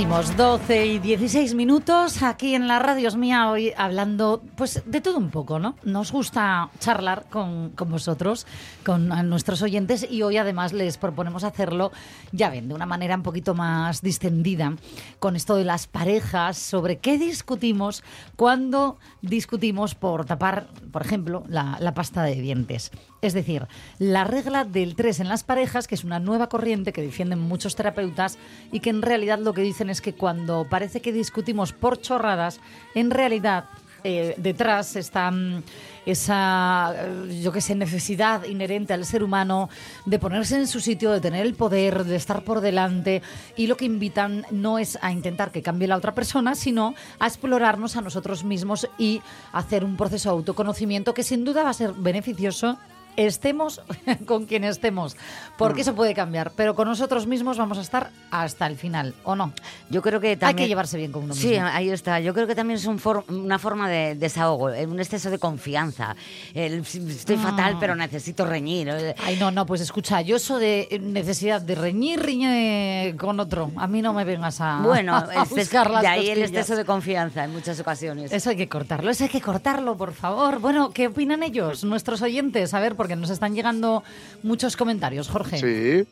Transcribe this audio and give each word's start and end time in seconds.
Seguimos 0.00 0.34
12 0.34 0.86
y 0.86 0.98
16 0.98 1.54
minutos 1.54 2.22
aquí 2.22 2.54
en 2.54 2.66
la 2.66 2.78
radio 2.78 3.06
es 3.06 3.16
mía 3.16 3.50
hoy 3.50 3.74
hablando 3.76 4.42
pues 4.56 4.82
de 4.86 5.02
todo 5.02 5.18
un 5.18 5.28
poco, 5.28 5.58
¿no? 5.58 5.76
Nos 5.84 6.10
gusta 6.10 6.70
charlar 6.78 7.26
con, 7.28 7.72
con, 7.72 7.90
vosotros, 7.90 8.46
con 8.82 9.08
nuestros 9.28 9.60
oyentes 9.60 10.10
y 10.10 10.22
hoy 10.22 10.38
además 10.38 10.72
les 10.72 10.96
proponemos 10.96 11.44
hacerlo, 11.44 11.92
ya 12.32 12.48
ven, 12.48 12.68
de 12.68 12.74
una 12.74 12.86
manera 12.86 13.14
un 13.14 13.22
poquito 13.22 13.54
más 13.54 14.00
distendida 14.00 14.72
con 15.18 15.36
esto 15.36 15.56
de 15.56 15.66
las 15.66 15.86
parejas, 15.86 16.56
sobre 16.56 16.96
qué 16.96 17.18
discutimos 17.18 18.02
cuando 18.36 18.96
discutimos 19.20 19.94
por 19.94 20.24
tapar, 20.24 20.68
por 20.90 21.02
ejemplo, 21.02 21.44
la, 21.46 21.76
la 21.78 21.92
pasta 21.92 22.22
de 22.22 22.36
dientes. 22.36 22.90
Es 23.22 23.34
decir, 23.34 23.66
la 23.98 24.24
regla 24.24 24.64
del 24.64 24.94
3 24.94 25.20
en 25.20 25.28
las 25.28 25.44
parejas, 25.44 25.86
que 25.86 25.94
es 25.94 26.04
una 26.04 26.20
nueva 26.20 26.48
corriente 26.48 26.92
que 26.92 27.02
defienden 27.02 27.38
muchos 27.38 27.76
terapeutas 27.76 28.38
y 28.72 28.80
que 28.80 28.90
en 28.90 29.02
realidad 29.02 29.38
lo 29.38 29.52
que 29.52 29.60
dicen 29.60 29.90
es 29.90 30.00
que 30.00 30.14
cuando 30.14 30.66
parece 30.68 31.02
que 31.02 31.12
discutimos 31.12 31.72
por 31.72 32.00
chorradas, 32.00 32.60
en 32.94 33.10
realidad 33.10 33.64
eh, 34.02 34.34
detrás 34.38 34.96
está 34.96 35.30
mm, 35.30 35.62
esa, 36.06 36.94
eh, 36.96 37.40
yo 37.42 37.52
qué 37.52 37.60
sé, 37.60 37.74
necesidad 37.74 38.44
inherente 38.44 38.94
al 38.94 39.04
ser 39.04 39.22
humano 39.22 39.68
de 40.06 40.18
ponerse 40.18 40.56
en 40.56 40.66
su 40.66 40.80
sitio, 40.80 41.10
de 41.10 41.20
tener 41.20 41.44
el 41.44 41.54
poder, 41.54 42.04
de 42.04 42.16
estar 42.16 42.42
por 42.42 42.62
delante. 42.62 43.20
Y 43.56 43.66
lo 43.66 43.76
que 43.76 43.84
invitan 43.84 44.46
no 44.50 44.78
es 44.78 44.98
a 45.02 45.12
intentar 45.12 45.50
que 45.50 45.62
cambie 45.62 45.88
la 45.88 45.96
otra 45.96 46.14
persona, 46.14 46.54
sino 46.54 46.94
a 47.18 47.26
explorarnos 47.26 47.96
a 47.96 48.00
nosotros 48.00 48.44
mismos 48.44 48.88
y 48.96 49.20
hacer 49.52 49.84
un 49.84 49.98
proceso 49.98 50.30
de 50.30 50.36
autoconocimiento 50.36 51.12
que 51.12 51.22
sin 51.22 51.44
duda 51.44 51.64
va 51.64 51.70
a 51.70 51.74
ser 51.74 51.92
beneficioso 51.92 52.78
estemos 53.16 53.82
con 54.26 54.46
quien 54.46 54.64
estemos, 54.64 55.16
porque 55.58 55.80
mm. 55.80 55.82
eso 55.82 55.94
puede 55.94 56.14
cambiar, 56.14 56.52
pero 56.56 56.74
con 56.74 56.88
nosotros 56.88 57.26
mismos 57.26 57.58
vamos 57.58 57.78
a 57.78 57.80
estar 57.80 58.10
hasta 58.30 58.66
el 58.66 58.76
final, 58.76 59.14
¿o 59.24 59.36
no? 59.36 59.52
Yo 59.88 60.02
creo 60.02 60.20
que 60.20 60.36
también... 60.36 60.58
Hay 60.58 60.64
que 60.64 60.68
llevarse 60.68 60.96
bien 60.96 61.12
con 61.12 61.24
uno 61.24 61.34
mismo. 61.34 61.50
Sí, 61.50 61.56
ahí 61.56 61.90
está. 61.90 62.20
Yo 62.20 62.34
creo 62.34 62.46
que 62.46 62.54
también 62.54 62.78
es 62.78 62.86
una 62.86 63.58
forma 63.58 63.88
de 63.88 64.14
desahogo, 64.14 64.70
eh, 64.70 64.86
un 64.86 65.00
exceso 65.00 65.30
de 65.30 65.38
confianza. 65.38 66.16
estoy 66.54 67.36
ah. 67.36 67.38
fatal, 67.38 67.76
pero 67.78 67.94
necesito 67.96 68.44
reñir. 68.44 68.88
Eh. 68.88 69.14
Ay, 69.24 69.36
no, 69.36 69.50
no, 69.50 69.66
pues 69.66 69.80
escucha, 69.80 70.20
yo 70.20 70.36
eso 70.36 70.58
de 70.58 71.00
necesidad 71.02 71.60
de 71.60 71.74
reñir, 71.74 72.20
riñe 72.20 73.14
con 73.18 73.40
otro. 73.40 73.70
A 73.76 73.86
mí 73.86 74.02
no 74.02 74.12
me 74.12 74.24
vengas 74.24 74.60
a, 74.60 74.80
bueno, 74.84 75.16
a 75.16 75.44
buscar 75.44 75.90
las 75.90 76.02
de 76.02 76.08
ahí 76.08 76.30
el 76.30 76.42
exceso 76.42 76.76
de 76.76 76.84
confianza 76.84 77.44
en 77.44 77.52
muchas 77.52 77.78
ocasiones. 77.80 78.32
Eso 78.32 78.50
hay 78.50 78.56
que 78.56 78.68
cortarlo, 78.68 79.10
eso 79.10 79.24
hay 79.24 79.30
que 79.30 79.40
cortarlo, 79.40 79.96
por 79.96 80.12
favor. 80.12 80.60
Bueno, 80.60 80.90
¿qué 80.90 81.08
opinan 81.08 81.42
ellos, 81.42 81.84
nuestros 81.84 82.22
oyentes? 82.22 82.74
A 82.74 82.80
ver, 82.80 82.94
porque 83.00 83.16
nos 83.16 83.30
están 83.30 83.54
llegando 83.54 84.04
muchos 84.42 84.76
comentarios, 84.76 85.30
Jorge. 85.30 85.56
Sí. 85.56 86.06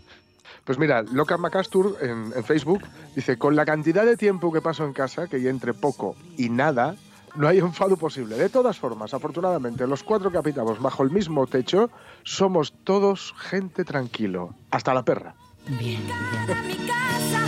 Pues 0.64 0.78
mira, 0.78 1.02
Loca 1.02 1.36
Macastur 1.36 1.98
en, 2.00 2.32
Facebook 2.44 2.80
dice, 3.14 3.36
con 3.36 3.56
la 3.56 3.66
cantidad 3.66 4.06
de 4.06 4.16
tiempo 4.16 4.50
que 4.50 4.62
paso 4.62 4.86
en 4.86 4.94
casa, 4.94 5.26
que 5.26 5.42
ya 5.42 5.50
entre 5.50 5.74
poco 5.74 6.16
y 6.38 6.48
nada, 6.48 6.96
no 7.36 7.46
hay 7.46 7.58
enfado 7.58 7.98
posible. 7.98 8.36
De 8.36 8.48
todas 8.48 8.78
formas, 8.78 9.12
afortunadamente, 9.12 9.86
los 9.86 10.02
cuatro 10.02 10.32
que 10.32 10.38
habitamos 10.38 10.80
bajo 10.80 11.02
el 11.02 11.10
mismo 11.10 11.46
techo 11.46 11.90
somos 12.22 12.72
todos 12.84 13.34
gente 13.36 13.84
tranquilo. 13.84 14.54
Hasta 14.70 14.94
la 14.94 15.04
perra. 15.04 15.34
Bien, 15.66 16.00
bien. 16.06 17.47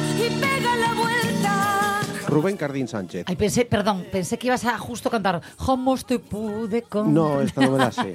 Rubén 2.30 2.56
Cardín 2.56 2.88
Sánchez. 2.88 3.24
Ay, 3.26 3.36
pensé, 3.36 3.64
perdón, 3.64 4.06
pensé 4.10 4.38
que 4.38 4.46
ibas 4.46 4.64
a 4.64 4.78
justo 4.78 5.10
cantar 5.10 5.40
¿Cómo 5.56 5.96
te 5.98 6.18
pude 6.18 6.82
con...? 6.82 7.12
No, 7.12 7.40
esta 7.40 7.60
no 7.62 7.72
me 7.72 7.78
la 7.78 7.92
sé. 7.92 8.14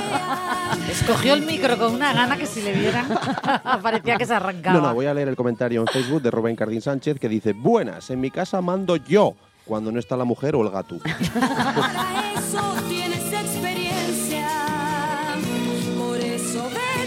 Escogió 0.90 1.34
el 1.34 1.42
micro 1.42 1.78
con 1.78 1.94
una 1.94 2.12
gana 2.12 2.36
que 2.36 2.46
si 2.46 2.62
le 2.62 2.72
vieran 2.72 3.06
parecía 3.82 4.16
que 4.16 4.26
se 4.26 4.34
arrancaba. 4.34 4.78
No, 4.78 4.88
no, 4.88 4.94
voy 4.94 5.06
a 5.06 5.14
leer 5.14 5.28
el 5.28 5.36
comentario 5.36 5.80
en 5.80 5.86
Facebook 5.86 6.22
de 6.22 6.30
Rubén 6.30 6.56
Cardín 6.56 6.82
Sánchez 6.82 7.18
que 7.18 7.28
dice 7.28 7.52
Buenas, 7.52 8.10
en 8.10 8.20
mi 8.20 8.30
casa 8.30 8.60
mando 8.60 8.96
yo 8.96 9.34
cuando 9.64 9.92
no 9.92 9.98
está 9.98 10.16
la 10.16 10.24
mujer 10.24 10.56
o 10.56 10.62
el 10.62 10.70
gato. 10.70 10.98
Para 10.98 12.32
eso 12.34 12.60
tienes 12.88 13.32
experiencia. 13.32 13.89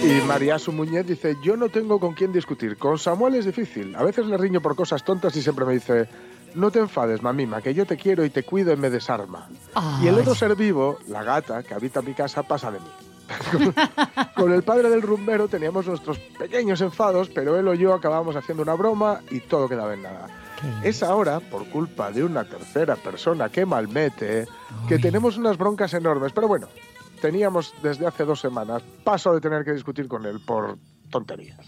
Y 0.04 0.22
María 0.28 0.60
Su 0.60 0.74
Muñez 0.74 1.08
dice, 1.08 1.38
yo 1.42 1.56
no 1.56 1.70
tengo 1.70 1.98
con 1.98 2.14
quién 2.14 2.34
discutir. 2.34 2.78
Con 2.78 3.00
Samuel 3.00 3.36
es 3.36 3.46
difícil. 3.46 3.96
A 3.96 4.04
veces 4.04 4.26
le 4.26 4.38
riño 4.38 4.60
por 4.60 4.76
cosas 4.76 5.04
tontas 5.06 5.34
y 5.38 5.42
siempre 5.42 5.64
me 5.64 5.74
dice, 5.74 6.10
no 6.56 6.72
te 6.72 6.80
enfades, 6.80 7.22
mamima, 7.22 7.62
que 7.62 7.74
yo 7.74 7.86
te 7.86 7.96
quiero 7.96 8.26
y 8.26 8.30
te 8.30 8.44
cuido 8.44 8.74
y 8.74 8.76
me 8.76 8.90
desarma. 8.90 9.48
Y 10.02 10.08
el 10.08 10.16
otro 10.16 10.36
ser 10.36 10.56
vivo, 10.58 11.00
la 11.08 11.24
gata, 11.24 11.64
que 11.64 11.74
habita 11.74 12.02
mi 12.02 12.14
casa, 12.14 12.44
pasa 12.44 12.70
de 12.70 12.80
mí. 12.80 12.86
con 14.36 14.52
el 14.52 14.64
padre 14.64 14.90
del 14.90 15.02
rumbero 15.02 15.48
teníamos 15.48 15.88
nuestros 15.88 16.20
pequeños 16.20 16.82
enfados, 16.82 17.30
pero 17.30 17.58
él 17.58 17.66
o 17.70 17.74
yo 17.74 17.94
acabábamos 17.94 18.36
haciendo 18.36 18.64
una 18.64 18.74
broma 18.74 19.22
y 19.32 19.40
todo 19.40 19.70
quedaba 19.70 19.94
en 19.94 20.04
nada. 20.04 20.28
Es 20.84 21.02
ahora, 21.04 21.40
por 21.40 21.66
culpa 21.70 22.12
de 22.12 22.24
una 22.24 22.44
tercera 22.44 22.96
persona 22.98 23.50
que 23.50 23.66
malmete, 23.66 24.48
que 24.88 25.00
tenemos 25.00 25.38
unas 25.38 25.58
broncas 25.58 25.94
enormes. 25.94 26.32
Pero 26.34 26.48
bueno, 26.48 26.68
teníamos 27.24 27.74
desde 27.82 28.06
hace 28.06 28.26
dos 28.26 28.42
semanas. 28.42 28.84
Paso 29.06 29.34
de 29.34 29.40
tener 29.40 29.64
que 29.64 29.72
discutir 29.72 30.10
con 30.10 30.26
él 30.26 30.42
por 30.46 30.78
tonterías. 31.10 31.66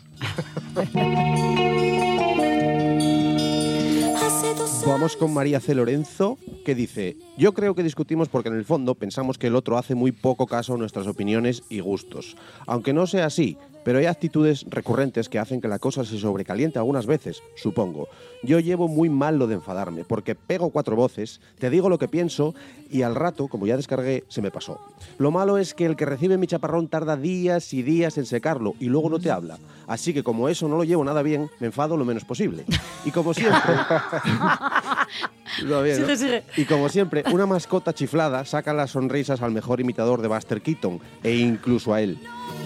Vamos 4.85 5.15
con 5.15 5.33
María 5.33 5.61
C. 5.61 5.73
Lorenzo, 5.73 6.37
que 6.65 6.75
dice, 6.75 7.15
yo 7.37 7.53
creo 7.53 7.73
que 7.73 7.83
discutimos 7.83 8.27
porque 8.27 8.49
en 8.49 8.55
el 8.55 8.65
fondo 8.65 8.95
pensamos 8.95 9.37
que 9.37 9.47
el 9.47 9.55
otro 9.55 9.77
hace 9.77 9.95
muy 9.95 10.11
poco 10.11 10.45
caso 10.45 10.73
a 10.73 10.77
nuestras 10.77 11.07
opiniones 11.07 11.63
y 11.69 11.79
gustos. 11.79 12.35
Aunque 12.67 12.91
no 12.91 13.07
sea 13.07 13.27
así, 13.27 13.57
pero 13.85 13.99
hay 13.99 14.07
actitudes 14.07 14.65
recurrentes 14.67 15.29
que 15.29 15.37
hacen 15.37 15.61
que 15.61 15.67
la 15.67 15.77
cosa 15.77 16.03
se 16.03 16.17
sobrecaliente 16.17 16.79
algunas 16.79 17.05
veces, 17.05 17.43
supongo. 17.55 18.09
Yo 18.41 18.59
llevo 18.59 18.87
muy 18.87 19.09
mal 19.09 19.37
lo 19.37 19.45
de 19.45 19.53
enfadarme, 19.53 20.03
porque 20.03 20.33
pego 20.33 20.71
cuatro 20.71 20.95
voces, 20.95 21.39
te 21.59 21.69
digo 21.69 21.87
lo 21.87 21.99
que 21.99 22.07
pienso 22.07 22.55
y 22.89 23.03
al 23.03 23.13
rato, 23.13 23.47
como 23.47 23.67
ya 23.67 23.77
descargué, 23.77 24.23
se 24.27 24.41
me 24.41 24.49
pasó. 24.49 24.79
Lo 25.19 25.29
malo 25.29 25.59
es 25.59 25.75
que 25.75 25.85
el 25.85 25.95
que 25.95 26.05
recibe 26.05 26.39
mi 26.39 26.47
chaparrón 26.47 26.87
tarda 26.87 27.15
días 27.15 27.73
y 27.73 27.83
días 27.83 28.17
en 28.17 28.25
secarlo 28.25 28.73
y 28.79 28.85
luego 28.85 29.09
no 29.09 29.19
te 29.19 29.29
habla. 29.29 29.59
Así 29.85 30.15
que 30.15 30.23
como 30.23 30.49
eso 30.49 30.67
no 30.67 30.77
lo 30.77 30.83
llevo 30.83 31.03
nada 31.03 31.21
bien, 31.21 31.51
me 31.59 31.67
enfado 31.67 31.95
lo 31.95 32.05
menos 32.05 32.25
posible. 32.25 32.65
Y 33.05 33.11
como 33.11 33.35
siempre... 33.35 33.61
Y 36.57 36.65
como 36.65 36.89
siempre, 36.89 37.23
una 37.31 37.45
mascota 37.45 37.93
chiflada 37.93 38.45
saca 38.45 38.73
las 38.73 38.91
sonrisas 38.91 39.41
al 39.41 39.51
mejor 39.51 39.79
imitador 39.79 40.21
de 40.21 40.27
Buster 40.27 40.61
Keaton 40.61 40.99
e 41.23 41.35
incluso 41.35 41.93
a 41.93 42.01
él. 42.01 42.17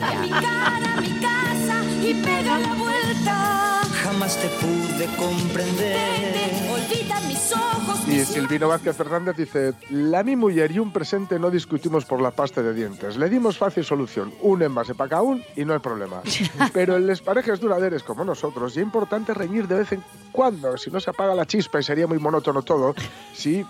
A 0.02 0.22
mi 0.22 0.30
cara, 0.30 0.98
a 0.98 1.02
mi 1.02 1.20
casa 1.20 1.84
y 2.02 2.14
pega 2.24 2.60
la 2.60 2.74
vuelta. 2.76 3.82
Jamás 4.12 4.38
te 4.38 4.48
pude 4.48 5.06
comprender. 5.18 6.52
olvida 6.68 7.20
mis 7.28 7.54
ojos. 7.54 8.08
Y 8.08 8.26
Silvino 8.26 8.68
Vázquez 8.68 8.98
Fernández 8.98 9.38
dice: 9.38 9.74
La 9.92 10.24
mi 10.24 10.36
mujer 10.36 10.72
y 10.72 10.80
un 10.80 10.92
presente 10.92 11.38
no 11.38 11.52
discutimos 11.52 12.06
por 12.06 12.20
la 12.20 12.32
pasta 12.32 12.64
de 12.64 12.74
dientes. 12.74 13.18
Le 13.18 13.30
dimos 13.30 13.60
fácil 13.60 13.86
solución: 13.86 14.34
un 14.42 14.64
envase 14.64 14.96
para 14.96 15.12
cada 15.12 15.22
uno 15.22 15.44
y 15.56 15.64
no 15.64 15.74
hay 15.74 15.80
problema. 15.80 16.24
Pero 16.74 16.98
en 16.98 17.06
las 17.06 17.22
parejas 17.22 17.60
duraderas 17.60 18.02
como 18.02 18.26
nosotros, 18.26 18.76
es 18.76 18.82
importante 18.82 19.32
reñir 19.36 19.68
de 19.68 19.76
vez 19.76 19.92
en 19.92 20.04
cuando. 20.32 20.76
Si 20.76 20.90
no 20.90 21.00
se 21.00 21.12
apaga 21.12 21.36
la 21.36 21.46
chispa 21.46 21.80
y 21.80 21.84
sería 21.84 22.08
muy 22.08 22.18
monótono 22.18 22.64
todo, 22.64 22.96
sí 23.36 23.64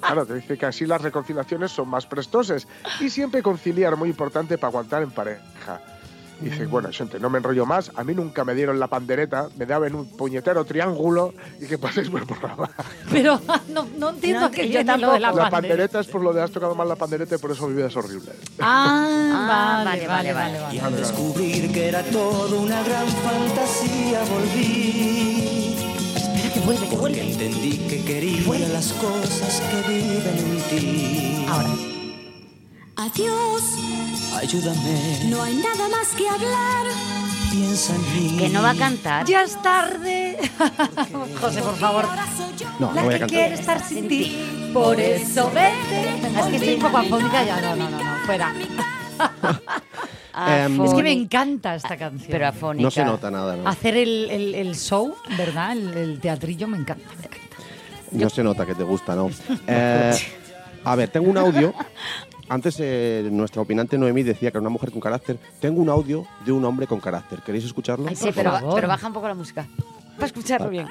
Claro, 0.00 0.26
te 0.26 0.34
dice 0.34 0.58
que 0.58 0.66
así 0.66 0.86
las 0.86 1.00
reconciliaciones 1.00 1.70
son 1.70 1.88
más 1.88 2.06
prestosas 2.06 2.66
y 3.00 3.08
siempre 3.08 3.40
conciliar, 3.40 3.96
muy 3.96 4.10
importante 4.10 4.58
para 4.58 4.68
aguantar 4.68 5.02
en 5.02 5.10
pareja. 5.12 5.80
Y 6.42 6.50
dice, 6.50 6.66
bueno, 6.66 6.88
gente, 6.92 7.20
no 7.20 7.30
me 7.30 7.38
enrollo 7.38 7.64
más. 7.66 7.92
A 7.94 8.04
mí 8.04 8.14
nunca 8.14 8.44
me 8.44 8.54
dieron 8.54 8.80
la 8.80 8.88
pandereta, 8.88 9.48
me 9.56 9.64
daban 9.64 9.94
un 9.94 10.06
puñetero 10.16 10.64
triángulo 10.64 11.34
y 11.60 11.66
que 11.66 11.78
paséis 11.78 12.10
por 12.10 12.26
programa. 12.26 12.70
Pero 13.10 13.40
no, 13.68 13.86
no 13.96 14.10
entiendo 14.10 14.50
que 14.50 14.68
yo 14.68 14.84
tampoco. 14.84 15.18
La, 15.18 15.32
la 15.32 15.50
pandereta 15.50 16.00
es 16.00 16.06
por 16.08 16.22
lo 16.22 16.32
de 16.32 16.42
has 16.42 16.50
tocado 16.50 16.74
mal 16.74 16.88
la 16.88 16.96
pandereta 16.96 17.36
y 17.36 17.38
por 17.38 17.52
eso 17.52 17.68
mi 17.68 17.76
vida 17.76 17.86
es 17.86 17.96
horrible. 17.96 18.32
Ah, 18.60 19.82
vale, 19.84 20.06
vale, 20.06 20.32
vale, 20.32 20.60
vale, 20.60 20.76
Y 20.76 20.78
al 20.80 20.96
descubrir 20.96 21.72
que 21.72 21.88
era 21.88 22.02
todo 22.02 22.60
una 22.60 22.82
gran 22.82 23.06
fantasía, 23.06 24.20
volví 24.30 25.12
vuelve, 26.64 26.88
que 26.88 26.96
vuelve. 26.96 27.20
entendí 27.20 27.78
que 27.88 28.04
quería 28.04 28.68
las 28.68 28.92
cosas 28.94 29.62
que 29.70 29.88
viven 29.88 30.38
en 30.38 30.62
ti. 30.70 31.46
Ahora. 31.48 31.91
Adiós. 32.96 33.62
Ayúdame. 34.36 35.20
No 35.28 35.42
hay 35.42 35.56
nada 35.56 35.88
más 35.88 36.08
que 36.16 36.28
hablar. 36.28 36.86
piensa 37.50 37.94
en 37.94 38.02
mí. 38.32 38.36
Que 38.38 38.48
no 38.48 38.62
va 38.62 38.70
a 38.70 38.74
cantar. 38.74 39.26
Ya 39.26 39.42
es 39.42 39.60
tarde. 39.62 40.38
José, 41.40 41.62
por 41.62 41.76
favor. 41.76 42.06
No, 42.78 42.92
La 42.94 43.02
no 43.02 43.04
voy 43.06 43.14
a 43.14 43.16
que 43.16 43.20
cantar. 43.20 43.28
quiere 43.28 43.54
estar 43.54 43.82
sin 43.84 44.08
ti. 44.08 44.70
Por 44.72 44.98
eso 45.00 45.50
vete. 45.50 46.38
Es 46.38 46.46
que 46.46 46.56
estoy 46.56 46.74
un 46.74 46.80
poco 46.80 46.98
afónica 46.98 47.44
ya. 47.44 47.60
No, 47.60 47.76
no, 47.76 47.90
no, 47.90 47.98
no. 47.98 48.16
Fuera. 48.26 48.52
Em, 50.34 50.80
Es 50.82 50.94
que 50.94 51.02
me 51.02 51.12
encanta 51.12 51.74
esta 51.74 51.94
canción. 51.98 52.30
Pero 52.30 52.46
afónica. 52.48 52.82
No 52.84 52.90
se 52.90 53.04
nota 53.04 53.30
nada, 53.30 53.54
¿no? 53.54 53.68
Hacer 53.68 53.98
el, 53.98 54.30
el- 54.30 54.54
el 54.54 54.74
show, 54.76 55.14
¿verdad? 55.36 55.72
El, 55.72 55.88
el 55.94 56.20
teatrillo 56.20 56.66
me 56.68 56.78
encanta. 56.78 57.04
me 57.18 57.26
encanta. 57.26 57.56
No 58.12 58.30
se 58.30 58.42
nota 58.42 58.64
que 58.64 58.74
te 58.74 58.82
gusta, 58.82 59.14
¿no? 59.14 59.28
Eh, 59.66 60.18
a 60.84 60.96
ver, 60.96 61.10
tengo 61.10 61.30
un 61.30 61.36
audio. 61.36 61.74
Antes 62.52 62.76
eh, 62.80 63.26
nuestra 63.32 63.62
opinante 63.62 63.96
Noemí 63.96 64.22
decía 64.22 64.50
que 64.50 64.58
era 64.58 64.60
una 64.60 64.68
mujer 64.68 64.90
con 64.90 65.00
carácter. 65.00 65.38
Tengo 65.58 65.80
un 65.80 65.88
audio 65.88 66.26
de 66.44 66.52
un 66.52 66.62
hombre 66.66 66.86
con 66.86 67.00
carácter. 67.00 67.40
¿Queréis 67.40 67.64
escucharlo? 67.64 68.06
Ay, 68.06 68.14
sí, 68.14 68.28
pero 68.34 68.50
baja 68.52 69.06
un 69.06 69.14
poco 69.14 69.26
la 69.26 69.34
música. 69.34 69.66
Para 70.22 70.28
escucharlo 70.28 70.70
bien. 70.70 70.88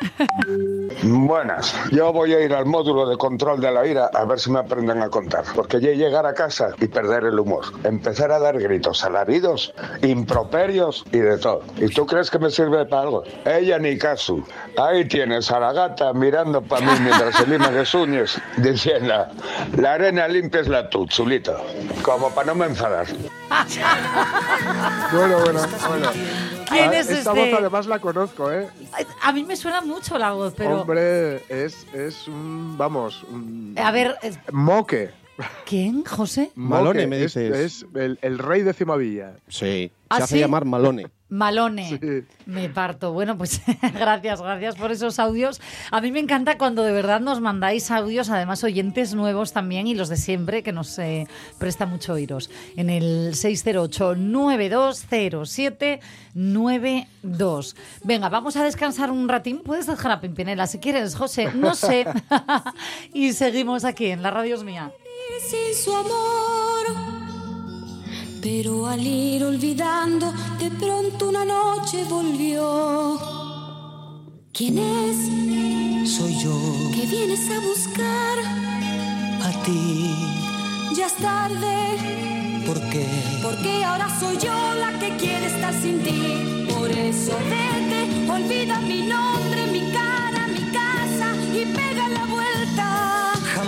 Buenas, 1.04 1.74
yo 1.92 2.12
voy 2.12 2.34
a 2.34 2.42
ir 2.42 2.54
al 2.54 2.66
módulo 2.66 3.08
de 3.08 3.16
control 3.16 3.62
de 3.62 3.72
la 3.72 3.88
ira 3.88 4.10
a 4.14 4.26
ver 4.26 4.38
si 4.38 4.52
me 4.52 4.60
aprenden 4.60 5.02
a 5.02 5.08
contar, 5.08 5.46
porque 5.56 5.80
ya 5.80 5.92
llegar 5.92 6.26
a 6.26 6.34
casa 6.34 6.72
y 6.82 6.88
perder 6.90 7.24
el 7.24 7.40
humor, 7.40 7.64
empezar 7.86 8.34
a 8.34 8.40
dar 8.40 8.60
gritos 8.60 9.06
alaridos, 9.06 9.74
improperios 10.02 11.06
y 11.14 11.20
de 11.20 11.38
todo. 11.38 11.64
¿Y 11.78 11.88
tú 11.88 12.06
crees 12.06 12.30
que 12.30 12.40
me 12.40 12.50
sirve 12.50 12.86
para 12.86 13.04
algo? 13.04 13.24
Ella 13.46 13.80
ni 13.80 13.98
caso. 13.98 14.44
Ahí 14.78 15.08
tienes 15.08 15.50
a 15.50 15.62
la 15.62 15.72
gata 15.72 16.12
mirando 16.12 16.62
para 16.62 16.86
mí 16.86 16.92
mientras 17.00 17.34
se 17.34 17.48
lima 17.48 17.72
las 17.72 17.96
uñas, 17.96 18.38
diciendo, 18.58 19.28
la 19.78 19.94
arena 19.94 20.28
limpia 20.28 20.60
es 20.60 20.68
la 20.68 20.90
tu, 20.90 21.06
chulito, 21.06 21.56
como 22.02 22.32
para 22.32 22.48
no 22.48 22.56
me 22.56 22.66
enfadar. 22.66 23.08
Bueno, 25.14 25.40
bueno, 25.40 25.62
bueno. 25.88 26.51
¿Quién 26.72 26.90
Ah, 26.90 26.98
es 27.00 27.10
Esta 27.10 27.32
este? 27.32 27.52
voz 27.52 27.60
además 27.60 27.86
la 27.88 28.00
conozco, 28.00 28.52
¿eh? 28.52 28.68
A 29.22 29.32
mí 29.32 29.44
me 29.44 29.56
suena 29.56 29.82
mucho 29.82 30.18
la 30.18 30.32
voz, 30.32 30.54
pero. 30.56 30.82
Hombre, 30.82 31.44
es, 31.50 31.86
es 31.94 32.28
un, 32.28 32.78
vamos, 32.78 33.24
un 33.24 33.76
A 33.78 33.92
ver, 33.92 34.18
es- 34.22 34.40
moque. 34.52 35.12
¿Quién, 35.66 36.04
José? 36.06 36.52
Malone, 36.56 37.08
me 37.08 37.18
es- 37.24 37.34
dices. 37.36 37.58
Es, 37.58 37.86
el, 37.96 38.20
el 38.22 38.38
rey 38.40 38.64
de 38.64 38.74
Cimavilla. 38.74 39.34
Sí. 39.48 39.92
¿Ah, 40.10 40.18
se 40.18 40.24
hace 40.24 40.36
sí? 40.36 40.40
llamar 40.42 40.66
Malone. 40.66 41.08
Malone. 41.30 41.98
Sí. 41.98 42.24
Me 42.46 42.68
parto. 42.68 43.14
Bueno, 43.14 43.38
pues 43.38 43.62
gracias, 43.94 44.42
gracias 44.42 44.76
por 44.76 44.92
esos 44.92 45.18
audios. 45.18 45.62
A 45.90 46.02
mí 46.02 46.12
me 46.12 46.20
encanta 46.20 46.58
cuando 46.58 46.84
de 46.84 46.92
verdad 46.92 47.22
nos 47.22 47.40
mandáis 47.40 47.90
audios, 47.90 48.30
además 48.30 48.62
oyentes 48.66 49.14
nuevos 49.16 49.54
también 49.54 49.88
y 49.88 49.94
los 49.96 50.10
de 50.10 50.18
siempre, 50.18 50.62
que 50.62 50.74
nos 50.74 51.00
eh, 51.00 51.28
presta 51.58 51.86
mucho 51.86 52.12
oíros. 52.14 52.50
En 52.76 52.90
el 52.90 53.32
608-9207-92. 56.36 57.76
Venga, 58.04 58.28
vamos 58.30 58.58
a 58.58 58.64
descansar 58.66 59.10
un 59.12 59.30
ratín. 59.30 59.62
Puedes 59.64 59.88
dejar 59.88 60.12
a 60.12 60.20
Pimpinela 60.20 60.68
si 60.68 60.80
quieres, 60.80 61.16
José. 61.16 61.50
No 61.54 61.76
sé. 61.76 62.06
y 63.14 63.32
seguimos 63.34 63.86
aquí 63.86 64.08
en 64.08 64.22
la 64.22 64.32
radio 64.32 64.56
es 64.56 64.64
mía. 64.64 64.92
Sin 65.50 65.84
su 65.84 65.96
amor. 65.96 66.86
Pero 68.42 68.88
al 68.88 69.06
ir 69.06 69.44
olvidando, 69.44 70.34
de 70.60 70.72
pronto 70.72 71.30
una 71.30 71.46
noche 71.46 72.04
volvió. 72.10 73.20
¿Quién 74.54 74.78
es 74.80 76.12
Soy 76.12 76.36
yo, 76.44 76.54
que 76.96 77.06
vienes 77.08 77.40
a 77.50 77.60
buscar? 77.60 78.38
a 79.44 79.64
ti, 79.64 80.16
Ya 80.96 81.06
es 81.08 81.16
tarde, 81.16 82.62
¿por 82.66 82.80
qué? 82.90 83.06
porque 83.42 83.84
ahora 83.84 84.08
soy 84.20 84.38
yo 84.38 84.54
la 84.76 85.00
que 85.00 85.16
quiere 85.18 85.48
estar 85.48 85.74
sin 85.82 86.04
ti. 86.04 86.66
Por 86.76 86.90
eso 86.92 87.34
vete, 87.50 88.30
olvida 88.32 88.80
mi 88.82 89.02
nombre, 89.04 89.68
mi 89.72 89.92
cara, 89.92 90.11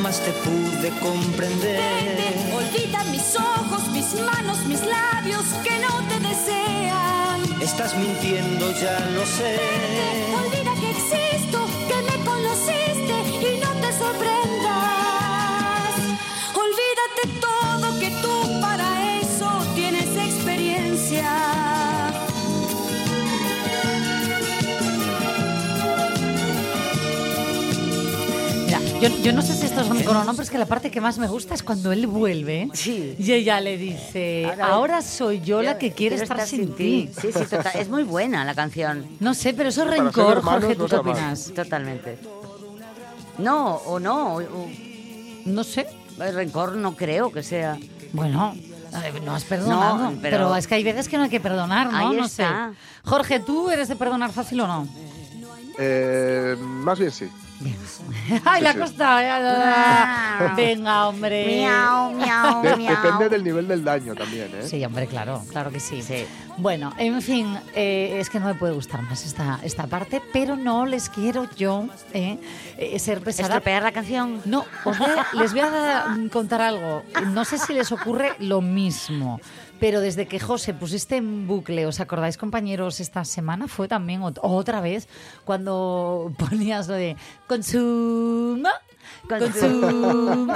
Jamás 0.04 0.20
te 0.20 0.34
pude 0.34 0.90
comprender. 1.00 1.80
Vete, 1.80 2.54
olvida 2.54 3.06
mis 3.06 3.38
ojos, 3.38 3.88
mis 3.94 4.14
manos, 4.16 4.66
mis 4.66 4.82
labios 4.82 5.46
que 5.64 5.80
no 5.80 6.06
te 6.10 6.20
desean. 6.20 7.62
Estás 7.62 7.96
mintiendo, 7.96 8.70
ya 8.82 9.00
lo 9.16 9.26
sé. 9.26 9.58
Olvida 10.44 10.63
yo, 29.04 29.10
yo 29.22 29.34
no 29.34 29.42
sé 29.42 29.54
si 29.54 29.66
esto 29.66 29.82
es 29.82 29.90
un 29.90 30.02
cono, 30.04 30.24
no, 30.24 30.32
pero 30.32 30.44
es 30.44 30.50
que 30.50 30.58
la 30.58 30.66
parte 30.66 30.90
que 30.90 31.02
más 31.02 31.18
me 31.18 31.28
gusta 31.28 31.54
es 31.54 31.62
cuando 31.64 31.92
él 31.92 32.08
vuelve 32.08 32.70
Sí. 32.74 33.16
y 33.20 33.32
ella 33.34 33.60
le 33.60 33.78
dice, 33.78 34.46
ahora, 34.50 34.68
Ahora- 34.68 35.02
soy 35.02 35.42
yo 35.42 35.62
la 35.62 35.78
que 35.78 35.92
quiere 35.92 36.16
Quiero 36.16 36.32
estar, 36.34 36.48
sin 36.48 36.74
ti. 36.76 37.10
Sí, 37.20 37.32
sí, 37.34 37.40
total. 37.50 37.72
Es 37.76 37.90
muy 37.90 38.04
buena 38.04 38.46
la 38.46 38.56
canción. 38.56 39.06
No 39.20 39.34
sé, 39.34 39.54
pero 39.54 39.70
eso 39.70 39.84
es 39.84 39.90
rencor, 39.90 40.38
hermanos 40.38 40.64
Jorge, 40.64 40.76
no 40.76 40.76
¿tú 40.76 40.84
qué 40.86 40.90
se 40.90 40.96
aman. 40.96 41.12
opinas? 41.12 41.52
Totalmente. 41.56 42.18
No, 43.38 43.76
o 43.76 44.00
no. 44.00 44.36
o- 44.36 44.42
o- 44.42 44.70
No 45.46 45.64
sé. 45.64 45.88
el 46.20 46.36
rencor 46.36 46.76
no 46.76 46.96
creo 46.96 47.32
que 47.32 47.44
sea. 47.44 47.78
Bueno, 48.14 48.56
no 49.26 49.36
has 49.36 49.44
perdonado, 49.44 49.98
No, 49.98 50.10
pero... 50.22 50.38
pero- 50.38 50.56
es 50.56 50.68
que 50.68 50.76
hay 50.76 50.84
veces 50.84 51.10
que 51.10 51.18
no 51.18 51.24
hay 51.24 51.30
que 51.30 51.40
perdonar, 51.40 51.92
¿no? 51.92 51.98
Ahí 51.98 52.16
no 52.16 52.26
está. 52.26 52.70
sé. 52.72 53.10
Jorge, 53.10 53.40
¿tú 53.40 53.70
eres 53.72 53.88
de 53.88 53.96
perdonar 53.96 54.32
fácil 54.32 54.62
o 54.62 54.68
no? 54.68 54.88
Eh, 55.80 56.56
más 56.60 57.00
bien 57.00 57.12
sí. 57.12 57.28
Ay, 58.46 58.62
la 58.62 58.74
sí. 58.74 58.80
costa. 58.80 59.20
Ah. 59.68 60.54
Venga, 60.56 61.08
hombre. 61.08 61.46
Miau, 61.46 62.12
miau, 62.14 62.62
De- 62.62 62.76
miau. 62.78 62.96
depende 63.02 63.30
del 63.30 63.44
nivel 63.44 63.68
del 63.68 63.84
daño 63.84 64.16
también, 64.16 64.50
¿eh? 64.56 64.68
Sí, 64.68 64.84
hombre, 64.84 65.08
claro, 65.08 65.44
claro 65.50 65.72
que 65.72 65.80
sí. 65.80 66.02
Sí. 66.02 66.26
Bueno, 66.58 66.94
en 66.98 67.22
fin, 67.22 67.58
eh, 67.76 68.18
es 68.20 68.30
que 68.30 68.40
no 68.40 68.46
me 68.48 68.56
puede 68.56 68.74
gustar 68.74 69.02
más 69.04 69.26
esta, 69.26 69.60
esta 69.64 69.88
parte, 69.88 70.22
pero 70.32 70.56
no 70.56 70.86
les 70.86 71.10
quiero 71.10 71.48
yo 71.56 71.88
eh, 72.14 72.38
eh, 72.78 73.00
ser 73.00 73.22
pesada. 73.22 73.48
¿Estropear 73.50 73.84
la 73.84 73.92
canción? 73.92 74.42
No, 74.46 74.66
os 74.86 74.98
voy 74.98 75.08
a- 75.10 75.28
les 75.34 75.52
voy 75.52 75.62
a 75.62 76.16
contar 76.32 76.62
algo. 76.62 77.04
No 77.28 77.44
sé 77.46 77.58
si 77.58 77.74
les 77.74 77.92
ocurre 77.92 78.34
lo 78.40 78.62
mismo, 78.62 79.40
pero 79.84 80.00
desde 80.00 80.28
que 80.30 80.40
José 80.40 80.74
pusiste 80.74 81.18
en 81.18 81.46
bucle, 81.46 81.86
¿os 81.86 82.00
acordáis, 82.00 82.38
compañeros, 82.38 83.02
esta 83.02 83.26
semana? 83.26 83.68
Fue 83.68 83.90
también 83.90 84.22
ot- 84.22 84.40
otra 84.42 84.80
vez 84.80 85.10
cuando 85.44 86.32
ponías 86.40 86.88
lo 86.88 86.94
de 86.94 87.18
consumo. 87.48 88.70
Consumo. 89.28 90.54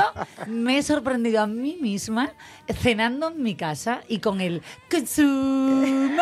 Me 0.47 0.77
he 0.77 0.83
sorprendido 0.83 1.41
a 1.41 1.47
mí 1.47 1.77
misma 1.81 2.31
cenando 2.73 3.27
en 3.27 3.43
mi 3.43 3.55
casa 3.55 3.99
y 4.07 4.19
con 4.19 4.39
el 4.39 4.61
consumo 4.89 6.21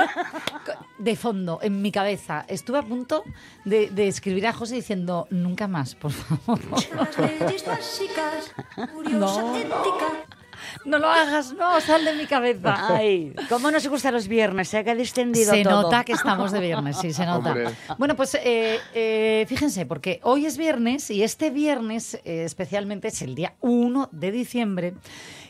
de 0.97 1.15
fondo 1.15 1.59
en 1.61 1.83
mi 1.83 1.91
cabeza. 1.91 2.43
Estuve 2.47 2.79
a 2.79 2.81
punto 2.81 3.23
de, 3.65 3.91
de 3.91 4.07
escribir 4.07 4.47
a 4.47 4.53
José 4.53 4.73
diciendo 4.73 5.27
nunca 5.29 5.67
más, 5.67 5.93
por 5.93 6.11
favor. 6.11 6.59
Las 6.71 7.15
No, 9.11 9.53
no. 9.63 10.44
No 10.85 10.99
lo 10.99 11.09
hagas, 11.09 11.53
no, 11.53 11.79
sal 11.81 12.05
de 12.05 12.13
mi 12.13 12.25
cabeza. 12.25 12.75
Ay, 12.95 13.33
¿cómo 13.49 13.71
nos 13.71 13.87
gusta 13.87 14.11
los 14.11 14.27
viernes? 14.27 14.69
Se 14.69 14.77
ha 14.77 14.83
descendido 14.83 15.53
Se 15.53 15.63
todo. 15.63 15.83
nota 15.83 16.03
que 16.03 16.13
estamos 16.13 16.51
de 16.51 16.59
viernes, 16.59 16.97
sí, 16.97 17.13
se 17.13 17.25
nota. 17.25 17.49
Hombre. 17.49 17.69
Bueno, 17.97 18.15
pues 18.15 18.35
eh, 18.35 18.79
eh, 18.93 19.45
fíjense, 19.47 19.85
porque 19.85 20.19
hoy 20.23 20.45
es 20.45 20.57
viernes 20.57 21.09
y 21.09 21.23
este 21.23 21.49
viernes 21.49 22.15
eh, 22.25 22.43
especialmente 22.45 23.07
es 23.09 23.21
el 23.21 23.35
día 23.35 23.53
1 23.61 24.09
de 24.11 24.31
diciembre 24.31 24.93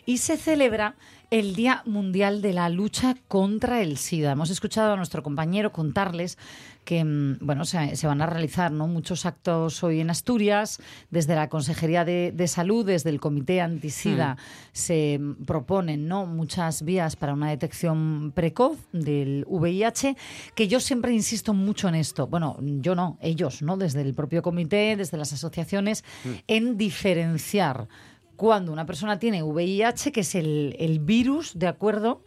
y 0.05 0.19
se 0.19 0.37
celebra 0.37 0.95
el 1.31 1.55
Día 1.55 1.81
Mundial 1.85 2.41
de 2.41 2.53
la 2.53 2.69
Lucha 2.69 3.15
contra 3.27 3.81
el 3.81 3.97
SIDA. 3.97 4.31
Hemos 4.31 4.49
escuchado 4.49 4.93
a 4.93 4.97
nuestro 4.97 5.23
compañero 5.23 5.71
contarles 5.71 6.37
que 6.85 7.03
mm, 7.03 7.39
bueno, 7.41 7.65
se, 7.65 7.95
se 7.95 8.07
van 8.07 8.21
a 8.21 8.27
realizar 8.27 8.71
¿no? 8.71 8.87
muchos 8.87 9.25
actos 9.25 9.83
hoy 9.83 9.99
en 9.99 10.09
Asturias, 10.09 10.79
desde 11.09 11.35
la 11.35 11.49
Consejería 11.49 12.05
de, 12.05 12.31
de 12.33 12.47
Salud, 12.47 12.85
desde 12.85 13.09
el 13.09 13.19
Comité 13.19 13.59
Antisida, 13.59 14.37
se 14.71 15.19
mm, 15.19 15.45
proponen 15.45 16.07
¿no? 16.07 16.25
muchas 16.25 16.83
vías 16.83 17.15
para 17.15 17.33
una 17.33 17.49
detección 17.49 18.31
precoz 18.33 18.77
del 18.93 19.43
VIH, 19.47 20.15
que 20.53 20.67
yo 20.67 20.79
siempre 20.79 21.11
insisto 21.11 21.53
mucho 21.53 21.89
en 21.89 21.95
esto. 21.95 22.27
Bueno, 22.27 22.57
yo 22.61 22.95
no, 22.95 23.17
ellos, 23.19 23.61
¿no? 23.61 23.75
desde 23.75 24.01
el 24.01 24.13
propio 24.13 24.41
comité, 24.41 24.95
desde 24.95 25.17
las 25.17 25.33
asociaciones, 25.33 26.03
en 26.47 26.77
diferenciar 26.77 27.87
cuando 28.35 28.71
una 28.71 28.85
persona 28.85 29.19
tiene 29.19 29.43
VIH, 29.43 30.11
que 30.11 30.21
es 30.21 30.35
el, 30.35 30.75
el 30.79 30.99
virus, 30.99 31.57
¿de 31.57 31.67
acuerdo? 31.67 32.23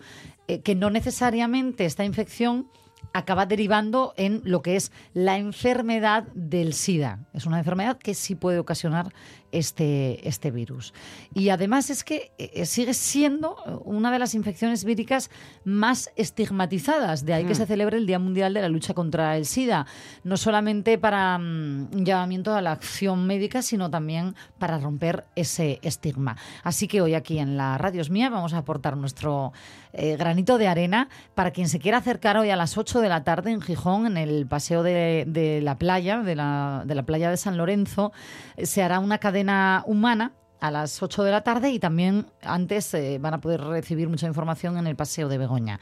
Eh, 0.49 0.63
que 0.63 0.75
no 0.75 0.91
necesariamente 0.91 1.85
esta 1.85 2.05
infección 2.05 2.69
acaba 3.13 3.47
derivando 3.47 4.15
en 4.17 4.41
lo 4.45 4.63
que 4.63 4.77
es 4.77 4.93
la 5.13 5.37
enfermedad 5.37 6.25
del 6.35 6.73
SIDA. 6.73 7.27
Es 7.33 7.47
una 7.47 7.59
enfermedad 7.59 7.99
que 7.99 8.15
sí 8.15 8.35
puede 8.35 8.59
ocasionar 8.59 9.13
este, 9.53 10.27
este 10.29 10.51
virus. 10.51 10.93
Y 11.35 11.49
además 11.51 11.91
es 11.91 12.05
que 12.05 12.33
eh, 12.39 12.67
sigue 12.67 12.95
siendo 12.95 13.57
una 13.85 14.11
de 14.11 14.19
las 14.19 14.35
infecciones 14.35 14.85
víricas 14.85 15.31
más 15.65 16.11
estigmatizadas, 16.17 17.25
de 17.25 17.35
ahí 17.35 17.45
que 17.45 17.53
Mm. 17.53 17.57
se 17.57 17.67
celebre 17.67 17.97
el 17.97 18.07
Día 18.07 18.19
Mundial 18.19 18.55
de 18.55 18.61
la 18.61 18.69
Lucha 18.69 18.95
contra 18.95 19.37
el 19.37 19.47
SIDA, 19.47 19.87
no 20.25 20.37
solamente 20.37 20.99
para 20.99 21.39
mm, 21.39 21.89
un 21.93 22.05
llamamiento 22.05 22.55
a 22.55 22.61
la 22.63 22.73
acción 22.73 23.27
médica, 23.27 23.63
sino 23.63 23.91
también 23.91 24.35
para 24.59 24.79
romper 24.79 25.25
ese 25.37 25.79
estigma. 25.83 26.37
Así 26.63 26.89
que 26.89 27.01
hoy 27.01 27.15
aquí 27.15 27.39
en 27.39 27.57
la 27.57 27.79
Radios 27.79 28.11
Mía 28.11 28.31
vamos 28.31 28.53
a 28.55 28.59
aportar 28.59 28.97
nuestro 28.97 29.53
eh, 29.93 30.17
granito 30.17 30.59
de 30.59 30.69
arena 30.69 31.09
para 31.35 31.51
quien 31.51 31.69
se 31.69 31.79
quiera 31.79 31.99
acercar 31.99 32.37
hoy 32.37 32.51
a 32.51 32.57
las 32.57 32.77
8 32.77 33.01
de 33.01 33.09
la 33.09 33.25
tarde 33.25 33.51
en 33.51 33.61
Gijón, 33.61 34.07
en 34.07 34.17
el 34.17 34.47
paseo 34.47 34.83
de, 34.83 35.25
de 35.27 35.61
la 35.63 35.77
playa, 35.79 36.19
de 36.19 36.37
la, 36.37 36.83
de 36.87 36.95
la 36.95 37.05
playa 37.05 37.31
de 37.31 37.37
San 37.37 37.57
Lorenzo, 37.57 38.13
eh, 38.57 38.67
se 38.67 38.83
hará 38.83 38.99
una 38.99 39.19
cadena 39.19 39.38
humana 39.87 40.33
a 40.61 40.71
las 40.71 41.03
8 41.03 41.23
de 41.23 41.31
la 41.31 41.43
tarde 41.43 41.71
y 41.71 41.79
también 41.79 42.27
antes 42.43 42.93
eh, 42.95 43.19
van 43.21 43.35
a 43.35 43.41
poder 43.41 43.61
recibir 43.61 44.09
mucha 44.09 44.27
información 44.27 44.77
en 44.79 44.87
el 44.87 44.97
paseo 44.97 45.29
de 45.29 45.39
Begoña. 45.39 45.81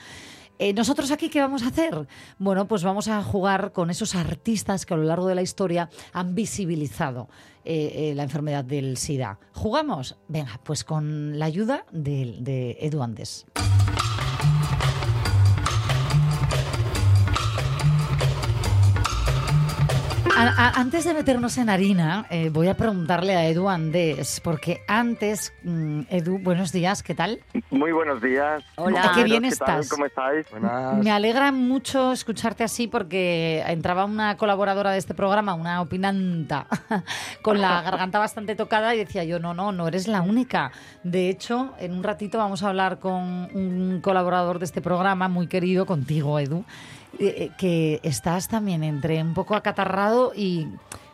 Eh, 0.58 0.72
¿Nosotros 0.72 1.10
aquí 1.10 1.28
qué 1.28 1.40
vamos 1.40 1.62
a 1.62 1.68
hacer? 1.68 2.06
Bueno, 2.38 2.66
pues 2.66 2.82
vamos 2.82 3.08
a 3.08 3.22
jugar 3.22 3.72
con 3.72 3.90
esos 3.90 4.14
artistas 4.14 4.86
que 4.86 4.94
a 4.94 4.96
lo 4.96 5.04
largo 5.04 5.26
de 5.26 5.34
la 5.34 5.42
historia 5.42 5.90
han 6.12 6.34
visibilizado 6.34 7.28
eh, 7.64 8.10
eh, 8.10 8.14
la 8.14 8.22
enfermedad 8.22 8.64
del 8.64 8.96
SIDA. 8.96 9.38
¿Jugamos? 9.52 10.16
Venga, 10.28 10.60
pues 10.62 10.84
con 10.84 11.38
la 11.38 11.44
ayuda 11.46 11.84
de, 11.92 12.36
de 12.40 12.78
Edu 12.80 13.02
Andes. 13.02 13.46
A- 20.38 20.48
a- 20.66 20.80
antes 20.80 21.04
de 21.06 21.14
meternos 21.14 21.56
en 21.56 21.70
harina, 21.70 22.26
eh, 22.28 22.50
voy 22.50 22.68
a 22.68 22.74
preguntarle 22.76 23.34
a 23.34 23.46
Edu 23.46 23.70
Andés, 23.70 24.40
porque 24.44 24.82
antes, 24.86 25.54
mm, 25.64 26.02
Edu, 26.10 26.38
buenos 26.38 26.72
días, 26.72 27.02
¿qué 27.02 27.14
tal? 27.14 27.40
Muy 27.70 27.90
buenos 27.90 28.20
días. 28.20 28.62
Hola. 28.76 29.12
Qué 29.14 29.24
bien 29.24 29.44
¿Qué 29.44 29.56
tal? 29.56 29.80
estás. 29.80 29.88
¿Cómo 29.88 30.04
estáis? 30.04 30.44
Buenas. 30.50 31.02
Me 31.02 31.10
alegra 31.10 31.52
mucho 31.52 32.12
escucharte 32.12 32.64
así 32.64 32.86
porque 32.86 33.64
entraba 33.66 34.04
una 34.04 34.36
colaboradora 34.36 34.90
de 34.90 34.98
este 34.98 35.14
programa, 35.14 35.54
una 35.54 35.80
opinanta, 35.80 36.66
con 37.42 37.62
la 37.62 37.80
garganta 37.80 38.18
bastante 38.18 38.54
tocada 38.54 38.94
y 38.94 38.98
decía 38.98 39.24
yo, 39.24 39.38
no, 39.38 39.54
no, 39.54 39.72
no 39.72 39.88
eres 39.88 40.06
la 40.06 40.20
única. 40.20 40.70
De 41.02 41.30
hecho, 41.30 41.72
en 41.78 41.94
un 41.94 42.02
ratito 42.02 42.36
vamos 42.36 42.62
a 42.62 42.68
hablar 42.68 42.98
con 42.98 43.14
un 43.54 44.00
colaborador 44.02 44.58
de 44.58 44.66
este 44.66 44.82
programa, 44.82 45.28
muy 45.28 45.46
querido, 45.46 45.86
contigo, 45.86 46.38
Edu, 46.38 46.64
eh, 47.18 47.34
eh, 47.36 47.50
que 47.56 48.00
estás 48.02 48.48
también 48.48 48.82
entre 48.82 49.22
un 49.22 49.34
poco 49.34 49.54
acatarrado 49.54 50.32
y 50.34 50.68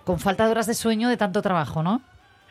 con 0.05 0.19
falta 0.19 0.45
de 0.45 0.51
horas 0.51 0.67
de 0.67 0.75
sueño 0.75 1.09
de 1.09 1.17
tanto 1.17 1.43
trabajo, 1.43 1.83
¿no? 1.83 2.03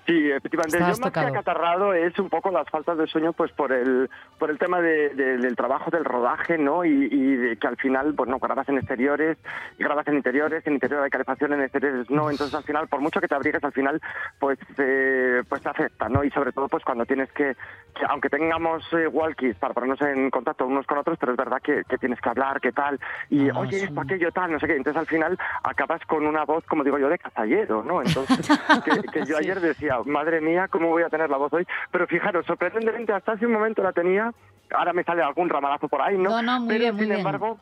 Sí, 0.08 0.32
efectivamente. 0.32 0.80
Yo 0.80 0.86
más 0.86 1.00
tocado. 1.00 1.28
que 1.28 1.38
acatarrado 1.38 1.94
es 1.94 2.18
un 2.18 2.30
poco 2.30 2.50
las 2.52 2.68
faltas 2.70 2.98
de 2.98 3.06
sueño 3.08 3.34
pues 3.34 3.52
por 3.52 3.72
el 3.72 4.10
por 4.40 4.50
el 4.50 4.58
tema 4.58 4.82
de- 4.82 5.10
de- 5.10 5.38
del 5.38 5.56
trabajo, 5.56 5.92
del 5.92 6.04
rodaje, 6.04 6.58
¿no? 6.58 6.84
Y, 6.84 7.08
y 7.12 7.36
de 7.36 7.58
que 7.58 7.68
al 7.68 7.78
final, 7.78 8.14
pues 8.16 8.28
no, 8.30 8.40
grabas 8.40 8.68
en 8.70 8.78
exteriores, 8.78 9.38
grabas 9.78 10.08
en 10.08 10.16
interiores, 10.16 10.66
en 10.66 10.74
interior 10.74 11.04
hay 11.04 11.10
calefacción, 11.12 11.54
en 11.54 11.62
exteriores 11.62 12.10
no. 12.10 12.32
Entonces 12.32 12.56
al 12.56 12.64
final, 12.64 12.88
por 12.88 13.00
mucho 13.00 13.22
que 13.22 13.28
te 13.28 13.36
abrigues, 13.36 13.64
al 13.64 13.74
final, 13.74 14.02
pues 14.40 14.58
eh, 14.80 15.44
pues 15.48 15.62
te 15.62 15.70
afecta, 15.70 16.10
¿no? 16.10 16.24
Y 16.24 16.32
sobre 16.32 16.52
todo, 16.52 16.68
pues 16.68 16.84
cuando 16.84 17.06
tienes 17.06 17.32
que, 17.32 17.56
que 17.94 18.06
aunque 18.10 18.30
tengamos 18.30 18.84
eh, 18.94 19.08
walkies 19.08 19.56
para 19.58 19.74
ponernos 19.76 20.02
en 20.02 20.32
contacto 20.32 20.66
unos 20.66 20.88
con 20.88 20.98
otros, 20.98 21.18
pero 21.20 21.34
es 21.34 21.38
verdad 21.38 21.62
que, 21.62 21.84
que 21.88 21.98
tienes 22.00 22.20
que 22.20 22.30
hablar, 22.30 22.60
qué 22.60 22.72
tal, 22.72 23.00
y 23.30 23.50
Ah, 23.50 23.60
oye, 23.60 23.80
sí. 23.80 23.86
esto, 23.86 24.02
aquello, 24.02 24.32
tal, 24.32 24.52
no 24.52 24.60
sé 24.60 24.66
qué. 24.68 24.76
Entonces 24.76 25.00
al 25.00 25.08
final 25.08 25.38
acabas 25.64 26.04
con 26.08 26.26
una 26.26 26.44
voz, 26.46 26.66
como 26.66 26.84
digo 26.84 26.98
yo, 26.98 27.08
de 27.10 27.20
cazallero, 27.20 27.84
¿no? 27.84 28.02
Entonces, 28.02 28.48
que, 28.86 29.02
que 29.12 29.26
yo 29.26 29.38
ayer 29.38 29.60
decía, 29.60 29.91
madre 30.06 30.42
mía, 30.42 30.68
¿cómo 30.70 30.90
voy 30.90 31.04
a 31.04 31.10
tener 31.10 31.30
la 31.30 31.38
voz 31.38 31.52
hoy? 31.54 31.66
Pero 31.92 32.08
fijaros, 32.08 32.46
sorprendentemente, 32.46 33.14
hasta 33.14 33.34
hace 33.34 33.46
un 33.46 33.54
momento 33.54 33.84
la 33.84 33.94
tenía, 33.94 34.32
ahora 34.74 34.94
me 34.94 35.04
sale 35.04 35.22
algún 35.22 35.50
ramalazo 35.50 35.88
por 35.88 36.02
ahí, 36.02 36.18
¿no? 36.18 36.30
No, 36.32 36.42
no, 36.42 36.60
muy 36.60 36.70
Pero 36.70 36.80
bien, 36.80 36.96
muy 36.96 37.04
sin 37.04 37.10
bien. 37.14 37.20
embargo, 37.20 37.60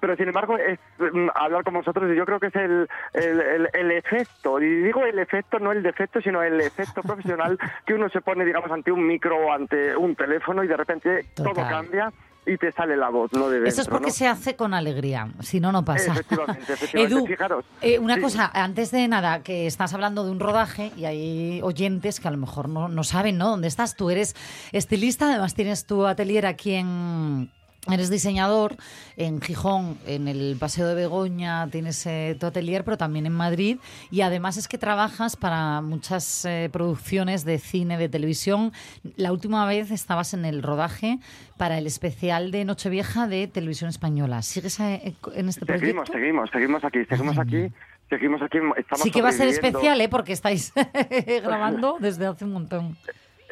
pero 0.00 0.14
sin 0.16 0.28
embargo 0.28 0.56
es 0.56 0.78
mm, 0.98 1.28
hablar 1.34 1.64
con 1.64 1.74
vosotros 1.74 2.10
y 2.12 2.16
yo 2.16 2.24
creo 2.24 2.38
que 2.38 2.46
es 2.46 2.54
el, 2.56 2.88
el, 3.12 3.40
el- 3.40 3.70
el 3.72 3.90
efecto, 3.90 4.60
y 4.60 4.82
digo 4.82 5.04
el 5.04 5.18
efecto, 5.18 5.58
no 5.58 5.72
el 5.72 5.82
defecto, 5.82 6.20
sino 6.20 6.42
el 6.42 6.60
efecto 6.60 7.02
profesional 7.02 7.58
que 7.84 7.94
uno 7.94 8.08
se 8.08 8.20
pone, 8.20 8.44
digamos, 8.44 8.70
ante 8.70 8.92
un 8.92 9.04
micro 9.06 9.36
o 9.36 9.52
ante 9.52 9.96
un 9.96 10.14
teléfono 10.14 10.62
y 10.62 10.68
de 10.68 10.76
repente 10.76 11.26
todo 11.34 11.54
cambia 11.68 12.12
y 12.46 12.56
te 12.56 12.72
sale 12.72 12.96
la 12.96 13.10
voz, 13.10 13.30
¿no? 13.32 13.48
De 13.48 13.56
dentro, 13.60 13.68
Eso 13.68 13.82
es 13.82 13.88
porque 13.88 14.06
¿no? 14.08 14.12
se 14.12 14.26
hace 14.26 14.56
con 14.56 14.74
alegría, 14.74 15.28
si 15.40 15.60
no, 15.60 15.72
no 15.72 15.84
pasa. 15.84 16.12
Efectivamente, 16.12 16.72
efectivamente. 16.72 17.14
Edu, 17.18 17.26
Fijaros. 17.26 17.64
eh, 17.82 17.98
una 17.98 18.14
Sí. 18.16 18.20
cosa, 18.22 18.50
antes 18.52 18.90
de 18.90 19.06
nada, 19.08 19.42
que 19.42 19.66
estás 19.66 19.92
hablando 19.94 20.24
de 20.24 20.30
un 20.30 20.40
rodaje 20.40 20.90
y 20.96 21.04
hay 21.04 21.60
oyentes 21.62 22.18
que 22.18 22.28
a 22.28 22.30
lo 22.30 22.38
mejor 22.38 22.68
no, 22.68 22.88
no 22.88 23.04
saben 23.04 23.38
¿no? 23.38 23.48
dónde 23.50 23.68
estás. 23.68 23.94
Tú 23.94 24.10
eres 24.10 24.34
estilista, 24.72 25.26
además 25.30 25.54
tienes 25.54 25.86
tu 25.86 26.06
atelier 26.06 26.46
aquí 26.46 26.74
en... 26.74 27.50
Eres 27.88 28.10
diseñador 28.10 28.76
en 29.16 29.40
Gijón, 29.40 29.96
en 30.06 30.28
el 30.28 30.56
Paseo 30.60 30.86
de 30.86 30.94
Begoña, 30.94 31.66
tienes 31.70 32.04
eh, 32.06 32.36
tu 32.38 32.44
atelier, 32.44 32.84
pero 32.84 32.98
también 32.98 33.24
en 33.24 33.32
Madrid. 33.32 33.78
Y 34.10 34.20
además 34.20 34.58
es 34.58 34.68
que 34.68 34.76
trabajas 34.76 35.36
para 35.36 35.80
muchas 35.80 36.44
eh, 36.44 36.68
producciones 36.70 37.46
de 37.46 37.58
cine, 37.58 37.96
de 37.96 38.10
televisión. 38.10 38.72
La 39.16 39.32
última 39.32 39.64
vez 39.64 39.90
estabas 39.90 40.34
en 40.34 40.44
el 40.44 40.62
rodaje 40.62 41.20
para 41.56 41.78
el 41.78 41.86
especial 41.86 42.50
de 42.50 42.66
Nochevieja 42.66 43.26
de 43.26 43.48
Televisión 43.48 43.88
Española. 43.88 44.42
¿Sigues 44.42 44.78
eh, 44.80 45.14
en 45.34 45.48
este 45.48 45.64
proyecto? 45.64 46.04
Seguimos, 46.04 46.08
seguimos, 46.10 46.50
seguimos 46.50 46.84
aquí, 46.84 47.04
seguimos 47.06 47.38
aquí, 47.38 47.72
seguimos 48.10 48.42
aquí. 48.42 48.58
Estamos 48.76 49.02
Sí 49.02 49.10
que 49.10 49.22
va 49.22 49.30
a 49.30 49.32
ser 49.32 49.48
especial, 49.48 49.98
¿eh? 50.02 50.10
Porque 50.10 50.32
estáis 50.32 50.74
grabando 51.42 51.96
desde 51.98 52.26
hace 52.26 52.44
un 52.44 52.52
montón. 52.52 52.98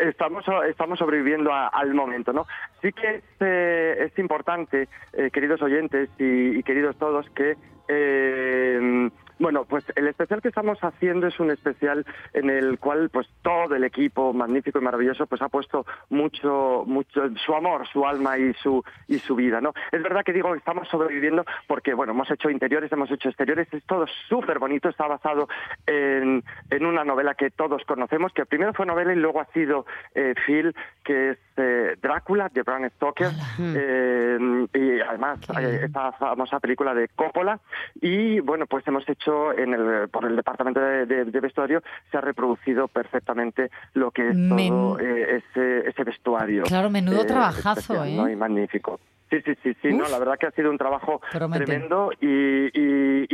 Estamos, 0.00 0.44
estamos 0.68 0.98
sobreviviendo 0.98 1.52
a- 1.52 1.68
al 1.68 1.94
momento, 1.94 2.32
¿no? 2.32 2.46
Sí 2.82 2.92
que 2.92 3.16
es, 3.16 3.24
eh, 3.40 3.96
es 4.10 4.18
importante, 4.18 4.88
eh, 5.12 5.30
queridos 5.32 5.60
oyentes 5.62 6.08
y, 6.18 6.58
y 6.58 6.62
queridos 6.62 6.96
todos, 6.98 7.28
que 7.30 7.56
eh, 7.88 9.10
bueno, 9.38 9.64
pues 9.64 9.84
el 9.96 10.08
especial 10.08 10.42
que 10.42 10.48
estamos 10.48 10.78
haciendo 10.82 11.26
es 11.26 11.38
un 11.40 11.50
especial 11.50 12.04
en 12.32 12.50
el 12.50 12.78
cual 12.78 13.10
pues 13.10 13.28
todo 13.42 13.74
el 13.74 13.84
equipo 13.84 14.32
magnífico 14.32 14.78
y 14.78 14.82
maravilloso 14.82 15.26
pues 15.26 15.42
ha 15.42 15.48
puesto 15.48 15.86
mucho 16.10 16.84
mucho 16.86 17.22
su 17.44 17.54
amor, 17.54 17.86
su 17.88 18.06
alma 18.06 18.38
y 18.38 18.52
su 18.54 18.82
y 19.06 19.18
su 19.18 19.34
vida, 19.34 19.60
¿no? 19.60 19.72
Es 19.92 20.02
verdad 20.02 20.24
que 20.24 20.32
digo 20.32 20.52
que 20.52 20.58
estamos 20.58 20.88
sobreviviendo 20.88 21.44
porque 21.66 21.94
bueno, 21.94 22.12
hemos 22.12 22.30
hecho 22.30 22.50
interiores, 22.50 22.90
hemos 22.92 23.10
hecho 23.10 23.28
exteriores, 23.28 23.68
es 23.72 23.84
todo 23.84 24.06
súper 24.28 24.58
bonito, 24.58 24.88
está 24.88 25.06
basado 25.06 25.48
en, 25.86 26.42
en 26.70 26.86
una 26.86 27.04
novela 27.04 27.34
que 27.34 27.50
todos 27.50 27.84
conocemos, 27.84 28.32
que 28.32 28.46
primero 28.46 28.74
fue 28.74 28.86
novela 28.86 29.12
y 29.12 29.16
luego 29.16 29.40
ha 29.40 29.46
sido 29.46 29.86
eh, 30.14 30.34
Phil, 30.46 30.74
que 31.04 31.30
es 31.30 31.38
eh, 31.58 31.96
Drácula 32.00 32.48
de 32.52 32.62
Bram 32.62 32.88
Stoker, 32.90 33.30
eh, 33.58 34.66
y 34.74 35.00
además 35.00 35.38
eh, 35.58 35.80
esta 35.84 36.12
famosa 36.12 36.60
película 36.60 36.94
de 36.94 37.08
Coppola 37.08 37.58
y 38.00 38.40
bueno, 38.40 38.66
pues 38.66 38.86
hemos 38.88 39.08
hecho 39.08 39.52
en 39.56 39.74
el, 39.74 40.08
por 40.08 40.24
el 40.24 40.36
departamento 40.36 40.80
de, 40.80 41.06
de- 41.06 41.24
de 41.26 41.40
vestuario 41.40 41.82
se 42.10 42.16
ha 42.18 42.20
reproducido 42.20 42.88
perfectamente 42.88 43.70
lo 43.94 44.10
que 44.10 44.28
es 44.30 44.36
Men- 44.36 44.68
todo 44.68 45.00
eh, 45.00 45.42
ese, 45.42 45.88
ese 45.88 46.04
vestuario. 46.04 46.62
Claro, 46.64 46.90
menudo 46.90 47.22
eh, 47.22 47.26
trabajazo, 47.26 47.80
especial. 47.80 48.16
¿no? 48.16 48.28
Y 48.30 48.36
magnífico. 48.36 49.00
Sí, 49.30 49.42
sí, 49.44 49.52
sí, 49.62 49.76
sí, 49.82 49.92
no, 49.92 50.08
la 50.08 50.18
verdad 50.18 50.38
que 50.40 50.46
ha 50.46 50.50
sido 50.52 50.70
un 50.70 50.78
trabajo 50.78 51.20
Promete. 51.30 51.66
tremendo 51.66 52.10
y, 52.18 52.26
y- 52.26 52.70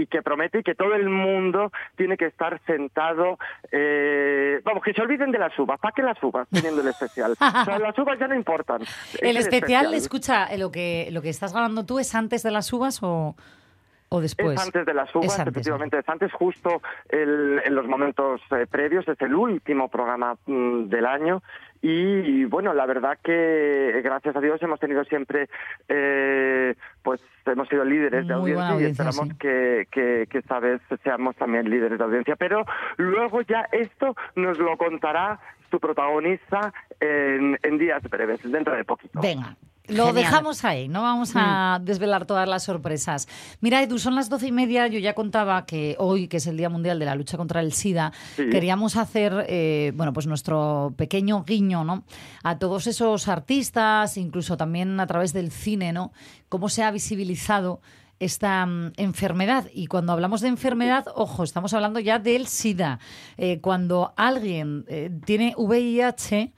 y 0.05 0.07
que 0.07 0.23
promete 0.23 0.59
y 0.59 0.63
que 0.63 0.75
todo 0.75 0.95
el 0.95 1.09
mundo 1.09 1.73
tiene 1.97 2.17
que 2.17 2.27
estar 2.27 2.61
sentado, 2.67 3.39
eh, 3.73 4.61
vamos, 4.65 4.83
que 4.85 4.93
se 4.93 5.03
olviden 5.03 5.33
de 5.33 5.39
las 5.39 5.59
uvas, 5.59 5.81
¿para 5.81 5.93
qué 5.93 6.03
las 6.03 6.23
uvas 6.23 6.47
teniendo 6.51 6.83
el 6.83 6.89
especial? 6.89 7.33
O 7.33 7.65
sea, 7.65 7.79
las 7.79 7.99
uvas 7.99 8.19
ya 8.19 8.29
no 8.29 8.35
importan. 8.35 8.83
El 9.21 9.37
especial, 9.37 9.93
escucha, 9.95 10.47
eh, 10.47 10.59
lo 10.59 10.71
que, 10.71 11.09
lo 11.11 11.23
que 11.23 11.31
estás 11.31 11.53
grabando 11.53 11.85
tú 11.87 11.99
es 11.99 12.15
antes 12.15 12.43
de 12.43 12.51
las 12.51 12.73
uvas 12.73 13.03
o, 13.03 13.35
o 14.15 14.21
después. 14.21 14.59
Es 14.61 14.67
antes 14.67 14.87
de 14.87 14.95
las 14.95 15.15
uvas, 15.15 15.39
antes, 15.39 15.53
efectivamente, 15.53 15.99
es 15.99 16.09
antes 16.09 16.33
justo 16.33 16.81
el- 17.09 17.61
en 17.65 17.75
los 17.75 17.87
momentos 17.87 18.41
eh, 18.51 18.67
previos, 18.71 19.07
es 19.09 19.21
el 19.21 19.35
último 19.35 19.89
programa 19.89 20.37
mm, 20.47 20.85
del 20.89 21.07
año 21.07 21.43
y, 21.87 22.47
bueno, 22.47 22.73
la 22.73 22.87
verdad 22.87 23.19
que 23.23 24.01
gracias 24.03 24.35
a 24.35 24.41
Dios 24.41 24.63
hemos 24.63 24.81
tenido 24.81 25.05
siempre, 25.05 25.51
eh, 25.89 26.75
pues 27.03 27.21
hemos 27.45 27.69
sido 27.69 27.85
líderes 27.85 28.27
de 28.27 28.33
audiencia 28.33 28.81
y 28.81 28.85
esperamos 28.85 29.29
sí. 29.29 29.35
que, 29.39 29.87
que, 29.91 30.27
que 30.31 30.39
esta 30.39 30.61
vez 30.61 30.81
seamos 31.03 31.37
también 31.37 31.69
líderes 31.69 31.99
de 31.99 32.05
audiencia, 32.05 32.37
pero 32.37 32.65
luego 32.97 33.43
ya 33.43 33.69
esto 33.71 34.17
nos 34.35 34.59
lo 34.59 34.79
contará 34.79 35.39
su 35.71 35.79
protagonista 35.79 36.73
en, 37.01 37.59
en 37.63 37.79
días 37.79 38.03
breves, 38.09 38.41
dentro 38.51 38.75
de 38.75 38.85
poquito. 38.85 39.21
Venga. 39.21 39.55
Lo 39.89 40.07
Genial. 40.07 40.15
dejamos 40.25 40.65
ahí, 40.65 40.89
no 40.89 41.03
vamos 41.03 41.33
a 41.35 41.79
desvelar 41.83 42.25
todas 42.25 42.49
las 42.49 42.63
sorpresas. 42.63 43.29
Mira, 43.61 43.83
Edu, 43.83 43.99
son 43.99 44.15
las 44.15 44.31
doce 44.31 44.47
y 44.47 44.53
media. 44.53 44.87
Yo 44.87 44.99
ya 44.99 45.13
contaba 45.13 45.67
que 45.67 45.95
hoy, 45.99 46.27
que 46.27 46.39
es 46.39 46.47
el 46.47 46.57
Día 46.57 46.71
Mundial 46.71 46.99
de 46.99 47.05
la 47.05 47.15
Lucha 47.15 47.37
contra 47.37 47.61
el 47.61 47.75
SIDA, 47.75 48.11
Sí. 48.37 48.49
queríamos 48.51 48.97
hacer, 48.97 49.45
eh, 49.47 49.93
bueno, 49.95 50.15
pues 50.15 50.27
nuestro 50.27 50.95
pequeño 50.97 51.45
guiño, 51.45 51.85
¿no? 51.85 52.05
A 52.43 52.59
todos 52.59 52.87
esos 52.87 53.29
artistas, 53.29 54.17
incluso 54.17 54.57
también 54.57 54.99
a 55.01 55.07
través 55.07 55.35
del 55.35 55.51
cine, 55.51 55.93
¿no? 55.93 56.13
Cómo 56.49 56.71
se 56.71 56.83
ha 56.83 56.91
visibilizado 56.91 57.83
esta 58.21 58.65
mm, 58.65 58.93
enfermedad. 58.97 59.67
Y 59.75 59.87
cuando 59.89 60.13
hablamos 60.15 60.41
de 60.41 60.49
enfermedad, 60.49 61.05
ojo, 61.15 61.45
estamos 61.45 61.75
hablando 61.75 62.01
ya 62.01 62.19
del 62.19 62.47
SIDA. 62.47 63.01
Eh, 63.37 63.61
cuando 63.61 64.15
alguien 64.17 64.87
eh, 64.89 65.11
tiene 65.27 65.53
VIH, 65.59 66.53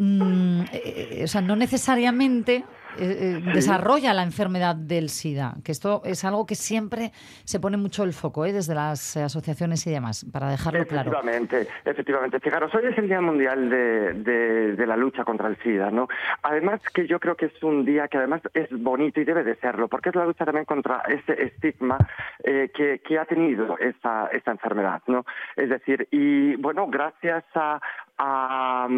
mm, 0.00 0.62
eh, 0.72 1.20
o 1.24 1.26
sea, 1.26 1.40
no 1.40 1.56
necesariamente 1.56 2.64
eh, 2.98 3.38
eh, 3.38 3.50
desarrolla 3.54 4.12
la 4.12 4.22
enfermedad 4.22 4.74
del 4.74 5.10
SIDA, 5.10 5.54
que 5.64 5.70
esto 5.70 6.02
es 6.04 6.24
algo 6.24 6.44
que 6.44 6.54
siempre 6.54 7.12
se 7.44 7.60
pone 7.60 7.76
mucho 7.76 8.02
el 8.02 8.12
foco 8.12 8.44
¿eh? 8.44 8.52
desde 8.52 8.74
las 8.74 9.16
asociaciones 9.16 9.86
y 9.86 9.90
demás, 9.90 10.26
para 10.32 10.50
dejarlo 10.50 10.84
claro. 10.86 11.10
Efectivamente, 11.10 11.68
efectivamente. 11.84 12.40
Fijaros, 12.40 12.74
hoy 12.74 12.86
es 12.86 12.98
el 12.98 13.06
Día 13.06 13.20
Mundial 13.20 13.70
de, 13.70 14.74
de, 14.74 14.86
la 14.86 14.96
lucha 14.96 15.24
contra 15.24 15.48
el 15.48 15.56
SIDA, 15.58 15.90
¿no? 15.90 16.08
Además 16.42 16.80
que 16.92 17.06
yo 17.06 17.20
creo 17.20 17.36
que 17.36 17.46
es 17.46 17.62
un 17.62 17.84
día 17.84 18.08
que 18.08 18.18
además 18.18 18.42
es 18.54 18.68
bonito 18.70 19.20
y 19.20 19.24
debe 19.24 19.44
de 19.44 19.54
serlo, 19.56 19.86
porque 19.86 20.08
es 20.08 20.16
la 20.16 20.24
lucha 20.24 20.44
también 20.44 20.64
contra 20.64 21.02
ese 21.08 21.40
estigma 21.44 21.96
eh, 22.42 22.70
que, 22.74 23.00
que, 23.00 23.18
ha 23.18 23.24
tenido 23.24 23.78
esta, 23.78 24.28
esta 24.32 24.50
enfermedad, 24.50 25.02
¿no? 25.06 25.24
Es 25.54 25.68
decir, 25.68 26.08
y 26.10 26.56
bueno, 26.56 26.88
gracias 26.88 27.44
a, 27.54 27.80
a 28.18 28.88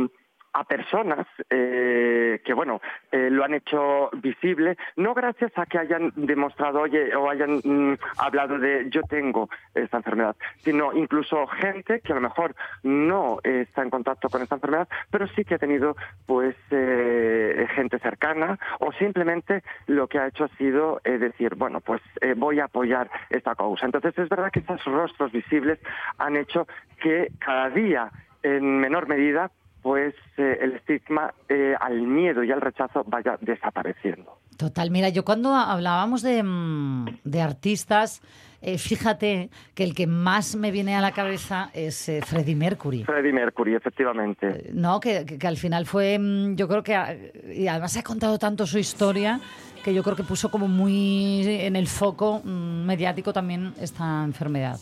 a 0.53 0.65
personas 0.65 1.27
eh, 1.49 2.41
que, 2.45 2.53
bueno, 2.53 2.81
eh, 3.11 3.29
lo 3.31 3.45
han 3.45 3.55
hecho 3.55 4.11
visible, 4.13 4.77
no 4.97 5.15
gracias 5.15 5.53
a 5.57 5.67
que 5.67 5.79
hayan 5.79 6.13
demostrado 6.15 6.81
oye, 6.81 7.15
o 7.17 7.31
hayan 7.31 7.61
mm, 7.65 7.99
hablado 8.19 8.59
de 8.59 8.87
yo 8.91 9.03
tengo 9.03 9.49
esta 9.75 9.97
enfermedad, 9.97 10.37
sino 10.59 10.93
incluso 10.93 11.47
gente 11.47 12.01
que 12.01 12.13
a 12.13 12.17
lo 12.17 12.21
mejor 12.21 12.55
no 12.83 13.39
está 13.43 13.83
en 13.83 13.91
contacto 13.91 14.29
con 14.29 14.43
esta 14.43 14.57
enfermedad, 14.57 14.89
pero 15.11 15.27
sí 15.29 15.45
que 15.45 15.55
ha 15.55 15.59
tenido 15.59 15.97
pues 16.27 16.55
eh, 16.71 17.67
gente 17.75 17.99
cercana 17.99 18.59
o 18.81 18.93
simplemente 18.93 19.63
lo 19.87 20.07
que 20.07 20.19
ha 20.19 20.27
hecho 20.27 20.45
ha 20.45 20.49
sido 20.57 21.01
decir, 21.05 21.55
bueno, 21.55 21.81
pues 21.81 22.03
voy 22.37 22.61
a 22.61 22.65
apoyar 22.65 23.11
esta 23.31 23.55
causa. 23.55 23.87
Entonces 23.87 24.17
es 24.19 24.29
verdad 24.29 24.51
que 24.51 24.61
estos 24.61 24.85
rostros 24.85 25.33
visibles 25.33 25.79
han 26.19 26.37
hecho 26.37 26.67
que 27.01 27.29
cada 27.39 27.71
día 27.71 28.11
en 28.43 28.79
menor 28.79 29.09
medida 29.09 29.51
pues 29.83 30.15
eh, 30.37 30.59
el 30.61 30.75
estigma 30.75 31.35
eh, 31.49 31.75
al 31.81 32.01
miedo 32.03 32.45
y 32.45 32.53
al 32.53 32.61
rechazo 32.61 33.05
vaya 33.05 33.37
desapareciendo. 33.41 34.39
Total, 34.57 34.91
mira, 34.91 35.09
yo 35.09 35.25
cuando 35.25 35.55
hablábamos 35.55 36.23
de, 36.23 36.43
mm, 36.43 37.07
artistas, 37.43 38.23
eh, 38.61 38.79
fíjate 38.79 39.51
que 39.75 39.83
el 39.83 39.95
que 39.95 40.07
más 40.07 40.55
me 40.55 40.71
viene 40.71 40.95
a 40.95 41.01
la 41.01 41.11
cabeza 41.11 41.71
es 41.75 42.11
Freddie 42.25 42.55
Mercury. 42.55 43.03
Freddie 43.03 43.33
Mercury, 43.33 43.75
efectivamente. 43.75 44.71
no, 44.73 45.01
que, 45.01 45.27
que, 45.27 45.47
al 45.47 45.57
final 45.57 45.85
fue, 45.87 46.17
mm, 46.19 46.55
yo 46.55 46.69
creo 46.69 46.83
que, 46.85 47.33
y 47.53 47.67
además 47.67 47.97
ha 47.97 48.03
contado 48.05 48.39
tanto 48.39 48.67
su 48.67 48.79
historia, 48.79 49.41
que 49.83 49.93
yo 49.93 50.05
creo 50.05 50.15
que 50.15 50.23
puso 50.23 50.51
como 50.51 50.69
muy 50.69 51.45
en 51.45 51.75
el 51.75 51.89
foco 51.89 52.41
mm, 52.45 52.85
mediático 52.85 53.33
también 53.33 53.75
esta 53.81 54.23
enfermedad. 54.23 54.79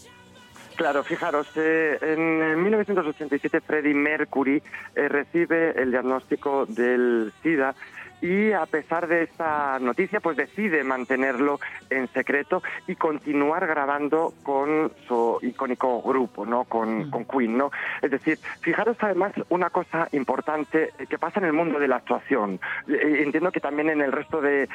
Claro, 0.81 1.05
fijaros, 1.05 1.47
eh, 1.57 1.99
en 2.01 2.63
1987 2.65 3.61
Freddie 3.61 3.93
Mercury 3.93 4.63
eh, 4.97 5.09
recibe 5.09 5.73
el 5.73 5.91
diagnóstico 5.91 6.65
del 6.65 7.35
SIDA 7.43 7.75
y 8.21 8.53
a 8.53 8.67
pesar 8.67 9.07
de 9.07 9.23
esta 9.23 9.79
noticia, 9.79 10.21
pues 10.21 10.37
decide 10.37 10.85
mantenerlo 10.85 11.59
en 11.89 12.09
secreto 12.09 12.63
y 12.87 12.97
continuar 12.97 13.67
grabando 13.67 14.35
con 14.43 14.93
su 15.07 15.39
icónico 15.43 16.03
grupo, 16.03 16.45
¿no? 16.45 16.65
Con, 16.65 17.09
mm. 17.09 17.11
con 17.11 17.25
Queen, 17.25 17.57
¿no? 17.57 17.71
Es 18.03 18.11
decir, 18.11 18.39
fijaros 18.61 18.97
además 19.01 19.33
una 19.49 19.71
cosa 19.71 20.09
importante 20.13 20.93
que 21.09 21.19
pasa 21.19 21.41
en 21.41 21.47
el 21.47 21.53
mundo 21.53 21.79
de 21.79 21.89
la 21.89 21.97
actuación. 21.97 22.61
Eh, 22.89 23.23
entiendo 23.25 23.53
que 23.53 23.61
también 23.61 23.91
en 23.91 24.01
el 24.01 24.13
resto 24.13 24.41
de, 24.41 24.69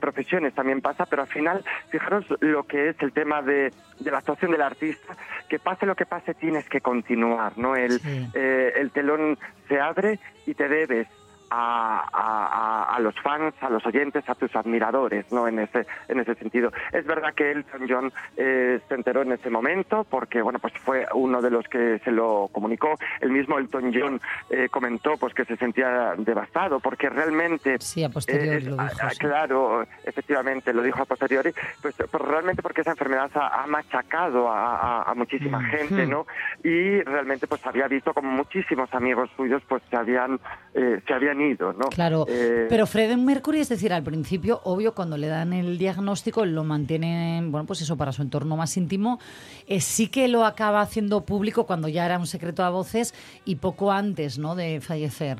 profesiones 0.00 0.54
también 0.54 0.80
pasa, 0.80 1.06
pero 1.06 1.22
al 1.22 1.28
final, 1.28 1.64
fijaros 1.90 2.24
lo 2.40 2.64
que 2.64 2.90
es 2.90 2.96
el 3.00 3.12
tema 3.12 3.42
de, 3.42 3.72
la 4.00 4.18
actuación 4.18 4.50
del 4.50 4.62
artista, 4.62 5.16
que 5.48 5.58
pase 5.58 5.86
lo 5.86 5.94
que 5.94 6.06
pase 6.06 6.34
tienes 6.34 6.68
que 6.68 6.80
continuar, 6.80 7.56
¿no? 7.56 7.76
El, 7.76 8.00
eh, 8.34 8.72
el 8.76 8.90
telón 8.90 9.38
se 9.68 9.80
abre 9.80 10.18
y 10.46 10.54
te 10.54 10.68
debes 10.68 11.08
a, 11.50 12.94
a, 12.94 13.00
los 13.00 13.14
fans, 13.20 13.54
a 13.60 13.70
los 13.70 13.84
oyentes, 13.86 14.28
a 14.28 14.34
tus 14.34 14.54
admiradores, 14.56 15.30
¿no? 15.32 15.46
En 15.46 15.58
ese, 15.60 15.86
en 16.08 16.20
ese 16.20 16.34
sentido. 16.34 16.72
Es 16.92 17.06
verdad 17.06 17.34
que 17.34 17.50
Elton 17.52 17.86
John 17.88 18.12
eh, 18.36 18.80
se 18.88 18.94
enteró 18.94 19.22
en 19.22 19.32
ese 19.32 19.50
momento 19.50 20.04
porque, 20.04 20.42
bueno, 20.42 20.58
pues 20.58 20.74
fue 20.84 21.06
uno 21.14 21.40
de 21.40 21.50
los 21.50 21.66
que 21.68 22.00
se 22.04 22.10
lo 22.10 22.48
comunicó. 22.52 22.96
El 23.20 23.30
mismo 23.30 23.58
Elton 23.58 23.92
John 23.94 24.20
eh, 24.50 24.68
comentó, 24.70 25.16
pues, 25.16 25.34
que 25.34 25.44
se 25.44 25.56
sentía 25.56 26.14
devastado 26.18 26.80
porque 26.80 27.08
realmente... 27.08 27.76
Sí, 27.80 28.04
a 28.04 28.08
posteriori 28.08 28.66
eh, 28.66 28.70
lo 28.70 28.76
dijo. 28.82 29.08
Claro, 29.18 29.86
efectivamente, 30.04 30.72
lo 30.72 30.82
dijo 30.82 31.02
a 31.02 31.06
posteriori, 31.06 31.52
pues, 31.80 31.94
pues 31.96 32.22
realmente 32.22 32.62
porque 32.62 32.80
esa 32.80 32.90
enfermedad 32.90 33.30
ha, 33.34 33.66
machacado 33.66 34.48
a, 34.50 35.12
muchísima 35.14 35.60
mm. 35.60 35.64
gente, 35.64 36.06
¿no? 36.06 36.26
Y 36.62 37.02
realmente, 37.02 37.46
pues, 37.46 37.64
había 37.66 37.88
visto 37.88 38.12
como 38.12 38.30
muchísimos 38.30 38.92
amigos 38.92 39.30
suyos, 39.36 39.62
pues, 39.68 39.82
se 39.90 39.96
habían, 39.96 40.40
se 40.72 41.14
habían 41.14 41.37
¿no? 41.38 41.88
Claro, 41.90 42.26
eh, 42.28 42.66
pero 42.68 42.86
Freddie 42.86 43.16
Mercury, 43.16 43.60
es 43.60 43.68
decir, 43.68 43.92
al 43.92 44.02
principio, 44.02 44.60
obvio, 44.64 44.94
cuando 44.94 45.16
le 45.16 45.28
dan 45.28 45.52
el 45.52 45.78
diagnóstico, 45.78 46.44
lo 46.44 46.64
mantiene, 46.64 47.42
bueno, 47.46 47.66
pues 47.66 47.80
eso, 47.80 47.96
para 47.96 48.12
su 48.12 48.22
entorno 48.22 48.56
más 48.56 48.76
íntimo, 48.76 49.18
eh, 49.66 49.80
sí 49.80 50.08
que 50.08 50.28
lo 50.28 50.44
acaba 50.44 50.80
haciendo 50.80 51.24
público 51.24 51.66
cuando 51.66 51.88
ya 51.88 52.04
era 52.04 52.18
un 52.18 52.26
secreto 52.26 52.64
a 52.64 52.70
voces 52.70 53.14
y 53.44 53.56
poco 53.56 53.92
antes, 53.92 54.38
¿no?, 54.38 54.54
de 54.54 54.80
fallecer. 54.80 55.38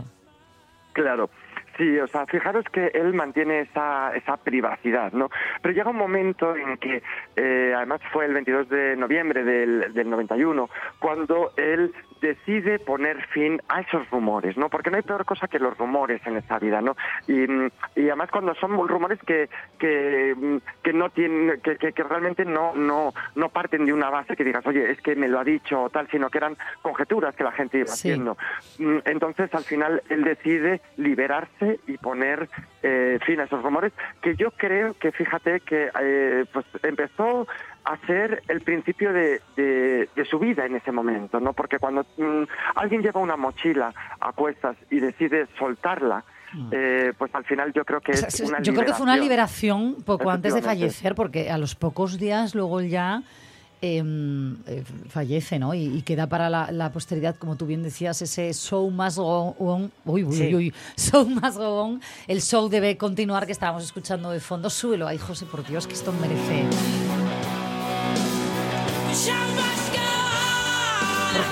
Claro. 0.93 1.31
Sí, 1.79 1.97
o 2.01 2.09
sea, 2.09 2.27
fijaros 2.27 2.65
que 2.73 2.89
él 2.89 3.15
mantiene 3.15 3.61
esa, 3.61 4.13
esa 4.17 4.37
privacidad, 4.37 5.13
¿no? 5.13 5.31
Pero 5.63 5.75
llega 5.75 5.91
un 5.91 5.97
momento 5.97 6.57
en 6.57 6.77
que, 6.77 7.05
eh, 7.37 7.73
además 7.75 8.01
fue 8.13 8.27
el 8.27 8.35
22 8.35 8.69
de 8.69 8.97
noviembre 8.97 9.45
del, 9.45 9.95
del 9.95 10.11
91, 10.11 10.69
cuando 10.99 11.53
él 11.57 11.95
decide 12.21 12.81
poner 12.81 13.25
fin 13.29 13.63
a 13.69 13.81
esos 13.83 14.11
rumores, 14.11 14.57
¿no? 14.57 14.69
Porque 14.69 14.91
no 14.91 14.97
hay 14.97 15.05
peor 15.05 15.25
cosa 15.25 15.47
que 15.47 15.61
los 15.61 15.79
rumores 15.79 16.21
en 16.27 16.37
esta 16.37 16.59
vida, 16.59 16.81
¿no? 16.81 16.97
Y, 17.29 17.45
y 17.95 18.09
además 18.09 18.31
cuando 18.33 18.57
son 18.57 18.73
rumores 18.89 19.21
que, 19.25 19.49
que, 19.79 20.61
que 20.83 20.93
no 20.93 21.11
tienen, 21.11 21.61
que, 21.61 21.77
que, 21.77 22.03
realmente 22.03 22.45
no, 22.45 22.75
no, 22.75 23.13
no 23.37 23.49
parten 23.51 23.87
de 23.87 23.93
una 23.93 24.11
base 24.11 24.35
que 24.35 24.43
digas, 24.43 24.67
oye, 24.67 24.91
es 24.91 25.01
que 25.01 25.15
me 25.15 25.29
lo 25.29 25.39
ha 25.39 25.45
dicho 25.45 25.81
o 25.81 25.91
tal, 25.91 26.09
sino 26.11 26.29
que 26.29 26.39
eran 26.39 26.57
conjeturas 26.83 27.37
que 27.37 27.45
la 27.45 27.53
gente 27.53 27.79
iba 27.79 27.93
haciendo. 27.93 28.37
Mm, 28.79 28.99
entonces, 29.05 29.55
al 29.55 29.65
final, 29.65 30.03
él 30.09 30.25
decide 30.25 30.81
liberarse 30.97 31.68
y 31.87 31.97
poner 31.99 32.49
eh, 32.83 33.19
fin 33.25 33.41
a 33.41 33.45
esos 33.45 33.63
rumores, 33.63 33.93
que 34.23 34.37
yo 34.37 34.51
creo 34.53 34.95
que, 34.95 35.13
fíjate, 35.13 35.61
que 35.61 35.91
eh, 36.01 36.45
pues 36.53 36.67
empezó 36.83 37.47
a 37.85 37.97
ser 38.07 38.43
el 38.49 38.61
principio 38.61 39.13
de, 39.13 39.41
de, 39.57 40.25
su 40.29 40.39
vida 40.39 40.67
en 40.67 40.77
ese 40.77 40.93
momento, 40.93 41.41
¿no? 41.41 41.53
Porque 41.53 41.79
cuando 41.79 42.05
mm, 42.17 42.43
alguien 42.75 43.03
lleva 43.03 43.21
una 43.21 43.37
mochila 43.37 43.95
a 44.21 44.33
cuestas 44.33 44.77
y 44.91 45.01
decide 45.01 45.47
soltarla, 45.59 46.25
mm. 46.53 46.69
eh, 46.73 47.13
pues 47.17 47.35
al 47.35 47.45
final 47.45 47.73
yo 47.73 47.85
creo 47.85 48.01
que 48.01 48.13
es 48.13 48.41
una 48.41 48.61
Yo 48.61 48.75
creo 48.75 48.85
que 48.85 48.93
fue 48.93 49.05
una 49.05 49.17
liberación 49.17 49.97
poco 50.05 50.31
antes 50.31 50.55
de 50.55 50.63
fallecer, 50.63 51.15
porque 51.15 51.51
a 51.51 51.57
los 51.57 51.75
pocos 51.75 52.19
días 52.19 52.55
luego 52.55 52.83
ya 52.83 53.23
eh, 53.81 54.85
fallece, 55.09 55.59
¿no? 55.59 55.75
Y, 55.75 56.03
queda 56.03 56.29
para 56.29 56.49
la, 56.49 56.93
posteridad, 56.93 57.37
como 57.37 57.57
tú 57.57 57.67
bien 57.67 57.83
decías, 57.83 58.21
ese 58.23 58.53
show 58.55 58.91
más 58.91 59.17
go 59.17 59.55
on, 59.59 59.91
uy, 60.05 60.25
uy, 60.25 60.55
uy, 60.55 60.75
show 60.97 61.29
más 61.29 61.57
go 61.57 61.83
on, 61.83 62.01
el 62.27 62.43
show 62.43 62.69
debe 62.69 62.97
continuar 62.97 63.47
que 63.47 63.53
estábamos 63.53 63.85
escuchando 63.85 64.31
de 64.31 64.41
fondo. 64.41 64.71
Súbelo 64.71 65.07
ahí, 65.07 65.19
José, 65.19 65.47
por 65.47 65.67
Dios, 65.67 65.87
que 65.87 65.95
esto 65.95 66.13
merece 66.13 66.67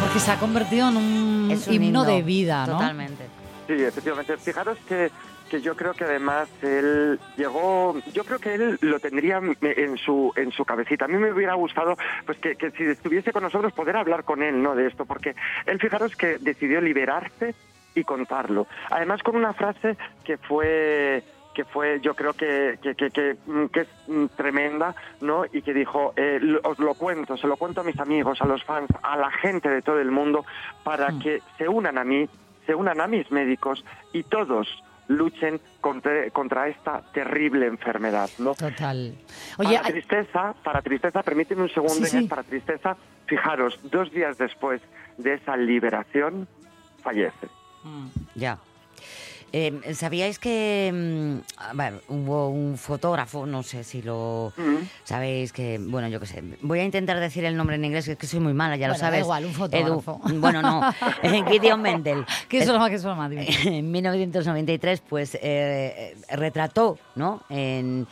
porque 0.01 0.21
se 0.21 0.31
ha 0.31 0.39
convertido 0.39 0.89
en 0.89 0.97
un, 0.97 1.62
himno, 1.71 2.05
de 2.05 2.23
vida, 2.23 2.67
¿no? 2.67 2.75
Totalmente. 2.75 3.27
Sí, 3.67 3.75
efectivamente. 3.75 4.37
Fijaros 4.37 4.79
que 4.89 5.11
que 5.48 5.61
yo 5.61 5.76
creo 5.76 5.94
que 5.94 6.04
además 6.04 6.48
él 6.62 7.18
llegó, 7.37 7.96
yo 8.12 8.24
creo 8.24 8.38
que 8.38 8.54
él 8.54 8.78
lo 8.80 8.98
tendría 9.00 9.40
en 9.61 9.96
su 9.98 10.32
en 10.37 10.52
su 10.52 10.64
cabecita. 10.64 11.04
A 11.04 11.09
mí 11.09 11.18
me 11.18 11.32
hubiera 11.32 11.54
gustado 11.54 11.96
pues 12.24 12.38
que, 12.38 12.56
que 12.56 12.70
si 12.72 12.85
estuviese 12.85 13.32
con 13.32 13.42
nosotros 13.42 13.72
poder 13.72 13.96
hablar 13.96 14.24
con 14.24 14.42
él, 14.42 14.62
¿no? 14.62 14.74
De 14.74 14.87
esto, 14.87 15.04
porque 15.04 15.35
él 15.66 15.78
fijaros 15.78 16.16
que 16.16 16.38
decidió 16.38 16.80
liberarse 16.80 17.54
y 17.94 18.04
contarlo. 18.04 18.66
Además 18.90 19.22
con 19.22 19.37
una 19.37 19.52
frase 19.52 19.96
que 20.24 20.37
fue 20.37 21.22
que 21.54 21.64
fue, 21.64 22.00
yo 22.02 22.14
creo 22.14 22.35
que, 22.35 22.78
que, 22.82 22.94
que, 22.94 23.37
mm, 23.46 23.64
es 23.72 23.88
mm, 24.09 24.26
tremenda, 24.37 24.94
¿no? 25.22 25.46
Y 25.50 25.62
que 25.62 25.72
dijo, 25.72 26.12
eh, 26.14 26.38
os 26.62 26.78
lo 26.78 26.92
cuento, 26.92 27.38
se 27.38 27.46
lo 27.46 27.56
cuento 27.56 27.80
a 27.80 27.85
mis 27.85 27.98
amigos, 27.98 28.42
a 28.42 28.46
los 28.46 28.62
fans, 28.62 28.90
a 29.02 29.16
la 29.16 29.30
gente 29.30 29.70
de 29.70 29.80
todo 29.80 29.98
el 29.98 30.11
mundo, 30.11 30.44
para 30.85 31.11
mm. 31.11 31.18
que 31.18 31.42
se 31.56 31.66
unan 31.66 31.96
a 31.96 32.04
mí, 32.04 32.28
se 32.66 32.74
unan 32.74 33.00
a 33.00 33.06
mis 33.06 33.30
médicos 33.30 33.82
y 34.12 34.22
todos 34.24 34.68
luchen 35.09 35.61
contra, 35.81 36.31
contra 36.31 36.69
esta 36.69 37.03
terrible 37.12 37.66
enfermedad, 37.66 38.31
¿no? 38.38 38.55
Total. 38.55 39.14
Oye, 39.59 39.77
para 39.77 39.88
tristeza, 39.88 40.55
para 40.64 40.83
tristeza, 40.83 41.23
permíteme 41.23 41.62
un 41.62 41.69
segundo, 41.69 42.07
para 42.29 42.42
tristeza, 42.42 42.97
fijaros, 43.27 43.79
dos 43.85 44.11
días 44.12 44.37
después 44.38 44.81
de 45.19 45.35
esa 45.35 45.57
liberación, 45.57 46.49
fallece. 47.03 47.49
Ya. 48.35 48.59
Eh, 49.52 49.94
¿Sabíais 49.94 50.38
que 50.38 50.90
mm, 50.92 51.76
bueno, 51.76 51.98
hubo 52.09 52.48
un 52.48 52.76
fotógrafo, 52.76 53.46
no 53.46 53.62
sé 53.62 53.85
si 53.85 54.02
lo 54.02 54.52
sabéis, 55.04 55.52
que, 55.52 55.78
bueno, 55.80 56.09
yo 56.09 56.20
qué 56.20 56.26
sé, 56.26 56.42
voy 56.62 56.80
a 56.80 56.85
intentar 56.85 57.18
decir 57.20 57.44
el 57.44 57.56
nombre 57.56 57.76
en 57.76 57.85
inglés, 57.85 58.04
que 58.06 58.12
es 58.12 58.18
que 58.18 58.26
soy 58.26 58.40
muy 58.40 58.52
mala, 58.54 58.76
ya 58.76 58.88
lo 58.88 58.94
Bueno, 58.94 59.02
da 59.02 59.06
sabes. 59.06 59.20
igual, 59.20 59.44
un 59.46 59.52
fotógrafo. 59.52 60.20
Edu. 60.26 60.40
Bueno, 60.40 60.62
no, 60.62 60.82
Gideon 61.50 61.80
Mendel. 61.80 62.24
¿Qué 62.48 62.59
es 62.59 62.66
lo 62.66 62.85
que 62.87 62.94
es 62.96 63.04
lo 63.04 63.14
más 63.14 63.30
En 63.32 63.90
1993, 63.90 65.02
pues, 65.09 65.35
eh, 65.37 65.40
eh, 65.42 66.16
retrató, 66.37 66.98
¿no?, 67.14 67.42
en 67.48 68.06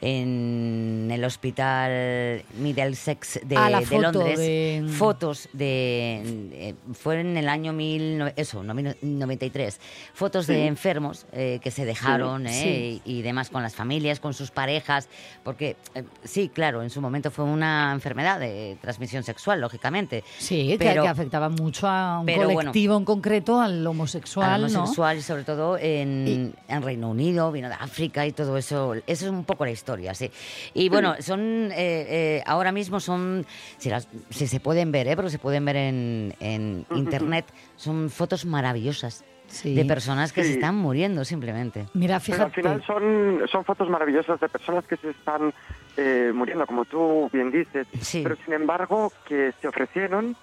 en 0.00 1.08
el 1.12 1.24
hospital 1.24 2.42
Middlesex 2.58 3.40
de, 3.44 3.56
Ah, 3.56 3.70
de 3.80 3.86
foto 3.86 4.02
Londres 4.02 4.38
de- 4.38 4.86
fotos 4.96 5.48
de 5.52 6.74
fue 6.94 7.20
en 7.20 7.36
el 7.36 7.48
año 7.48 7.72
19 7.72 8.34
eso 8.36 8.62
no, 8.62 8.74
93 8.74 9.80
fotos 10.14 10.46
de 10.46 10.66
enfermos 10.66 11.26
eh, 11.32 11.60
que 11.62 11.70
se 11.70 11.84
dejaron 11.84 12.46
Sí, 12.48 12.68
eh, 12.68 13.00
y, 13.04 13.18
y 13.18 13.22
demás 13.22 13.50
con 13.50 13.62
las 13.62 13.74
familias 13.74 14.20
con 14.20 14.34
sus 14.34 14.50
parejas 14.50 15.08
porque 15.44 15.76
eh, 15.94 16.04
sí 16.24 16.48
claro 16.52 16.82
en 16.82 16.90
su 16.90 17.00
momento 17.00 17.30
fue 17.30 17.44
una 17.44 17.92
enfermedad 17.92 18.38
de 18.40 18.76
transmisión 18.80 19.22
sexual 19.24 19.60
lógicamente 19.60 20.24
Sí, 20.38 20.76
pero 20.78 21.02
que, 21.02 21.08
afectaba 21.08 21.48
mucho 21.48 21.88
a 21.88 22.20
un 22.20 22.26
pero 22.26 22.44
bueno. 22.44 22.54
colectivo 22.54 22.96
en 22.96 23.04
concreto, 23.04 23.60
al 23.60 23.86
homosexual, 23.86 24.50
al 24.50 24.60
¿no? 24.72 24.78
homosexual 24.78 25.18
y 25.18 25.22
sobre 25.22 25.44
todo 25.44 25.76
en, 25.78 26.54
en 26.68 26.82
Reino 26.82 27.10
Unido, 27.10 27.50
vino 27.52 27.68
de 27.68 27.74
África 27.74 28.26
y 28.26 28.32
todo 28.32 28.56
eso. 28.56 28.94
Eso 28.94 29.02
es 29.26 29.30
un 29.30 29.44
poco 29.44 29.64
la 29.64 29.70
historia, 29.70 29.87
sí. 30.14 30.30
Y 30.74 30.88
bueno, 30.88 31.14
son 31.20 31.70
eh, 31.72 32.06
eh, 32.38 32.42
ahora 32.46 32.72
mismo 32.72 33.00
son, 33.00 33.46
si, 33.78 33.88
las- 33.90 34.08
si 34.30 34.46
se 34.46 34.60
pueden 34.60 34.92
ver, 34.92 35.08
¿eh? 35.08 35.16
pero 35.16 35.28
se 35.30 35.38
pueden 35.38 35.64
ver 35.64 35.76
en, 35.76 36.34
en 36.40 36.86
internet, 36.94 37.46
son 37.76 38.10
fotos 38.10 38.44
maravillosas 38.44 39.24
Sí. 39.50 39.74
de 39.74 39.86
personas 39.86 40.30
que 40.34 40.44
se 40.44 40.52
están 40.52 40.74
muriendo 40.76 41.24
simplemente. 41.24 41.86
Mira, 41.94 42.20
Pero 42.20 42.44
al 42.44 42.50
fíjate. 42.50 42.54
final 42.60 42.84
son, 42.86 43.48
son 43.50 43.64
fotos 43.64 43.88
maravillosas 43.88 44.38
de 44.40 44.46
personas 44.46 44.84
que 44.84 44.98
se 44.98 45.08
están 45.08 45.54
eh, 45.96 46.32
muriendo, 46.34 46.66
como 46.66 46.84
tú 46.84 47.30
bien 47.32 47.50
dices, 47.50 47.86
Sí. 47.98 48.20
pero 48.22 48.36
sin 48.44 48.52
embargo 48.52 49.10
que 49.26 49.54
se 49.58 49.68
ofrecieron 49.68 50.36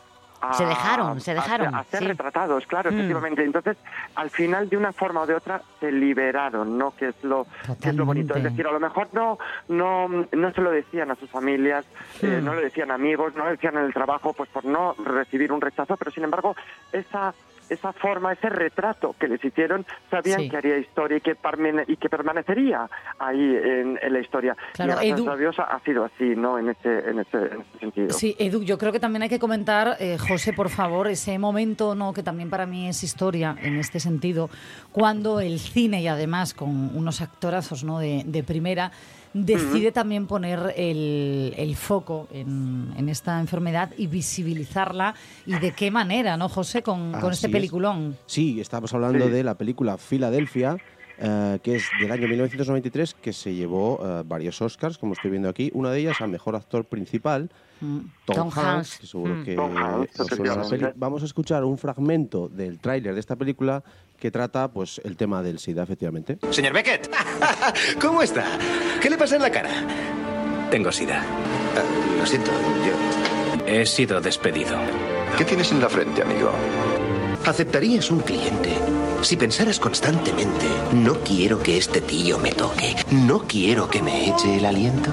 a, 0.49 0.53
Se 0.53 0.65
dejaron, 0.65 1.19
se 1.21 1.33
dejaron, 1.33 1.75
A, 1.75 1.83
ser 1.83 1.99
sí. 2.01 2.07
retratados, 2.07 2.65
claro, 2.67 2.91
Mm. 2.91 2.95
efectivamente. 2.95 3.43
Entonces, 3.43 3.77
al 4.15 4.29
final, 4.29 4.69
de 4.69 4.77
una 4.77 4.91
forma 4.93 5.21
o 5.21 5.25
de 5.27 5.35
otra, 5.35 5.61
se 5.79 5.91
liberaron, 5.91 6.77
¿no? 6.77 6.95
Que 6.95 7.09
es 7.09 7.23
lo, 7.23 7.45
que 7.81 7.89
es 7.89 7.95
lo 7.95 8.05
bonito. 8.05 8.35
Es 8.35 8.43
decir, 8.43 8.65
a 8.67 8.71
lo 8.71 8.79
mejor 8.79 9.07
no, 9.13 9.37
no, 9.67 10.07
no 10.31 10.51
se 10.53 10.61
lo 10.61 10.71
decían 10.71 11.11
a 11.11 11.15
sus 11.15 11.29
familias, 11.29 11.85
eh, 12.21 12.39
Mm. 12.41 12.45
no 12.45 12.53
lo 12.53 12.61
decían 12.61 12.91
amigos, 12.91 13.35
no 13.35 13.45
lo 13.45 13.51
decían 13.51 13.75
en 13.77 13.83
el 13.85 13.93
trabajo, 13.93 14.33
pues 14.33 14.49
por 14.49 14.65
no 14.65 14.93
recibir 15.03 15.51
un 15.51 15.61
rechazo, 15.61 15.97
pero 15.97 16.11
sin 16.11 16.23
embargo, 16.23 16.55
esa 16.91 17.33
esa 17.69 17.93
forma, 17.93 18.33
ese 18.33 18.49
retrato 18.49 19.15
que 19.19 19.27
les 19.27 19.43
hicieron, 19.43 19.85
sabían 20.11 20.41
Sí. 20.41 20.49
que 20.49 20.57
haría 20.57 20.77
historia 20.77 21.17
y 21.17 21.21
que, 21.21 21.35
y 21.87 21.97
que 21.97 22.09
permanecería 22.09 22.89
ahí 23.19 23.39
en, 23.55 23.99
en 24.01 24.13
la 24.13 24.19
historia. 24.19 24.55
Claro, 24.73 25.01
y 25.01 25.11
Edu- 25.11 25.37
Dios 25.37 25.55
ha 25.59 25.79
sido 25.81 26.05
así, 26.05 26.35
¿no? 26.35 26.57
En 26.59 26.69
ese, 26.69 27.09
en 27.09 27.19
ese 27.19 27.49
sentido. 27.79 28.09
Sí, 28.11 28.35
Edu, 28.39 28.63
yo 28.63 28.77
creo 28.77 28.91
que 28.91 28.99
también 28.99 29.23
hay 29.23 29.29
que 29.29 29.39
comentar, 29.39 29.97
eh, 29.99 30.17
José, 30.17 30.53
por 30.53 30.69
favor, 30.69 31.07
ese 31.07 31.37
momento, 31.39 31.95
no, 31.95 32.13
que 32.13 32.23
también 32.23 32.49
para 32.49 32.65
mí 32.65 32.87
es 32.87 33.03
historia 33.03 33.55
en 33.61 33.77
este 33.77 33.99
sentido, 33.99 34.49
cuando 34.91 35.39
el 35.39 35.59
cine 35.59 36.01
y 36.01 36.07
además 36.07 36.53
con 36.53 36.95
unos 36.95 37.21
actorazos 37.21 37.83
¿no? 37.83 37.99
de, 37.99 38.23
de 38.25 38.43
primera 38.43 38.91
decide 39.35 39.91
también 39.91 40.27
poner 40.27 40.73
el, 40.77 41.53
el 41.57 41.75
foco 41.75 42.27
en, 42.31 42.93
en 42.97 43.09
esta 43.09 43.39
enfermedad 43.39 43.91
y 43.97 44.07
visibilizarla 44.07 45.13
y 45.45 45.59
de 45.59 45.71
qué 45.73 45.91
manera, 45.91 46.37
¿no, 46.37 46.47
José? 46.49 46.81
Con, 46.81 47.11
con 47.11 47.33
este 47.33 47.47
es. 47.47 47.51
peliculón. 47.53 48.17
Sí, 48.25 48.59
estamos 48.61 48.93
hablando 48.93 49.25
Sí. 49.25 49.31
de 49.31 49.43
la 49.43 49.55
película 49.55 49.97
Filadelfia, 49.97 50.77
eh, 51.17 51.59
que 51.63 51.75
es 51.75 51.83
del 51.99 52.11
año 52.11 52.27
1993, 52.27 53.13
que 53.21 53.33
se 53.33 53.53
llevó 53.53 53.99
eh, 54.03 54.23
varios 54.25 54.61
Oscars, 54.61 54.97
como 54.97 55.13
estoy 55.13 55.31
viendo 55.31 55.49
aquí. 55.49 55.69
Una 55.73 55.91
de 55.91 55.99
ellas 55.99 56.19
a 56.21 56.27
Mejor 56.27 56.55
Actor 56.55 56.85
Principal, 56.85 57.49
Mm. 57.81 57.99
Tom, 58.23 58.35
Tom 58.37 58.47
Hanks, 58.47 58.57
Hanks. 58.57 58.97
que 58.99 59.05
seguro 59.07 59.33
Mm. 59.35 59.43
que 59.43 59.55
Tom 59.55 59.75
Hanks, 59.75 60.17
os 60.21 60.27
suena 60.27 60.43
la 60.45 60.51
efectivamente. 60.61 60.77
peli. 60.77 60.93
Vamos 60.95 61.23
a 61.23 61.25
escuchar 61.25 61.65
un 61.65 61.77
fragmento 61.77 62.47
del 62.47 62.79
tráiler 62.79 63.13
de 63.13 63.19
esta 63.19 63.35
película 63.35 63.83
que 64.17 64.31
trata 64.31 64.69
pues 64.71 65.01
el 65.03 65.17
tema 65.17 65.43
del 65.43 65.59
SIDA, 65.59 65.83
efectivamente. 65.83 66.37
Señor 66.51 66.71
Beckett, 66.71 67.09
¿cómo 68.01 68.21
está? 68.21 68.45
¿Qué 69.05 69.11
le 69.11 69.19
pasa 69.19 69.35
en 69.35 69.43
la 69.43 69.51
cara? 69.51 69.69
Tengo 70.71 70.91
sida. 70.91 71.21
Ah, 71.75 72.17
lo 72.17 72.25
siento, 72.25 72.49
yo. 72.49 73.63
He 73.71 73.85
sido 73.85 74.19
despedido. 74.19 74.79
¿Qué 75.37 75.45
tienes 75.45 75.71
en 75.71 75.79
la 75.79 75.89
frente, 75.89 76.23
amigo? 76.23 76.49
¿Aceptarías 77.45 78.09
un 78.09 78.21
cliente 78.21 78.71
si 79.21 79.37
pensaras 79.37 79.79
constantemente, 79.79 80.65
no 80.93 81.19
quiero 81.19 81.61
que 81.61 81.77
este 81.77 82.01
tío 82.01 82.39
me 82.39 82.51
toque, 82.51 82.95
no 83.11 83.43
quiero 83.47 83.87
que 83.87 84.01
me 84.01 84.27
eche 84.27 84.57
el 84.57 84.65
aliento? 84.65 85.11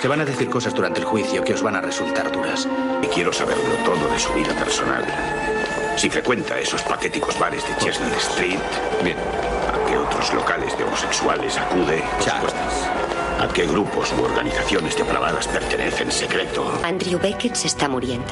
Te 0.00 0.06
van 0.06 0.20
a 0.20 0.24
decir 0.24 0.48
cosas 0.48 0.72
durante 0.72 1.00
el 1.00 1.06
juicio 1.06 1.42
que 1.42 1.54
os 1.54 1.62
van 1.62 1.74
a 1.74 1.80
resultar 1.80 2.30
duras. 2.30 2.68
Y 3.02 3.08
quiero 3.08 3.32
saberlo 3.32 3.74
todo 3.84 4.12
de 4.12 4.18
su 4.20 4.32
vida 4.34 4.54
personal. 4.54 5.04
Si 5.96 6.08
frecuenta 6.08 6.56
esos 6.60 6.82
patéticos 6.82 7.36
bares 7.36 7.64
de 7.68 7.84
Chestnut 7.84 8.16
Street. 8.16 8.60
Bien. 9.02 9.16
¿A 9.18 9.90
qué 9.90 9.96
otros 9.96 10.32
locales 10.32 10.78
de 10.78 10.84
homosexuales 10.84 11.58
acude? 11.58 12.00
Supuesto. 12.20 13.03
¿A 13.40 13.48
qué 13.48 13.66
grupos 13.66 14.12
u 14.18 14.22
organizaciones 14.22 14.96
depravadas 14.96 15.48
pertenece 15.48 16.04
en 16.04 16.12
secreto? 16.12 16.80
Andrew 16.84 17.18
Beckett 17.18 17.54
se 17.54 17.66
está 17.66 17.88
muriendo. 17.88 18.28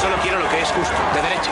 Solo 0.00 0.16
quiero 0.22 0.38
lo 0.38 0.48
que 0.48 0.60
es 0.60 0.68
justo, 0.68 0.94
de 1.14 1.22
derecho. 1.22 1.50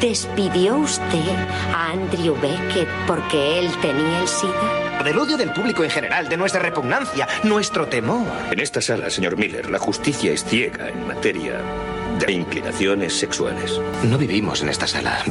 ¿Despidió 0.00 0.76
usted 0.76 1.30
a 1.72 1.90
Andrew 1.92 2.34
Beckett 2.40 2.88
porque 3.06 3.58
él 3.58 3.70
tenía 3.80 4.20
el 4.20 4.28
SIDA? 4.28 5.02
Del 5.04 5.18
odio 5.18 5.36
del 5.36 5.52
público 5.52 5.84
en 5.84 5.90
general, 5.90 6.28
de 6.28 6.36
nuestra 6.36 6.60
repugnancia, 6.60 7.28
nuestro 7.44 7.86
temor. 7.86 8.26
En 8.50 8.58
esta 8.58 8.80
sala, 8.80 9.10
señor 9.10 9.36
Miller, 9.36 9.70
la 9.70 9.78
justicia 9.78 10.32
es 10.32 10.44
ciega 10.44 10.88
en 10.88 11.06
materia 11.06 11.60
de 12.18 12.32
inclinaciones 12.32 13.16
sexuales. 13.16 13.80
No 14.02 14.18
vivimos 14.18 14.62
en 14.62 14.70
esta 14.70 14.86
sala. 14.86 15.22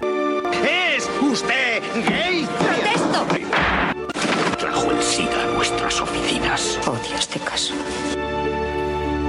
¿Es 0.96 1.10
usted 1.22 1.82
gay? 2.08 2.48
¡Protesto! 5.06 5.30
Trajo 5.30 5.30
el 5.30 5.30
SIDA 5.30 5.44
a 5.44 5.54
nuestras 5.56 6.02
oficinas. 6.02 6.80
Odio 6.88 7.16
este 7.18 7.40
caso. 7.40 7.74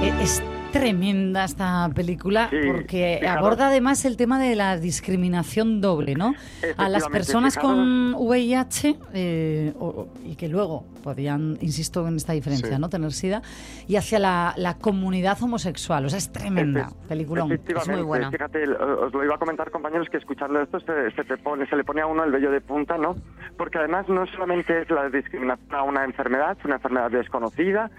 Eh, 0.01 0.13
Es 0.21 0.41
tremenda 0.71 1.43
esta 1.45 1.89
película 1.95 2.49
Sí, 2.49 2.57
porque 2.67 3.17
fijaros. 3.21 3.39
aborda 3.45 3.67
además 3.67 4.03
el 4.05 4.17
tema 4.17 4.39
de 4.39 4.55
la 4.55 4.77
discriminación 4.77 5.81
doble, 5.81 6.15
¿no? 6.15 6.33
A 6.77 6.89
las 6.89 7.07
personas 7.07 7.53
fijaros. 7.55 7.77
con 7.77 8.13
VIH 8.15 8.95
eh, 9.13 9.73
o- 9.79 10.07
y 10.25 10.35
que 10.35 10.47
luego 10.49 10.83
podían, 11.07 11.57
insisto 11.61 12.05
en 12.05 12.17
esta 12.17 12.33
diferencia, 12.33 12.75
Sí. 12.75 12.81
¿no? 12.81 12.89
Tener 12.89 13.13
SIDA 13.13 13.41
y 13.87 13.95
hacia 13.95 14.19
la, 14.19 14.53
la 14.57 14.73
comunidad 14.77 15.41
homosexual. 15.41 16.05
O 16.05 16.09
sea, 16.09 16.17
es 16.17 16.29
tremenda 16.33 16.89
película. 17.07 17.45
Es 17.65 17.87
muy 17.87 18.01
buena. 18.01 18.29
Fíjate, 18.29 18.67
os 18.69 19.13
lo 19.13 19.23
iba 19.23 19.35
a 19.35 19.37
comentar, 19.37 19.71
compañeros, 19.71 20.09
que 20.09 20.17
escuchando 20.17 20.59
esto 20.61 20.81
se, 20.81 21.11
se 21.11 21.23
te 21.23 21.37
pone, 21.37 21.65
se 21.67 21.77
le 21.77 21.85
pone 21.85 22.01
a 22.01 22.07
uno 22.07 22.25
el 22.25 22.31
vello 22.33 22.51
de 22.51 22.59
punta, 22.59 22.97
¿no? 22.97 23.15
Porque 23.57 23.77
además 23.77 24.09
no 24.09 24.25
solamente 24.27 24.81
es 24.81 24.89
la 24.91 25.09
discriminación 25.09 25.73
a 25.73 25.83
una 25.83 26.03
enfermedad, 26.03 26.57
una 26.65 26.75
enfermedad 26.75 27.09
desconocida 27.09 27.89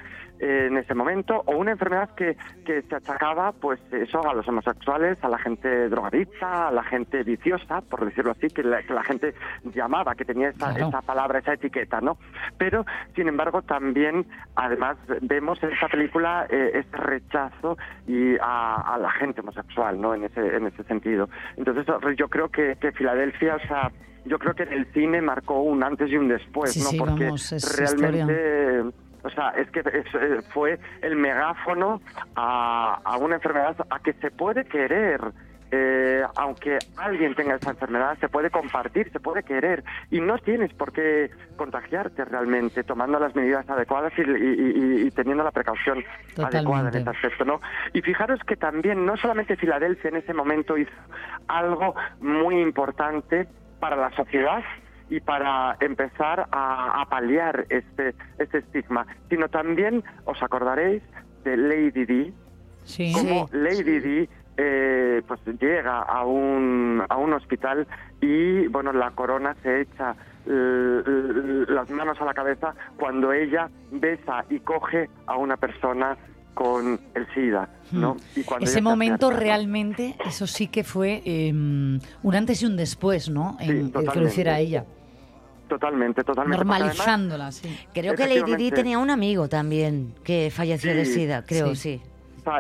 eh, 0.40 0.66
en 0.70 0.76
ese 0.76 0.94
momento, 0.94 1.42
o 1.46 1.56
una 1.56 1.72
enfermedad 1.72 2.10
que, 2.14 2.36
que 2.64 2.82
se 2.82 2.94
achacaba, 2.94 3.50
pues 3.52 3.80
eso, 3.90 4.24
a 4.28 4.34
los 4.34 4.46
homosexuales, 4.46 5.18
a 5.24 5.28
la 5.28 5.38
gente 5.38 5.88
drogadicta, 5.88 6.68
a 6.68 6.70
la 6.70 6.84
gente 6.84 7.24
viciosa, 7.24 7.80
por 7.80 8.04
decirlo 8.04 8.30
así, 8.30 8.46
que 8.48 8.62
la, 8.62 8.82
que 8.84 8.94
la 8.94 9.02
gente 9.02 9.34
llamaba, 9.74 10.14
que 10.14 10.24
tenía 10.24 10.50
esa, 10.50 10.70
Claro. 10.74 10.88
esa 10.90 11.02
palabra, 11.02 11.40
esa 11.40 11.54
etiqueta, 11.54 12.00
¿no? 12.00 12.18
Pero, 12.56 12.84
sin 13.14 13.28
embargo, 13.28 13.62
también, 13.62 14.26
además, 14.56 14.96
vemos 15.22 15.62
en 15.62 15.72
esta 15.72 15.88
película 15.88 16.46
eh, 16.50 16.70
ese 16.74 16.96
rechazo 16.96 17.76
y 18.06 18.36
a, 18.40 18.94
a 18.94 18.98
la 18.98 19.10
gente 19.12 19.40
homosexual, 19.40 20.00
¿no? 20.00 20.14
En 20.14 20.24
ese, 20.24 20.56
en 20.56 20.66
ese 20.66 20.84
sentido. 20.84 21.28
Entonces, 21.56 21.86
yo 22.16 22.28
creo 22.28 22.48
que, 22.50 22.76
que 22.80 22.92
Filadelfia, 22.92 23.56
o 23.56 23.60
sea, 23.60 23.90
yo 24.24 24.38
creo 24.38 24.54
que 24.54 24.64
en 24.64 24.72
el 24.72 24.86
cine 24.92 25.20
marcó 25.22 25.60
un 25.62 25.82
antes 25.82 26.10
y 26.10 26.16
un 26.16 26.28
después, 26.28 26.72
Sí, 26.72 26.80
¿no? 26.80 26.90
sí, 26.90 26.98
Porque 26.98 27.24
vamos, 27.24 27.52
es 27.52 27.78
realmente... 27.78 28.84
O 29.24 29.30
sea, 29.30 29.50
es 29.50 29.68
que 29.72 29.80
es, 29.80 30.06
eh, 30.14 30.40
fue 30.54 30.78
el 31.02 31.16
megáfono 31.16 32.00
a, 32.36 33.00
a 33.04 33.16
una 33.18 33.34
enfermedad 33.34 33.76
a 33.90 33.98
que 33.98 34.12
se 34.14 34.30
puede 34.30 34.64
querer. 34.64 35.20
Eh, 35.70 36.22
aunque 36.36 36.78
alguien 36.96 37.34
tenga 37.34 37.56
esa 37.56 37.70
enfermedad, 37.70 38.16
se 38.20 38.28
puede 38.28 38.50
compartir, 38.50 39.10
se 39.12 39.20
puede 39.20 39.42
querer 39.42 39.84
y 40.10 40.20
no 40.20 40.38
tienes 40.38 40.72
por 40.74 40.92
qué 40.92 41.30
contagiarte 41.56 42.24
realmente, 42.24 42.84
tomando 42.84 43.18
las 43.18 43.34
medidas 43.34 43.68
adecuadas 43.68 44.12
y, 44.16 44.22
y- 44.22 44.24
y- 44.24 45.06
y 45.06 45.10
teniendo 45.10 45.44
la 45.44 45.50
precaución 45.50 45.98
adecuada 46.38 46.48
en 46.48 46.64
Totalmente. 46.64 46.98
ese 46.98 47.10
aspecto, 47.10 47.44
¿no? 47.44 47.60
Y 47.92 48.00
fijaros 48.02 48.40
que 48.46 48.56
también 48.56 49.04
no 49.04 49.16
solamente 49.16 49.56
Filadelfia 49.56 50.08
en 50.10 50.16
ese 50.16 50.32
momento 50.34 50.76
hizo 50.78 50.90
algo 51.48 51.94
muy 52.20 52.60
importante 52.60 53.46
para 53.80 53.96
la 53.96 54.10
sociedad 54.12 54.62
y 55.10 55.20
para 55.20 55.76
empezar 55.80 56.46
a, 56.52 57.00
a 57.00 57.06
paliar 57.08 57.64
este, 57.70 58.14
este 58.38 58.58
estigma, 58.58 59.06
sino 59.30 59.48
también 59.48 60.02
os 60.24 60.42
acordaréis 60.42 61.02
de 61.44 61.56
Lady 61.56 62.04
Di, 62.04 62.34
Sí. 62.84 63.12
como 63.12 63.46
Lady 63.52 64.00
Di 64.00 64.28
eh, 64.60 65.22
pues 65.26 65.40
llega 65.60 66.00
a 66.02 66.24
un, 66.24 67.02
a 67.08 67.16
un 67.16 67.32
hospital 67.32 67.86
y 68.20 68.66
bueno 68.66 68.92
la 68.92 69.12
corona 69.12 69.54
se 69.62 69.82
echa 69.82 70.14
las 70.46 71.90
manos 71.90 72.18
a 72.20 72.24
la 72.24 72.32
cabeza 72.32 72.74
cuando 72.98 73.32
ella 73.34 73.68
besa 73.90 74.46
y 74.48 74.60
coge 74.60 75.10
a 75.26 75.36
una 75.36 75.58
persona 75.58 76.16
con 76.54 76.98
el 77.14 77.26
SIDA. 77.34 77.68
¿no? 77.92 78.14
Hmm. 78.14 78.40
Y 78.40 78.42
cuando 78.42 78.66
Ese 78.66 78.82
momento 78.82 79.30
realmente, 79.30 80.16
eso 80.26 80.46
sí 80.46 80.66
que 80.66 80.82
fue 80.82 81.22
em, 81.24 82.00
un 82.22 82.34
antes 82.34 82.62
y 82.62 82.66
un 82.66 82.76
después, 82.76 83.28
¿no? 83.30 83.56
En, 83.60 83.92
que 83.92 84.20
lo 84.20 84.26
hiciera 84.26 84.58
ella. 84.58 84.84
Totalmente, 85.68 86.24
totalmente. 86.24 86.64
Normalizándola, 86.64 87.52
sí. 87.52 87.68
Creo 87.92 88.14
que 88.14 88.26
Lady 88.26 88.56
Di 88.56 88.70
tenía 88.72 88.98
un 88.98 89.10
amigo 89.10 89.48
también 89.48 90.14
que 90.24 90.50
falleció 90.50 90.94
de 90.94 91.04
SIDA, 91.04 91.44
creo, 91.44 91.76
sí. 91.76 92.00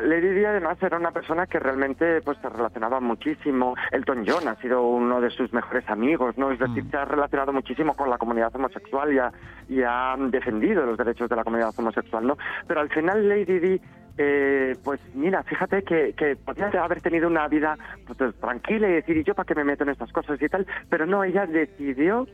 Lady 0.02 0.28
Di 0.30 0.44
además 0.44 0.82
era 0.82 0.96
una 0.96 1.10
persona 1.10 1.46
que 1.46 1.58
realmente 1.58 2.20
pues 2.22 2.38
se 2.38 2.48
relacionaba 2.48 3.00
muchísimo. 3.00 3.74
Elton 3.90 4.24
John 4.26 4.48
ha 4.48 4.56
sido 4.56 4.82
uno 4.82 5.20
de 5.20 5.30
sus 5.30 5.52
mejores 5.52 5.88
amigos, 5.88 6.36
¿no? 6.36 6.50
Es 6.50 6.58
decir, 6.58 6.84
mm. 6.84 6.90
se 6.90 6.96
ha 6.96 7.04
relacionado 7.04 7.52
muchísimo 7.52 7.94
con 7.94 8.10
la 8.10 8.18
comunidad 8.18 8.54
homosexual 8.54 9.12
y 9.12 9.18
ha, 9.18 9.32
y 9.68 9.82
ha 9.82 10.16
defendido 10.18 10.84
los 10.84 10.98
derechos 10.98 11.28
de 11.28 11.36
la 11.36 11.44
comunidad 11.44 11.72
homosexual, 11.76 12.26
¿no? 12.26 12.36
Pero 12.66 12.80
al 12.80 12.88
final 12.90 13.28
Lady 13.28 13.58
Di 13.58 13.80
eh, 14.20 14.76
pues 14.82 15.00
mira, 15.14 15.44
fíjate 15.44 15.84
que, 15.84 16.12
que 16.14 16.34
podría 16.34 16.82
haber 16.82 17.00
tenido 17.00 17.28
una 17.28 17.46
vida 17.46 17.78
pues, 18.04 18.34
tranquila 18.40 18.88
y 18.88 18.94
decir, 18.94 19.16
¿y 19.16 19.22
yo 19.22 19.34
para 19.34 19.46
qué 19.46 19.54
me 19.54 19.62
meto 19.62 19.84
en 19.84 19.90
estas 19.90 20.10
cosas 20.10 20.42
y 20.42 20.48
tal? 20.48 20.66
Pero 20.90 21.06
no, 21.06 21.22
ella 21.22 21.46
decidió 21.46 22.26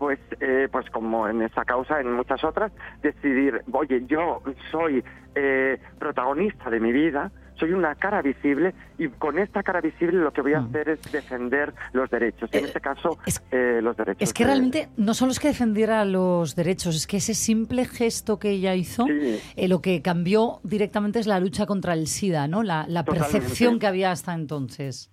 pues, 0.00 0.18
eh, 0.40 0.66
pues 0.72 0.88
como 0.88 1.28
en 1.28 1.42
esa 1.42 1.62
causa, 1.66 2.00
en 2.00 2.14
muchas 2.14 2.42
otras, 2.42 2.72
decidir, 3.02 3.62
oye, 3.70 4.02
yo 4.06 4.42
soy 4.70 5.04
eh, 5.34 5.78
protagonista 5.98 6.70
de 6.70 6.80
mi 6.80 6.90
vida, 6.90 7.30
soy 7.56 7.72
una 7.72 7.94
cara 7.96 8.22
visible 8.22 8.74
y 8.96 9.08
con 9.08 9.38
esta 9.38 9.62
cara 9.62 9.82
visible 9.82 10.16
lo 10.16 10.32
que 10.32 10.40
voy 10.40 10.54
a 10.54 10.62
mm. 10.62 10.68
hacer 10.68 10.88
es 10.88 11.12
defender 11.12 11.74
los 11.92 12.08
derechos. 12.08 12.48
en 12.54 12.64
eh, 12.64 12.68
este 12.68 12.80
caso, 12.80 13.18
los 13.52 13.94
derechos. 13.94 14.22
Es 14.22 14.32
que 14.32 14.44
realmente 14.44 14.88
no 14.96 15.12
solo 15.12 15.32
es 15.32 15.38
que 15.38 15.48
defendiera 15.48 16.02
los 16.06 16.56
derechos, 16.56 16.96
es 16.96 17.06
que 17.06 17.18
ese 17.18 17.34
simple 17.34 17.84
gesto 17.84 18.38
que 18.38 18.52
ella 18.52 18.74
hizo, 18.74 19.06
lo 19.54 19.82
que 19.82 20.00
cambió 20.00 20.60
directamente 20.64 21.18
es 21.18 21.26
la 21.26 21.38
lucha 21.40 21.66
contra 21.66 21.92
el 21.92 22.06
SIDA, 22.06 22.48
¿no? 22.48 22.62
La, 22.62 22.86
la 22.88 23.04
percepción 23.04 23.78
que 23.78 23.86
había 23.86 24.12
hasta 24.12 24.32
entonces. 24.32 25.10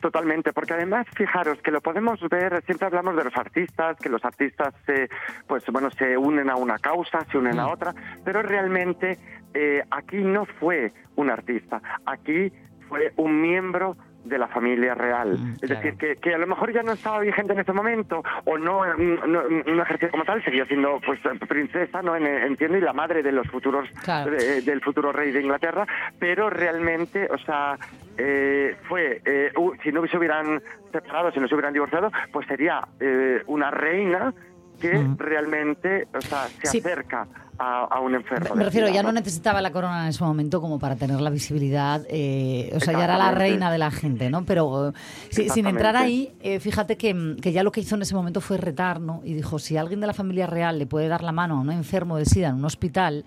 Totalmente, 0.00 0.52
porque 0.52 0.74
además, 0.74 1.06
fijaros 1.14 1.60
que 1.62 1.70
lo 1.70 1.80
podemos 1.80 2.20
ver, 2.28 2.62
siempre 2.66 2.86
hablamos 2.86 3.16
de 3.16 3.24
los 3.24 3.36
artistas, 3.36 3.96
que 3.96 4.10
los 4.10 4.24
artistas 4.24 4.74
se, 4.84 5.08
pues 5.46 5.64
bueno, 5.66 5.90
se 5.90 6.18
unen 6.18 6.50
a 6.50 6.56
una 6.56 6.78
causa, 6.78 7.24
se 7.30 7.38
unen 7.38 7.58
a 7.58 7.66
mm. 7.66 7.70
otra, 7.70 7.94
pero 8.24 8.42
realmente 8.42 9.18
eh, 9.54 9.82
aquí 9.90 10.18
no 10.18 10.44
fue 10.44 10.92
un 11.16 11.30
artista, 11.30 11.80
aquí 12.04 12.52
fue 12.88 13.12
un 13.16 13.40
miembro 13.40 13.96
de 14.26 14.38
la 14.38 14.48
familia 14.48 14.94
real. 14.94 15.38
Mm, 15.38 15.54
es 15.62 15.70
decir, 15.70 15.96
que, 15.96 16.16
que, 16.16 16.34
a 16.34 16.38
lo 16.38 16.46
mejor 16.46 16.72
ya 16.72 16.82
no 16.82 16.92
estaba 16.92 17.20
vigente 17.20 17.52
en 17.52 17.60
ese 17.60 17.72
momento 17.72 18.22
o 18.44 18.58
no, 18.58 18.84
no, 18.96 19.42
no 19.48 19.82
ejercía 19.82 20.10
como 20.10 20.24
tal, 20.24 20.44
seguía 20.44 20.66
siendo 20.66 21.00
pues 21.04 21.20
princesa, 21.48 22.02
no 22.02 22.16
entiendo, 22.16 22.76
y 22.76 22.80
la 22.80 22.92
madre 22.92 23.22
de 23.22 23.32
los 23.32 23.46
futuros, 23.48 23.88
del 24.36 24.80
futuro 24.82 25.12
rey 25.12 25.30
de 25.32 25.40
Inglaterra, 25.40 25.86
pero 26.18 26.50
realmente, 26.50 27.28
o 27.30 27.38
sea, 27.38 27.78
eh, 28.18 28.76
fue, 28.88 29.20
eh, 29.24 29.52
si 29.82 29.92
no 29.92 30.06
se 30.06 30.16
hubieran 30.16 30.62
separado, 30.92 31.32
si 31.32 31.40
no 31.40 31.48
se 31.48 31.54
hubieran 31.54 31.72
divorciado, 31.72 32.10
pues 32.32 32.46
sería 32.46 32.86
eh, 33.00 33.42
una 33.46 33.70
reina 33.70 34.32
que 34.80 35.06
realmente 35.16 36.06
o 36.14 36.20
sea, 36.20 36.48
se 36.62 36.78
acerca 36.78 37.26
a, 37.58 38.00
un 38.00 38.14
enfermo. 38.14 38.54
Me 38.54 38.64
refiero, 38.64 38.88
ya 38.88 39.02
no 39.02 39.12
necesitaba 39.12 39.60
la 39.60 39.70
corona 39.70 40.02
en 40.04 40.08
ese 40.08 40.22
momento 40.24 40.60
como 40.60 40.78
para 40.78 40.96
tener 40.96 41.20
la 41.20 41.30
visibilidad, 41.30 42.02
eh, 42.08 42.70
o 42.74 42.80
sea, 42.80 42.94
ya 42.94 43.04
era 43.04 43.18
la 43.18 43.30
reina 43.32 43.70
de 43.70 43.78
la 43.78 43.90
gente, 43.90 44.30
¿no? 44.30 44.44
Pero 44.44 44.92
sin 45.30 45.66
entrar 45.66 45.96
ahí, 45.96 46.34
eh, 46.40 46.60
fíjate 46.60 46.96
que, 46.96 47.36
que, 47.40 47.52
ya 47.52 47.62
lo 47.62 47.72
que 47.72 47.80
hizo 47.80 47.94
en 47.94 48.02
ese 48.02 48.14
momento 48.14 48.40
fue 48.40 48.56
retar, 48.56 49.00
¿no? 49.00 49.20
Y 49.24 49.34
dijo, 49.34 49.58
si 49.58 49.76
alguien 49.76 50.00
de 50.00 50.06
la 50.06 50.14
familia 50.14 50.46
real 50.46 50.78
le 50.78 50.86
puede 50.86 51.08
dar 51.08 51.22
la 51.22 51.32
mano 51.32 51.56
a 51.56 51.60
un 51.60 51.70
enfermo 51.70 52.16
de 52.16 52.24
SIDA 52.24 52.48
en 52.48 52.56
un 52.56 52.64
hospital, 52.64 53.24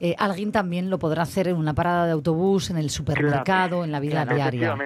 eh, 0.00 0.14
alguien 0.18 0.52
también 0.52 0.90
lo 0.90 0.98
podrá 0.98 1.22
hacer 1.22 1.48
en 1.48 1.56
una 1.56 1.74
parada 1.74 2.06
de 2.06 2.12
autobús, 2.12 2.70
en 2.70 2.76
el 2.76 2.90
supermercado, 2.90 3.84
en 3.84 3.92
la 3.92 4.00
vida 4.00 4.24
diaria. 4.24 4.76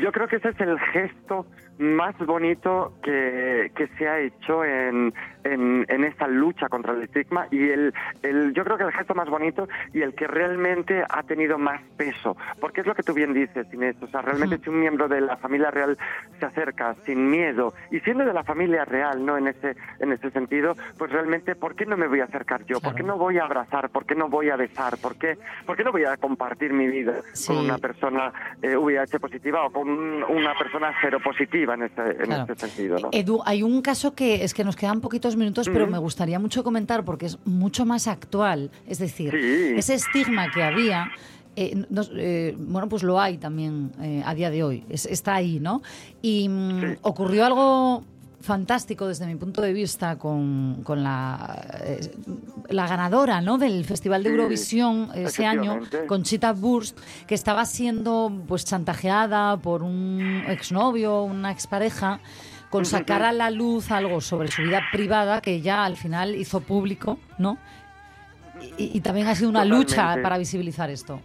Yo 0.00 0.12
creo 0.12 0.28
que 0.28 0.36
ese 0.36 0.50
es 0.50 0.60
el 0.60 0.78
gesto 0.78 1.46
más 1.78 2.16
bonito 2.18 2.94
que, 3.02 3.70
que 3.74 3.86
se 3.98 4.08
ha 4.08 4.18
hecho 4.20 4.64
en, 4.64 5.12
en, 5.44 5.84
en, 5.88 6.04
esta 6.04 6.26
lucha 6.26 6.68
contra 6.68 6.94
el 6.94 7.02
estigma 7.02 7.48
y 7.50 7.68
el, 7.68 7.92
el, 8.22 8.35
yo 8.54 8.64
creo 8.64 8.76
que 8.76 8.84
el 8.84 8.92
gesto 8.92 9.14
más 9.14 9.28
bonito 9.28 9.68
y 9.92 10.02
el 10.02 10.14
que 10.14 10.26
realmente 10.26 11.02
ha 11.08 11.22
tenido 11.22 11.58
más 11.58 11.80
peso, 11.96 12.36
porque 12.60 12.80
es 12.80 12.86
lo 12.86 12.94
que 12.94 13.02
tú 13.02 13.12
bien 13.14 13.32
dices, 13.32 13.66
Inés, 13.72 13.96
o 14.02 14.06
sea, 14.08 14.22
realmente 14.22 14.58
si 14.58 14.70
un 14.70 14.80
miembro 14.80 15.08
de 15.08 15.20
la 15.20 15.36
familia 15.36 15.70
real 15.70 15.98
se 16.38 16.46
acerca 16.46 16.94
sin 17.04 17.30
miedo 17.30 17.74
y 17.90 18.00
siendo 18.00 18.24
de 18.24 18.32
la 18.32 18.44
familia 18.44 18.84
real, 18.84 19.24
¿no? 19.24 19.36
En 19.36 19.48
ese, 19.48 19.76
en 19.98 20.12
ese 20.12 20.30
sentido, 20.30 20.74
pues 20.98 21.10
realmente, 21.10 21.54
¿por 21.54 21.74
qué 21.74 21.86
no 21.86 21.96
me 21.96 22.08
voy 22.08 22.20
a 22.20 22.24
acercar 22.24 22.64
yo? 22.66 22.80
¿Por 22.80 22.94
qué 22.94 23.02
no 23.02 23.16
voy 23.16 23.38
a 23.38 23.44
abrazar? 23.44 23.90
¿Por 23.90 24.04
qué 24.06 24.14
no 24.14 24.28
voy 24.28 24.50
a 24.50 24.56
besar? 24.56 24.98
¿Por 24.98 25.16
qué, 25.16 25.38
por 25.64 25.76
qué 25.76 25.84
no 25.84 25.92
voy 25.92 26.04
a 26.04 26.16
compartir 26.16 26.72
mi 26.72 26.86
vida 26.86 27.14
con 27.46 27.58
una 27.58 27.78
persona 27.78 28.32
eh, 28.62 28.76
VIH 28.76 29.20
positiva 29.20 29.64
o 29.64 29.70
con 29.70 29.88
una 29.88 30.54
persona 30.58 30.92
seropositiva 31.00 31.74
en 31.74 31.82
este, 31.84 32.02
en 32.24 32.32
este 32.32 32.54
sentido, 32.54 32.98
¿no? 32.98 33.08
Edu, 33.12 33.40
hay 33.44 33.62
un 33.62 33.82
caso 33.82 34.14
que 34.14 34.44
es 34.44 34.54
que 34.54 34.64
nos 34.64 34.76
quedan 34.76 35.00
poquitos 35.00 35.36
minutos, 35.36 35.68
pero 35.68 35.86
me 35.86 35.98
gustaría 35.98 36.38
mucho 36.38 36.64
comentar 36.64 37.04
porque 37.04 37.26
es 37.26 37.38
mucho 37.46 37.84
más 37.84 38.08
actual. 38.08 38.25
Es 38.86 38.98
decir, 38.98 39.34
ese 39.34 39.94
estigma 39.94 40.50
que 40.52 40.62
había. 40.62 41.10
Eh, 41.58 41.86
eh, 42.18 42.54
bueno, 42.58 42.86
pues 42.86 43.02
lo 43.02 43.18
hay 43.18 43.38
también 43.38 43.90
eh, 44.02 44.22
a 44.26 44.34
día 44.34 44.50
de 44.50 44.62
hoy, 44.62 44.84
está 44.90 45.36
ahí, 45.36 45.58
¿no? 45.58 45.80
Y 46.20 46.50
mm, 46.50 46.98
ocurrió 47.00 47.46
algo 47.46 48.04
fantástico 48.40 49.08
desde 49.08 49.26
mi 49.26 49.36
punto 49.36 49.62
de 49.62 49.72
vista 49.72 50.18
con, 50.18 50.82
con 50.84 51.02
la, 51.02 51.66
la 52.68 52.86
ganadora 52.86 53.40
¿no? 53.40 53.58
del 53.58 53.84
Festival 53.84 54.22
de 54.22 54.30
Eurovisión 54.30 55.10
ese 55.14 55.46
año, 55.46 55.80
Conchita 56.06 56.52
Burst, 56.52 56.98
que 57.26 57.34
estaba 57.34 57.64
siendo 57.64 58.30
pues 58.46 58.64
chantajeada 58.64 59.56
por 59.56 59.82
un 59.82 60.44
exnovio, 60.46 61.22
una 61.22 61.50
expareja 61.50 62.20
con 62.70 62.84
sacar 62.84 63.22
a 63.22 63.32
la 63.32 63.50
luz 63.50 63.90
algo 63.90 64.20
sobre 64.20 64.48
su 64.48 64.62
vida 64.62 64.82
privada 64.92 65.40
que 65.40 65.60
ya 65.60 65.84
al 65.84 65.96
final 65.96 66.34
hizo 66.34 66.60
público, 66.60 67.18
¿no? 67.38 67.58
Y, 68.78 69.00
también 69.00 69.26
ha 69.28 69.34
sido 69.34 69.50
una 69.50 69.64
lucha 69.64 70.16
para 70.22 70.38
visibilizar 70.38 70.90
esto. 70.90 71.20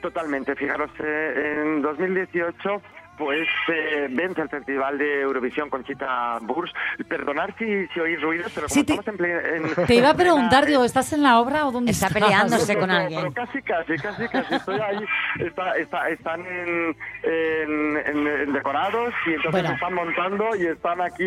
Totalmente. 0.00 0.54
Fijaros, 0.54 0.90
eh, 1.00 1.62
en 1.62 1.82
2018 1.82 2.82
pues 3.16 3.48
eh, 3.68 4.08
vence 4.10 4.42
el 4.42 4.48
Festival 4.48 4.98
de 4.98 5.22
Eurovisión 5.22 5.70
Conchita 5.70 6.38
Burs. 6.42 6.72
Perdonar 7.08 7.54
si, 7.58 7.86
si 7.88 8.00
oís 8.00 8.20
ruidos, 8.20 8.52
pero 8.54 8.68
como 8.68 8.80
estamos 8.80 9.06
en, 9.08 9.86
Te 9.86 9.94
iba 9.94 10.10
a 10.10 10.14
preguntar, 10.14 10.66
digo, 10.66 10.84
¿estás 10.84 11.12
en 11.12 11.22
la 11.22 11.40
obra 11.40 11.66
o 11.66 11.72
dónde 11.72 11.92
está 11.92 12.08
peleándose 12.08 12.76
con 12.76 12.90
alguien? 12.90 13.20
Pero 13.20 13.32
casi, 13.32 13.62
casi, 13.62 13.96
casi, 13.96 14.28
casi. 14.28 14.54
Estoy 14.54 14.80
ahí. 14.80 15.04
Está, 15.40 16.08
están 16.08 16.40
en, 16.46 16.96
en, 17.22 18.52
decorados 18.52 19.12
y 19.26 19.34
entonces 19.34 19.70
están 19.70 19.94
montando 19.94 20.56
y 20.56 20.66
están 20.66 21.00
aquí. 21.00 21.26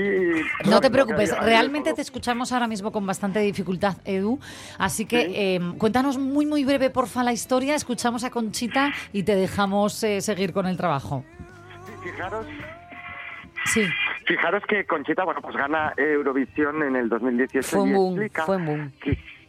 no 0.66 0.82
te 0.82 0.90
preocupes, 0.90 1.38
realmente 1.40 1.94
te 1.94 2.02
escuchamos 2.02 2.52
ahora 2.52 2.68
mismo 2.68 2.92
con 2.92 3.06
bastante 3.06 3.40
dificultad, 3.40 3.98
Edu. 4.06 4.40
Así 4.78 5.06
que 5.06 5.56
em, 5.56 5.78
cuéntanos 5.78 6.18
muy, 6.18 6.46
muy 6.46 6.64
breve, 6.66 6.90
porfa, 6.90 7.24
la 7.24 7.34
historia. 7.34 7.76
Escuchamos 7.76 8.24
a 8.24 8.30
Conchita 8.30 8.92
y 9.14 9.24
te 9.24 9.36
dejamos 9.36 10.04
eh, 10.04 10.22
seguir 10.22 10.54
con 10.54 10.66
el 10.66 10.78
trabajo 10.78 11.24
fijaros. 12.04 12.46
Sí. 13.66 13.88
Fijaros 14.26 14.64
que 14.66 14.86
Conchita, 14.86 15.24
bueno, 15.24 15.42
pues 15.42 15.56
gana 15.56 15.94
Eurovisión 15.98 16.82
en 16.84 16.96
el 16.96 17.10
2018 17.10 17.68
fue 17.68 17.82
un 17.82 17.94
boom, 17.94 18.30
fue 18.46 18.56
un 18.58 18.66
boom. 18.66 18.92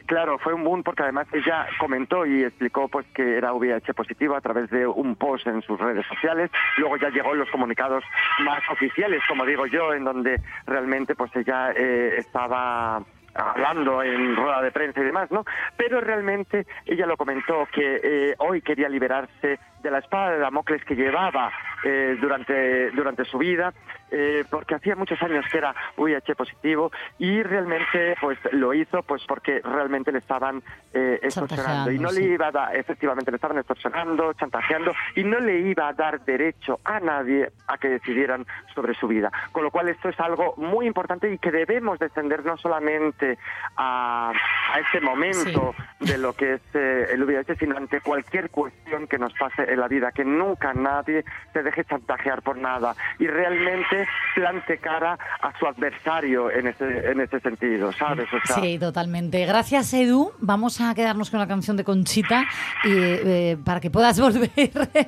claro, 0.07 0.39
fue 0.39 0.53
un 0.53 0.65
boom 0.65 0.83
porque 0.83 1.03
además 1.03 1.27
ella 1.33 1.67
comentó 1.79 2.27
y 2.27 2.43
explicó 2.43 2.89
pues 2.89 3.07
que 3.15 3.37
era 3.37 3.53
VIH 3.53 3.95
positivo 3.95 4.37
a 4.37 4.41
través 4.41 4.69
de 4.71 4.87
un 4.87 5.17
post 5.17 5.47
en 5.47 5.63
sus 5.63 5.79
redes 5.79 6.05
sociales. 6.07 6.51
Luego 6.79 6.97
ya 6.97 7.11
llegó 7.11 7.35
los 7.35 7.49
comunicados 7.51 8.03
más 8.45 8.63
oficiales, 8.71 9.23
como 9.29 9.45
digo 9.47 9.67
yo, 9.67 9.95
en 9.95 10.05
donde 10.05 10.41
realmente 10.67 11.15
pues 11.15 11.35
ella 11.37 11.73
eh, 11.73 12.17
estaba 12.19 13.03
hablando 13.35 14.03
en 14.03 14.37
rueda 14.37 14.61
de 14.63 14.73
prensa 14.73 15.01
y 15.01 15.05
demás, 15.05 15.31
¿no? 15.31 15.45
Pero 15.77 16.01
realmente 16.01 16.67
ella 16.87 17.07
lo 17.07 17.17
comentó 17.17 17.67
que 17.73 18.01
eh, 18.03 18.35
hoy 18.39 18.61
quería 18.63 18.89
liberarse 18.89 19.59
de 19.83 19.91
la 19.91 19.99
espada 19.99 20.33
de 20.33 20.39
Damocles 20.39 20.85
que 20.85 20.95
llevaba 20.95 21.53
eh, 21.85 22.17
durante, 22.21 22.91
durante 22.91 23.25
su 23.25 23.39
vida, 23.39 23.73
eh, 24.11 24.45
porque 24.51 24.75
hacía 24.75 24.97
muchos 24.97 25.21
años 25.23 25.45
que 25.51 25.59
era 25.59 25.75
VIH 25.97 26.35
positivo 26.35 26.91
y 27.19 27.43
realmente 27.43 28.17
pues 28.21 28.39
lo 28.53 28.75
hizo 28.75 29.03
pues 29.03 29.23
porque 29.27 29.61
realmente 29.61 30.13
le 30.13 30.19
estaban 30.19 30.63
eh, 30.93 31.19
extorsionando. 31.23 31.91
Y 31.91 31.99
no 31.99 32.11
le 32.11 32.23
iba 32.23 32.49
a 32.49 32.51
dar, 32.51 32.77
efectivamente 32.77 33.31
le 33.31 33.37
estaban 33.37 33.59
extorsionando, 33.59 34.33
chantajeando 34.35 34.93
y 35.15 35.25
no 35.25 35.39
le 35.41 35.61
iba 35.61 35.89
a 35.89 35.93
dar 35.93 36.25
derecho 36.25 36.81
a 36.85 37.01
nadie 37.01 37.51
a 37.69 37.79
que 37.79 37.89
decidieran 37.89 38.47
sobre 38.75 38.95
su 38.95 39.07
vida. 39.07 39.31
Con 39.53 39.63
lo 39.63 39.71
cual 39.71 39.89
esto 39.89 40.09
es 40.09 40.19
algo 40.21 40.55
muy 40.57 40.87
importante 40.87 41.33
y 41.33 41.39
que 41.39 41.51
debemos 41.51 41.99
defender 41.99 42.45
no 42.45 42.57
solamente 42.57 43.39
a, 43.77 44.33
a 44.73 44.81
este 44.81 45.01
momento 45.01 45.75
de 46.01 46.19
lo 46.19 46.33
que 46.33 46.55
es 46.55 46.63
eh, 46.75 47.09
el 47.13 47.25
VIH, 47.25 47.57
sino 47.57 47.77
ante 47.77 48.01
cualquier 48.01 48.51
cuestión 48.51 49.07
que 49.07 49.19
nos 49.19 49.33
pase 49.35 49.71
en 49.71 49.81
la 49.81 49.89
vida, 49.89 50.13
que 50.13 50.25
nunca 50.25 50.73
nadie 50.75 51.25
se 51.53 51.63
deje 51.71 51.85
chantajear 51.85 52.43
por 52.43 52.59
nada 52.59 52.95
y 53.19 53.27
realmente 53.27 54.07
plante 54.35 54.79
cara 54.79 55.19
a 55.41 55.59
su 55.59 55.67
adversario 55.67 56.51
en 56.51 56.69
ese, 56.69 57.11
en 57.11 57.21
ese 57.21 57.41
sentido, 57.41 57.93
¿sabes? 57.93 58.29
O 58.33 58.47
sea, 58.47 58.57
Sí, 58.57 58.79
totalmente. 58.79 59.45
Gracias, 59.47 59.93
Edu. 59.95 60.33
Vamos 60.41 60.81
a 60.81 60.95
quedarnos 60.95 61.31
con 61.31 61.41
la 61.41 61.47
canción 61.47 61.77
de 61.77 61.85
Conchita 61.85 62.45
y, 62.85 62.91
eh, 62.93 63.59
para 63.65 63.81
que 63.81 63.91
puedas 63.91 64.21
volver 64.27 64.51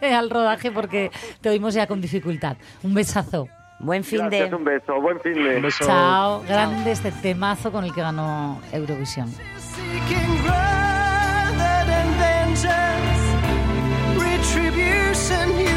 al 0.03 0.31
rodaje 0.31 0.70
porque 0.70 1.11
te 1.40 1.48
oímos 1.48 1.75
ya 1.75 1.87
con 1.87 2.01
dificultad. 2.01 2.57
Un 2.83 2.94
besazo. 2.94 3.48
Buen 3.83 4.05
fin 4.05 4.20
gracias, 4.20 4.51
de... 4.51 4.57
un 4.57 4.64
beso, 4.64 5.01
buen 5.01 5.18
fin 5.20 5.35
de... 5.35 5.68
Chao. 5.81 6.42
Grande 6.46 6.92
este 6.92 7.11
temazo 7.11 7.72
con 7.72 7.85
el 7.85 7.92
que 7.92 8.01
ganó 8.01 8.61
Eurovisión. 8.72 9.29
Retribution 14.16 15.71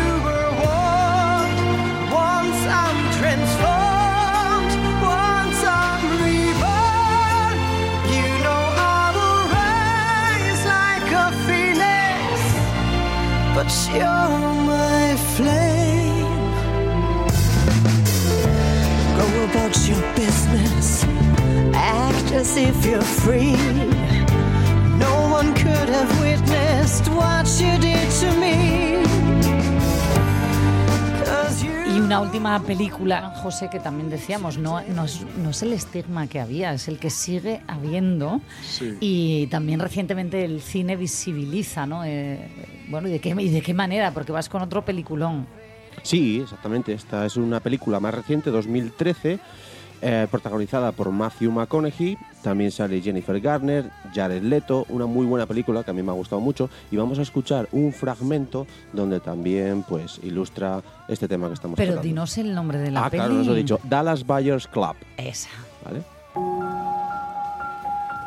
Y 31.95 31.99
una 31.99 32.19
última 32.19 32.61
película, 32.61 33.33
José, 33.41 33.69
que 33.69 33.79
también 33.79 34.09
decíamos, 34.09 34.57
no, 34.57 34.81
no, 34.81 35.05
es, 35.05 35.21
no 35.37 35.49
es 35.51 35.61
el 35.63 35.73
estigma 35.73 36.27
que 36.27 36.39
había, 36.39 36.73
es 36.73 36.87
el 36.87 36.99
que 36.99 37.09
sigue 37.09 37.61
habiendo. 37.67 38.41
Sí. 38.63 38.97
Y 38.99 39.47
también 39.47 39.79
recientemente 39.79 40.43
el 40.43 40.61
cine 40.61 40.95
visibiliza, 40.95 41.85
¿no? 41.85 42.03
Eh, 42.03 42.49
bueno, 42.89 43.07
¿y 43.07 43.11
de, 43.11 43.19
qué, 43.19 43.29
¿y 43.29 43.49
de 43.49 43.61
qué 43.61 43.73
manera? 43.73 44.11
Porque 44.11 44.31
vas 44.31 44.49
con 44.49 44.61
otro 44.61 44.83
peliculón. 44.83 45.47
Sí, 46.03 46.41
exactamente. 46.41 46.93
Esta 46.93 47.25
es 47.25 47.35
una 47.37 47.59
película 47.59 47.99
más 47.99 48.13
reciente, 48.13 48.51
2013, 48.51 49.39
eh, 50.01 50.27
protagonizada 50.29 50.91
por 50.91 51.09
Matthew 51.11 51.51
McConaughey. 51.51 52.17
También 52.43 52.71
sale 52.71 53.01
Jennifer 53.01 53.39
Garner, 53.39 53.89
Jared 54.13 54.43
Leto. 54.43 54.85
Una 54.89 55.05
muy 55.05 55.25
buena 55.25 55.45
película 55.45 55.83
que 55.83 55.91
a 55.91 55.93
mí 55.93 56.03
me 56.03 56.11
ha 56.11 56.15
gustado 56.15 56.41
mucho. 56.41 56.69
Y 56.91 56.97
vamos 56.97 57.17
a 57.17 57.21
escuchar 57.23 57.67
un 57.71 57.91
fragmento 57.91 58.67
donde 58.93 59.19
también 59.19 59.83
pues 59.83 60.19
ilustra 60.21 60.83
este 61.07 61.27
tema 61.27 61.47
que 61.47 61.53
estamos 61.55 61.77
Pero 61.77 61.93
tratando. 61.93 62.07
dinos 62.07 62.37
el 62.37 62.53
nombre 62.53 62.77
de 62.77 62.91
la 62.91 63.05
ah, 63.05 63.09
peli. 63.09 63.21
claro, 63.21 63.33
nos 63.35 63.47
lo 63.47 63.53
he 63.53 63.57
dicho. 63.57 63.79
Dallas 63.83 64.25
Buyers 64.25 64.67
Club. 64.67 64.95
Esa. 65.17 65.49
¿Vale? 65.83 66.03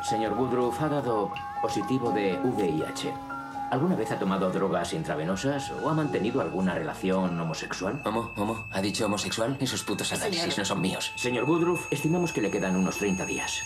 Señor 0.09 0.33
Woodruff 0.39 0.81
ha 0.81 0.89
dado 0.89 1.31
positivo 1.61 2.11
de 2.13 2.39
VIH. 2.43 3.28
¿Alguna 3.71 3.97
vez 3.97 4.11
ha 4.11 4.19
tomado 4.19 4.51
drogas 4.51 4.95
intravenosas 4.95 5.71
o 5.83 5.91
ha 5.91 5.95
mantenido 5.95 6.41
alguna 6.41 6.75
relación 6.75 7.39
homosexual? 7.39 8.01
¿Homo? 8.05 8.33
¿Homo? 8.37 8.67
¿Ha 8.71 8.81
dicho 8.81 9.05
homosexual? 9.05 9.59
Esos 9.61 9.83
putos 9.83 10.13
análisis 10.13 10.57
no 10.57 10.65
son 10.65 10.81
míos. 10.81 11.13
Señor 11.17 11.45
Woodruff, 11.45 11.87
estimamos 11.91 12.33
que 12.33 12.41
le 12.41 12.51
quedan 12.51 12.77
unos 12.77 12.97
30 12.97 13.27
días. 13.27 13.63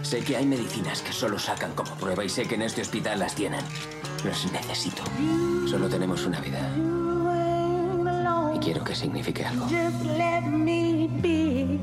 Sé 0.00 0.20
que 0.24 0.36
hay 0.36 0.46
medicinas 0.46 1.02
que 1.02 1.12
solo 1.12 1.38
sacan 1.38 1.72
como 1.74 1.94
prueba 1.96 2.24
y 2.24 2.30
sé 2.30 2.46
que 2.46 2.54
en 2.54 2.62
este 2.62 2.80
hospital 2.80 3.18
las 3.18 3.34
tienen. 3.34 3.60
Las 4.24 4.50
necesito. 4.50 5.02
Solo 5.68 5.88
tenemos 5.88 6.24
una 6.24 6.40
vida. 6.40 6.60
Y 8.54 8.58
quiero 8.58 8.82
que 8.84 8.94
signifique 8.94 9.44
algo. 9.44 9.64
Just 9.66 10.04
let 10.04 10.42
me 10.42 11.08
be 11.20 11.78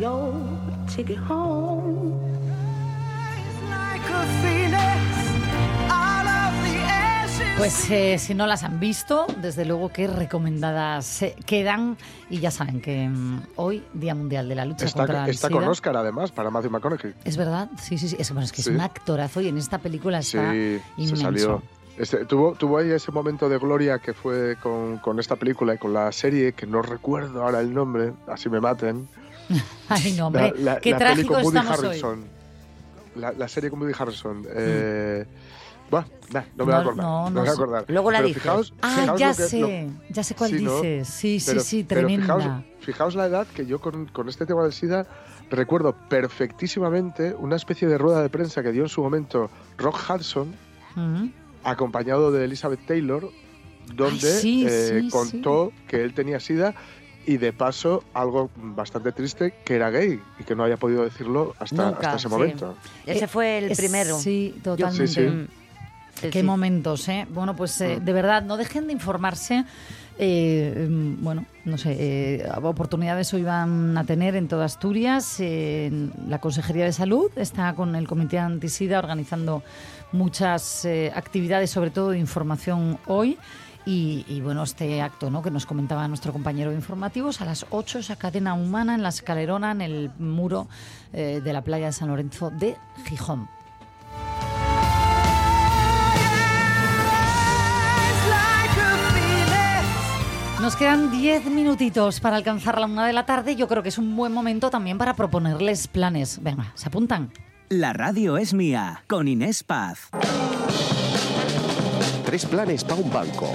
your 0.00 0.32
ticket 0.86 1.18
home. 1.28 2.16
like 3.68 4.10
a 4.10 4.97
Pues 7.58 7.90
eh, 7.90 8.18
si 8.18 8.34
no 8.34 8.46
las 8.46 8.62
han 8.62 8.78
visto, 8.78 9.26
desde 9.42 9.64
luego 9.64 9.88
que 9.88 10.06
recomendadas 10.06 11.22
eh, 11.22 11.34
quedan. 11.44 11.96
Y 12.30 12.38
ya 12.38 12.52
saben 12.52 12.80
que 12.80 13.08
mm, 13.08 13.42
hoy, 13.56 13.82
Día 13.94 14.14
Mundial 14.14 14.48
de 14.48 14.54
la 14.54 14.64
Lucha 14.64 14.86
contra 14.86 15.04
Está, 15.04 15.24
el 15.24 15.30
está 15.30 15.48
SIDA. 15.48 15.60
con 15.60 15.68
Oscar, 15.68 15.96
además, 15.96 16.30
para 16.30 16.50
Matthew 16.50 16.70
McConaughey. 16.70 17.14
Es 17.24 17.36
verdad, 17.36 17.68
sí, 17.82 17.98
sí, 17.98 18.08
sí. 18.10 18.16
Es, 18.18 18.30
bueno, 18.30 18.44
es 18.44 18.52
que 18.52 18.62
Sí. 18.62 18.70
es 18.70 18.76
un 18.76 18.80
actorazo 18.80 19.40
y 19.40 19.48
en 19.48 19.58
esta 19.58 19.78
película 19.78 20.20
está 20.20 20.52
Sí, 20.52 20.78
se 20.96 21.02
inmenso. 21.02 21.16
salió. 21.22 21.62
Este, 21.98 22.24
tuvo, 22.26 22.52
tuvo 22.52 22.78
ahí 22.78 22.92
ese 22.92 23.10
momento 23.10 23.48
de 23.48 23.58
gloria 23.58 23.98
que 23.98 24.14
fue 24.14 24.56
con, 24.62 24.98
con 24.98 25.18
esta 25.18 25.34
película 25.34 25.74
y 25.74 25.78
con 25.78 25.92
la 25.92 26.12
serie, 26.12 26.52
que 26.52 26.64
no 26.64 26.80
recuerdo 26.80 27.42
ahora 27.42 27.58
el 27.58 27.74
nombre, 27.74 28.12
así 28.28 28.48
me 28.48 28.60
maten. 28.60 29.08
Ay, 29.88 30.12
no, 30.16 30.28
hombre, 30.28 30.52
La- 30.58 30.74
la- 30.74 30.80
qué 30.80 30.92
la 30.92 30.98
trágico 30.98 31.34
Woody 31.34 31.46
estamos 31.58 31.78
hoy. 31.80 31.86
Harrelson. 31.86 32.24
La, 33.16 33.32
la 33.32 33.48
serie 33.48 33.68
con 33.68 33.80
Woody 33.80 33.94
Harrelson. 33.98 34.46
Eh, 34.48 35.26
Nah, 35.90 36.42
no 36.56 36.64
me 36.66 36.72
voy 36.72 36.74
a 36.74 36.78
acordar. 36.80 37.04
no, 37.04 37.24
No, 37.24 37.24
no 37.24 37.30
me 37.30 37.40
voy 37.40 37.48
a 37.48 37.52
sé. 37.52 37.56
acordar. 37.56 37.84
Luego 37.88 38.10
la 38.10 38.18
Pero 38.18 38.28
dices. 38.28 38.42
fijaos, 38.42 38.74
Ah, 38.82 38.96
fijaos 39.00 39.20
ya 39.20 39.28
que- 39.34 39.42
sé, 39.42 39.60
lo- 39.60 39.92
ya 40.14 40.22
sé 40.22 40.34
cuál 40.34 40.50
Sí, 40.50 40.56
dices. 40.58 41.08
Sí, 41.08 41.40
sí, 41.40 41.46
Pero- 41.50 41.60
sí, 41.60 41.84
pero 41.88 42.00
tremenda. 42.02 42.36
fijaos, 42.36 42.64
fijaos 42.80 43.14
la 43.14 43.26
edad 43.26 43.46
que 43.46 43.64
yo 43.66 43.80
con, 43.80 44.06
con 44.06 44.28
este 44.28 44.44
tema 44.44 44.62
del 44.62 44.72
SIDA 44.72 45.06
recuerdo 45.50 45.94
perfectísimamente 46.08 47.34
una 47.38 47.56
especie 47.56 47.88
de 47.88 47.96
rueda 47.96 48.20
de 48.22 48.28
prensa 48.28 48.62
que 48.62 48.72
dio 48.72 48.82
en 48.82 48.88
su 48.90 49.02
momento 49.02 49.48
Rock 49.78 49.98
Hudson, 50.10 50.54
acompañado 51.64 52.30
de 52.32 52.44
Elizabeth 52.44 52.84
Taylor, 52.86 53.30
donde 53.94 54.30
Ay, 54.32 54.38
sí, 54.40 54.66
eh, 54.68 55.00
sí, 55.02 55.08
contó 55.10 55.72
que 55.86 56.02
él 56.02 56.12
tenía 56.14 56.40
SIDA 56.40 56.74
y 57.26 57.36
de 57.36 57.52
paso 57.52 58.04
algo 58.14 58.50
bastante 58.56 59.12
triste, 59.12 59.54
que 59.64 59.76
era 59.76 59.90
gay 59.90 60.20
y 60.38 60.44
que 60.44 60.54
no 60.54 60.64
había 60.64 60.76
podido 60.76 61.04
decirlo 61.04 61.54
hasta, 61.58 61.86
Nunca, 61.86 61.98
hasta 61.98 62.16
ese 62.16 62.28
sí. 62.28 62.34
momento. 62.34 62.74
Ese 63.06 63.26
fue 63.28 63.58
el 63.58 63.76
primero. 63.76 64.18
Sí, 64.18 64.54
totalmente. 64.62 65.06
Sí, 65.08 65.14
sí. 65.14 65.46
Sí, 66.20 66.30
Qué 66.30 66.40
sí. 66.40 66.46
momentos, 66.46 67.08
¿eh? 67.08 67.26
Bueno, 67.30 67.54
pues 67.56 67.80
eh, 67.80 67.98
Mm. 68.00 68.04
de 68.04 68.12
verdad, 68.12 68.42
no 68.42 68.56
dejen 68.56 68.86
de 68.86 68.92
informarse. 68.92 69.64
eh, 70.20 70.88
mm, 70.90 71.22
bueno, 71.22 71.44
no 71.64 71.78
sé, 71.78 71.96
eh, 71.96 72.48
oportunidades 72.60 73.32
hoy 73.34 73.44
van 73.44 73.96
a 73.96 74.02
tener 74.04 74.34
en 74.34 74.48
toda 74.48 74.64
Asturias. 74.64 75.36
eh, 75.38 75.92
la 76.26 76.40
Consejería 76.40 76.84
de 76.84 76.92
Salud 76.92 77.30
está 77.36 77.72
con 77.74 77.94
el 77.94 78.08
Comité 78.08 78.38
Antisida 78.40 78.98
organizando 78.98 79.62
muchas 80.10 80.86
actividades, 81.14 81.70
sobre 81.70 81.90
todo 81.90 82.10
de 82.10 82.18
información 82.18 82.98
hoy. 83.06 83.38
Y, 83.86 84.24
y, 84.28 84.40
bueno, 84.42 84.64
este 84.64 85.00
acto 85.00 85.30
¿no? 85.30 85.40
que 85.40 85.50
nos 85.52 85.64
comentaba 85.66 86.06
nuestro 86.08 86.32
compañero 86.32 86.70
de 86.70 86.76
informativos, 86.76 87.40
a 87.40 87.44
las 87.46 87.64
8 87.70 88.00
esa 88.00 88.16
cadena 88.16 88.52
humana 88.54 88.94
en 88.96 89.02
la 89.02 89.08
escalerona, 89.10 89.70
en 89.70 89.80
el 89.80 90.10
muro 90.18 90.66
de 91.12 91.52
la 91.52 91.62
playa 91.62 91.86
de 91.86 91.92
San 91.92 92.08
Lorenzo 92.08 92.50
de 92.50 92.76
Gijón. 93.06 93.48
Nos 100.68 100.76
quedan 100.76 101.10
10 101.10 101.46
minutitos 101.46 102.20
para 102.20 102.36
alcanzar 102.36 102.78
la 102.78 102.84
una 102.84 103.06
de 103.06 103.14
la 103.14 103.24
tarde. 103.24 103.56
Yo 103.56 103.66
creo 103.68 103.82
que 103.82 103.88
es 103.88 103.96
un 103.96 104.14
buen 104.14 104.34
momento 104.34 104.68
también 104.68 104.98
para 104.98 105.14
proponerles 105.14 105.88
planes. 105.88 106.42
Venga, 106.42 106.72
¿se 106.74 106.88
apuntan? 106.88 107.32
La 107.70 107.94
radio 107.94 108.36
es 108.36 108.52
mía, 108.52 109.02
con 109.06 109.28
Inés 109.28 109.64
Paz. 109.64 110.10
Tres 112.26 112.44
planes 112.44 112.84
para 112.84 113.00
un 113.00 113.10
banco. 113.10 113.50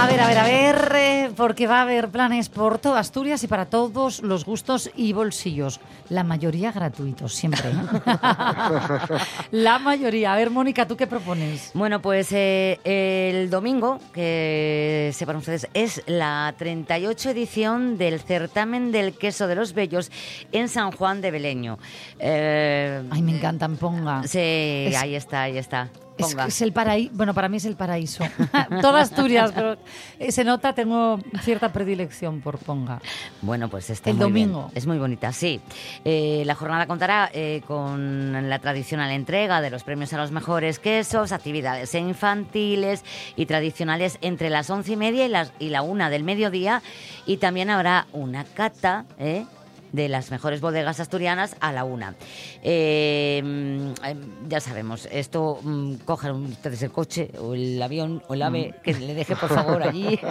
A 0.00 0.06
ver, 0.06 0.20
a 0.20 0.26
ver, 0.28 0.38
a 0.38 0.44
ver, 0.44 0.92
eh, 0.94 1.30
porque 1.36 1.66
va 1.66 1.78
a 1.80 1.82
haber 1.82 2.08
planes 2.08 2.48
por 2.48 2.78
toda 2.78 3.00
Asturias 3.00 3.42
y 3.42 3.48
para 3.48 3.66
todos 3.66 4.20
los 4.22 4.44
gustos 4.44 4.90
y 4.96 5.12
bolsillos. 5.12 5.80
La 6.08 6.22
mayoría 6.22 6.70
gratuitos, 6.70 7.34
siempre. 7.34 7.68
¿eh? 7.70 7.74
la 9.50 9.78
mayoría. 9.80 10.32
A 10.32 10.36
ver, 10.36 10.50
Mónica, 10.50 10.86
¿tú 10.86 10.96
qué 10.96 11.06
propones? 11.08 11.72
Bueno, 11.74 12.00
pues 12.00 12.28
eh, 12.30 12.78
el 12.84 13.50
domingo, 13.50 13.98
que 14.12 15.10
sepan 15.14 15.36
ustedes, 15.36 15.66
es 15.74 16.02
la 16.06 16.54
38 16.56 17.30
edición 17.30 17.98
del 17.98 18.20
certamen 18.20 18.92
del 18.92 19.14
queso 19.14 19.48
de 19.48 19.56
los 19.56 19.72
bellos 19.74 20.12
en 20.52 20.68
San 20.68 20.92
Juan 20.92 21.20
de 21.20 21.32
Beleño. 21.32 21.78
Eh, 22.20 23.02
Ay, 23.10 23.22
me 23.22 23.36
encantan, 23.36 23.76
ponga. 23.76 24.22
Sí, 24.22 24.38
Es- 24.38 24.96
ahí 24.96 25.16
está, 25.16 25.42
ahí 25.42 25.58
está. 25.58 25.88
Es, 26.18 26.62
el 26.62 26.72
paraíso. 26.72 27.12
Bueno, 27.14 27.34
para 27.34 27.48
mí 27.48 27.56
es 27.58 27.64
el 27.64 27.76
paraíso. 27.76 28.24
Toda 28.82 29.00
Asturias, 29.00 29.52
pero 29.54 29.76
eh, 30.18 30.32
se 30.32 30.44
nota, 30.44 30.74
tengo 30.74 31.18
cierta 31.42 31.72
predilección 31.72 32.40
por 32.40 32.58
Ponga. 32.58 33.00
Bueno, 33.42 33.68
pues 33.68 33.90
está 33.90 34.10
El 34.10 34.16
muy 34.16 34.32
bien. 34.32 34.52
domingo. 34.52 34.70
Es 34.74 34.86
muy 34.86 34.98
bonita, 34.98 35.32
sí. 35.32 35.60
Eh, 36.04 36.42
la 36.44 36.54
jornada 36.54 36.86
contará 36.86 37.30
eh, 37.32 37.62
con 37.66 38.48
la 38.48 38.58
tradicional 38.58 39.10
entrega 39.10 39.60
de 39.60 39.70
los 39.70 39.84
premios 39.84 40.12
a 40.12 40.18
los 40.18 40.30
mejores 40.30 40.78
quesos, 40.78 41.32
actividades 41.32 41.94
infantiles 41.94 43.04
y 43.36 43.46
tradicionales 43.46 44.18
entre 44.20 44.50
las 44.50 44.70
once 44.70 44.92
y 44.92 44.96
media 44.96 45.26
y, 45.26 45.28
las, 45.28 45.52
y 45.58 45.68
la 45.68 45.82
una 45.82 46.10
del 46.10 46.24
mediodía. 46.24 46.82
Y 47.26 47.36
también 47.36 47.70
habrá 47.70 48.06
una 48.12 48.44
cata, 48.44 49.04
¿eh? 49.18 49.44
De 49.92 50.08
las 50.08 50.30
mejores 50.30 50.60
bodegas 50.60 51.00
asturianas 51.00 51.56
a 51.60 51.72
la 51.72 51.84
una. 51.84 52.14
Eh, 52.62 53.40
mm, 53.44 53.90
eh, 54.04 54.16
ya 54.48 54.60
sabemos, 54.60 55.08
esto 55.10 55.60
mm, 55.62 55.94
cojan 56.04 56.36
ustedes 56.46 56.82
el 56.82 56.90
coche 56.90 57.30
o 57.40 57.54
el 57.54 57.80
avión 57.82 58.22
o 58.28 58.34
el 58.34 58.42
ave, 58.42 58.74
que 58.82 58.94
le 58.94 59.14
deje 59.14 59.36
por 59.36 59.48
favor 59.48 59.82
allí. 59.82 60.18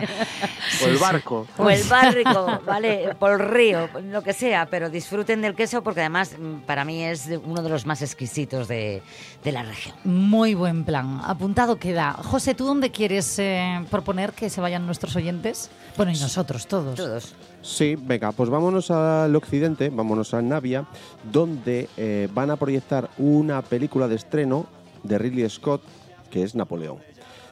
O 0.83 0.87
el 0.87 0.97
barco. 0.97 1.47
O 1.57 1.69
el 1.69 1.83
barco, 1.83 2.61
¿vale? 2.65 3.15
Por 3.19 3.33
el 3.33 3.39
río, 3.39 3.89
lo 4.11 4.21
que 4.21 4.33
sea, 4.33 4.67
pero 4.69 4.89
disfruten 4.89 5.41
del 5.41 5.55
queso 5.55 5.81
porque 5.81 6.01
además 6.01 6.35
mm, 6.37 6.59
para 6.65 6.85
mí 6.85 7.03
es 7.03 7.27
uno 7.43 7.61
de 7.61 7.69
los 7.69 7.85
más 7.85 8.01
exquisitos 8.01 8.67
de, 8.67 9.01
de 9.43 9.51
la 9.51 9.63
región. 9.63 9.95
Muy 10.03 10.53
buen 10.53 10.83
plan. 10.83 11.21
Apuntado 11.23 11.77
queda. 11.77 12.13
José, 12.13 12.53
¿tú 12.53 12.65
dónde 12.65 12.91
quieres 12.91 13.39
eh, 13.39 13.85
proponer 13.89 14.33
que 14.33 14.49
se 14.49 14.61
vayan 14.61 14.85
nuestros 14.85 15.15
oyentes? 15.15 15.69
Bueno, 15.95 16.11
y 16.11 16.19
nosotros, 16.19 16.67
todos. 16.67 16.95
Todos. 16.95 17.33
Sí, 17.61 17.95
venga, 17.99 18.31
pues 18.31 18.49
vámonos 18.49 18.91
al 18.91 19.35
occidente, 19.35 19.89
vámonos 19.89 20.33
a 20.33 20.41
Navia, 20.41 20.85
donde 21.31 21.89
eh, 21.97 22.29
van 22.33 22.49
a 22.51 22.55
proyectar 22.55 23.09
una 23.17 23.61
película 23.61 24.07
de 24.07 24.15
estreno 24.15 24.67
de 25.03 25.17
Ridley 25.17 25.49
Scott, 25.49 25.81
que 26.29 26.43
es 26.43 26.55
Napoleón. 26.55 26.99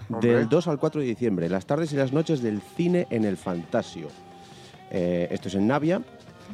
Hombre. 0.10 0.36
Del 0.36 0.50
2 0.50 0.68
al 0.68 0.80
4 0.80 1.02
de 1.02 1.08
diciembre, 1.08 1.50
las 1.50 1.66
tardes 1.66 1.92
y 1.92 1.96
las 1.96 2.14
noches 2.14 2.42
del 2.42 2.62
cine 2.62 3.08
en 3.10 3.26
el 3.26 3.38
Fantasio. 3.38 4.08
Eh, 4.92 5.28
esto 5.32 5.48
es 5.48 5.56
en 5.56 5.68
Navia 5.68 6.02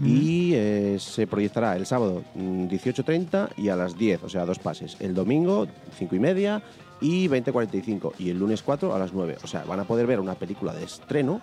y 0.02 0.54
eh, 0.54 0.98
se 1.00 1.28
proyectará 1.28 1.76
el 1.76 1.86
sábado 1.86 2.24
mm, 2.34 2.68
18.30 2.68 3.50
y 3.58 3.70
a 3.70 3.76
las 3.76 3.98
10, 3.98 4.24
o 4.24 4.30
sea, 4.30 4.46
dos 4.46 4.60
pases. 4.60 4.96
El 5.00 5.14
domingo 5.14 5.68
5 5.98 6.16
y 6.16 6.20
media 6.20 6.64
y 7.02 7.28
20.45 7.28 8.14
y 8.18 8.30
el 8.30 8.40
lunes 8.40 8.64
4 8.64 8.96
a 8.96 9.00
las 9.00 9.14
9. 9.14 9.38
O 9.44 9.48
sea, 9.48 9.64
van 9.66 9.80
a 9.80 9.84
poder 9.84 10.08
ver 10.08 10.20
una 10.20 10.36
película 10.36 10.74
de 10.74 10.84
estreno 10.84 11.42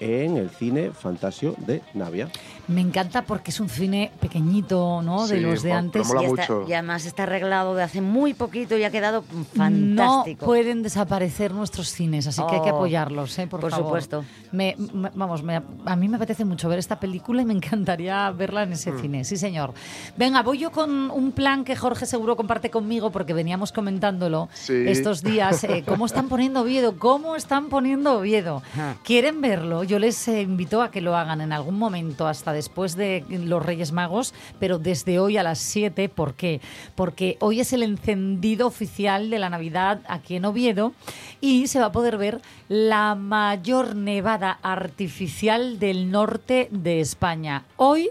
en 0.00 0.36
el 0.36 0.50
cine 0.50 0.90
Fantasio 0.92 1.54
de 1.58 1.82
Navia. 1.94 2.28
Me 2.68 2.80
encanta 2.80 3.22
porque 3.22 3.50
es 3.50 3.60
un 3.60 3.68
cine 3.68 4.12
pequeñito, 4.20 5.02
¿no? 5.02 5.26
De 5.26 5.36
Sí, 5.36 5.40
los 5.42 5.62
de 5.62 5.72
antes. 5.72 6.06
mola 6.08 6.22
Y, 6.22 6.26
está- 6.26 6.48
y 6.68 6.72
además 6.72 7.04
está 7.06 7.24
arreglado 7.24 7.74
de 7.74 7.82
hace 7.82 8.00
muy 8.00 8.34
poquito 8.34 8.76
y 8.78 8.84
ha 8.84 8.90
quedado 8.90 9.24
fantástico. 9.56 10.40
No 10.42 10.46
pueden 10.46 10.82
desaparecer 10.82 11.52
nuestros 11.52 11.88
cines, 11.88 12.26
así 12.26 12.40
que 12.48 12.54
hay 12.56 12.62
que 12.62 12.70
Oh, 12.70 12.76
apoyarlos, 12.76 13.38
¿eh? 13.38 13.46
Por, 13.46 13.60
por 13.60 13.70
favor. 13.70 13.86
supuesto. 13.86 14.24
Me, 14.52 14.76
me- 14.94 15.10
vamos, 15.14 15.42
me- 15.42 15.60
a 15.84 15.96
mí 15.96 16.08
me 16.08 16.16
apetece 16.16 16.44
mucho 16.44 16.68
ver 16.68 16.78
esta 16.78 16.98
película 17.00 17.42
y 17.42 17.44
me 17.44 17.52
encantaría 17.82 18.30
verla 18.30 18.62
en 18.62 18.72
ese 18.72 18.92
Mm. 18.92 19.00
cine, 19.00 19.24
sí 19.24 19.36
señor. 19.36 19.74
Venga, 20.16 20.42
voy 20.42 20.58
yo 20.58 20.70
con 20.70 21.10
un 21.10 21.32
plan 21.32 21.64
que 21.64 21.76
Jorge 21.76 22.06
seguro 22.06 22.36
comparte 22.36 22.70
conmigo 22.70 23.10
porque 23.10 23.34
veníamos 23.34 23.72
comentándolo 23.72 24.48
Sí. 24.54 24.72
estos 24.86 25.22
días. 25.22 25.64
eh, 25.64 25.82
¿Cómo 25.86 26.06
están 26.06 26.28
poniendo 26.28 26.60
Oviedo? 26.62 26.96
¿Cómo 26.98 27.36
están 27.36 27.68
poniendo 27.68 28.18
Oviedo? 28.18 28.62
¿Quieren 29.04 29.41
verlo? 29.42 29.84
Yo 29.84 29.98
les 29.98 30.26
eh, 30.28 30.40
invito 30.40 30.80
a 30.80 30.90
que 30.90 31.02
lo 31.02 31.14
hagan 31.14 31.42
en 31.42 31.52
algún 31.52 31.78
momento, 31.78 32.26
hasta 32.26 32.54
después 32.54 32.96
de 32.96 33.24
los 33.28 33.64
Reyes 33.64 33.92
Magos, 33.92 34.32
pero 34.58 34.78
desde 34.78 35.18
hoy 35.18 35.36
a 35.36 35.42
las 35.42 35.58
7. 35.58 36.08
¿Por 36.08 36.32
qué? 36.32 36.62
Porque 36.94 37.36
hoy 37.40 37.60
es 37.60 37.74
el 37.74 37.82
encendido 37.82 38.66
oficial 38.66 39.28
de 39.28 39.38
la 39.38 39.50
Navidad 39.50 40.00
aquí 40.08 40.36
en 40.36 40.46
Oviedo 40.46 40.94
y 41.42 41.66
se 41.66 41.80
va 41.80 41.86
a 41.86 41.92
poder 41.92 42.16
ver 42.16 42.40
la 42.68 43.14
mayor 43.14 43.94
nevada 43.96 44.58
artificial 44.62 45.78
del 45.78 46.10
norte 46.10 46.68
de 46.70 47.00
España. 47.00 47.64
Hoy 47.76 48.10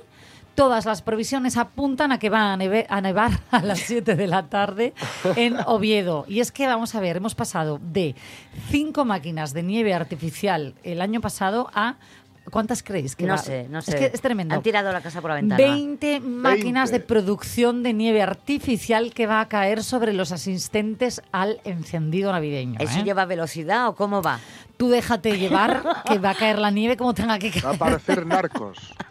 Todas 0.55 0.85
las 0.85 1.01
previsiones 1.01 1.55
apuntan 1.57 2.11
a 2.11 2.19
que 2.19 2.29
va 2.29 2.51
a, 2.53 2.57
neve- 2.57 2.85
a 2.89 2.99
nevar 3.01 3.31
a 3.51 3.61
las 3.61 3.79
7 3.79 4.15
de 4.15 4.27
la 4.27 4.47
tarde 4.49 4.93
en 5.35 5.57
Oviedo. 5.65 6.25
Y 6.27 6.39
es 6.41 6.51
que, 6.51 6.67
vamos 6.67 6.93
a 6.95 6.99
ver, 6.99 7.17
hemos 7.17 7.35
pasado 7.35 7.79
de 7.81 8.15
cinco 8.69 9.05
máquinas 9.05 9.53
de 9.53 9.63
nieve 9.63 9.93
artificial 9.93 10.75
el 10.83 11.01
año 11.01 11.21
pasado 11.21 11.69
a... 11.73 11.95
¿Cuántas 12.49 12.81
creéis 12.81 13.15
que 13.15 13.27
No 13.27 13.33
va? 13.33 13.37
sé, 13.37 13.67
no 13.69 13.83
sé. 13.83 13.91
Es 13.91 13.97
que 13.97 14.05
es 14.15 14.19
tremendo. 14.19 14.55
Han 14.55 14.63
tirado 14.63 14.91
la 14.91 14.99
casa 15.01 15.21
por 15.21 15.29
la 15.29 15.35
ventana. 15.35 15.57
20 15.57 16.19
máquinas 16.21 16.89
20. 16.89 16.91
de 16.91 16.99
producción 17.07 17.83
de 17.83 17.93
nieve 17.93 18.23
artificial 18.23 19.13
que 19.13 19.27
va 19.27 19.41
a 19.41 19.47
caer 19.47 19.83
sobre 19.83 20.11
los 20.11 20.31
asistentes 20.31 21.21
al 21.31 21.61
encendido 21.65 22.31
navideño. 22.31 22.79
¿Eso 22.79 22.99
¿eh? 22.99 23.03
lleva 23.03 23.25
velocidad 23.25 23.87
o 23.89 23.95
cómo 23.95 24.23
va? 24.23 24.39
Tú 24.75 24.89
déjate 24.89 25.37
llevar, 25.37 25.83
que 26.07 26.17
va 26.17 26.31
a 26.31 26.35
caer 26.35 26.57
la 26.57 26.71
nieve 26.71 26.97
como 26.97 27.13
tenga 27.13 27.37
que 27.37 27.51
caer. 27.51 27.63
Va 27.65 27.71
a 27.71 27.77
parecer 27.77 28.25
narcos. 28.25 28.77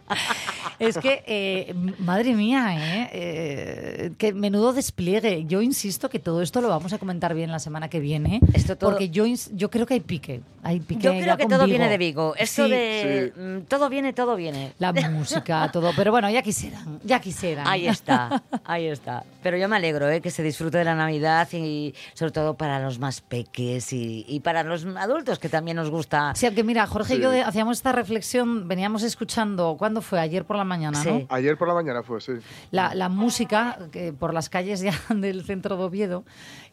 Es 0.78 0.96
que, 0.96 1.22
eh, 1.26 1.74
madre 1.98 2.34
mía, 2.34 2.68
¿eh? 2.74 3.10
Eh, 3.12 4.10
que 4.16 4.32
menudo 4.32 4.72
despliegue. 4.72 5.44
Yo 5.46 5.60
insisto 5.60 6.08
que 6.08 6.18
todo 6.18 6.40
esto 6.42 6.60
lo 6.62 6.68
vamos 6.68 6.92
a 6.94 6.98
comentar 6.98 7.34
bien 7.34 7.50
la 7.50 7.58
semana 7.58 7.88
que 7.88 8.00
viene. 8.00 8.40
todo- 8.78 8.90
Porque 8.90 9.10
yo, 9.10 9.26
ins- 9.26 9.50
yo 9.54 9.68
creo 9.70 9.84
que 9.86 9.94
hay 9.94 10.00
pique. 10.00 10.40
Hay 10.62 10.80
pique 10.80 11.02
Yo 11.02 11.10
creo 11.12 11.36
que 11.36 11.46
todo 11.46 11.64
Vigo. 11.64 11.70
viene 11.78 11.88
de 11.88 11.98
Vigo. 11.98 12.34
Esto 12.36 12.64
Sí. 12.64 12.70
de 12.70 13.32
mm, 13.36 13.66
todo 13.68 13.88
viene, 13.88 14.12
todo 14.12 14.36
viene. 14.36 14.72
La 14.78 14.92
música, 14.92 15.70
todo. 15.72 15.92
Pero 15.96 16.10
bueno, 16.12 16.30
ya 16.30 16.42
quisieran, 16.42 17.00
ya 17.04 17.20
quisieran. 17.20 17.66
Ahí 17.66 17.86
está, 17.86 18.42
ahí 18.64 18.86
está. 18.86 19.24
Pero 19.42 19.56
yo 19.56 19.68
me 19.68 19.76
alegro 19.76 20.08
¿eh? 20.08 20.20
que 20.20 20.30
se 20.30 20.42
disfrute 20.42 20.78
de 20.78 20.84
la 20.84 20.94
Navidad 20.94 21.48
y 21.52 21.94
sobre 22.14 22.32
todo 22.32 22.54
para 22.54 22.78
los 22.80 22.98
más 22.98 23.20
peques 23.20 23.92
y, 23.92 24.24
y 24.28 24.40
para 24.40 24.62
los 24.62 24.84
adultos 24.84 25.38
que 25.38 25.48
también 25.48 25.76
nos 25.76 25.90
gusta. 25.90 26.32
Sí, 26.34 26.46
aunque 26.46 26.62
mira, 26.64 26.86
Jorge 26.86 27.16
y 27.16 27.20
yo 27.20 27.30
hacíamos 27.46 27.78
esta 27.78 27.92
reflexión, 27.92 28.68
veníamos 28.68 29.02
escuchando, 29.02 29.76
¿cuándo 30.00 30.08
fue? 30.08 30.20
Ayer 30.20 30.44
por 30.44 30.56
la 30.56 30.64
mañana, 30.64 31.02
¿no? 31.04 31.26
Ayer 31.28 31.56
por 31.56 31.68
la 31.68 31.74
mañana 31.74 32.02
fue, 32.02 32.20
sí. 32.20 32.32
la, 32.70 32.94
la 32.94 33.08
música 33.08 33.78
que 33.92 34.12
por 34.12 34.34
las 34.34 34.48
calles 34.48 34.80
ya 34.80 34.92
del 35.14 35.44
centro 35.44 35.76
de 35.76 35.84
Oviedo 35.84 36.24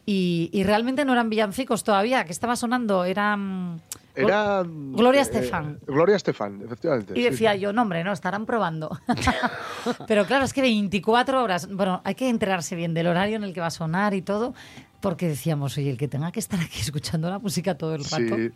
y, 0.06 0.50
y 0.52 0.64
realmente 0.64 1.04
no 1.04 1.12
eran 1.12 1.28
villancicos 1.28 1.84
todavía, 1.84 2.24
que 2.24 2.32
estaba 2.32 2.56
sonando, 2.56 3.04
eran 3.04 3.82
Era. 4.14 4.64
Gloria 4.66 5.20
eh, 5.20 5.22
Estefan. 5.22 5.78
Gloria 5.86 6.16
Estefan, 6.16 6.62
efectivamente. 6.62 7.12
Y 7.14 7.22
sí, 7.22 7.30
decía 7.30 7.52
sí. 7.52 7.60
yo, 7.60 7.72
no 7.72 7.82
hombre, 7.82 8.02
no, 8.04 8.12
estarán 8.12 8.46
probando. 8.46 8.98
Pero 10.08 10.24
claro, 10.24 10.44
es 10.44 10.52
que 10.52 10.62
24 10.62 11.42
horas, 11.42 11.68
bueno, 11.70 12.00
hay 12.04 12.14
que 12.14 12.28
enterarse 12.28 12.74
bien 12.74 12.94
del 12.94 13.06
horario 13.06 13.36
en 13.36 13.44
el 13.44 13.52
que 13.52 13.60
va 13.60 13.66
a 13.66 13.70
sonar 13.70 14.14
y 14.14 14.22
todo, 14.22 14.54
porque 15.00 15.28
decíamos, 15.28 15.76
oye, 15.76 15.90
el 15.90 15.98
que 15.98 16.08
tenga 16.08 16.32
que 16.32 16.40
estar 16.40 16.58
aquí 16.60 16.80
escuchando 16.80 17.28
la 17.28 17.38
música 17.38 17.76
todo 17.76 17.94
el 17.94 18.04
rato. 18.04 18.36
Sí. 18.36 18.50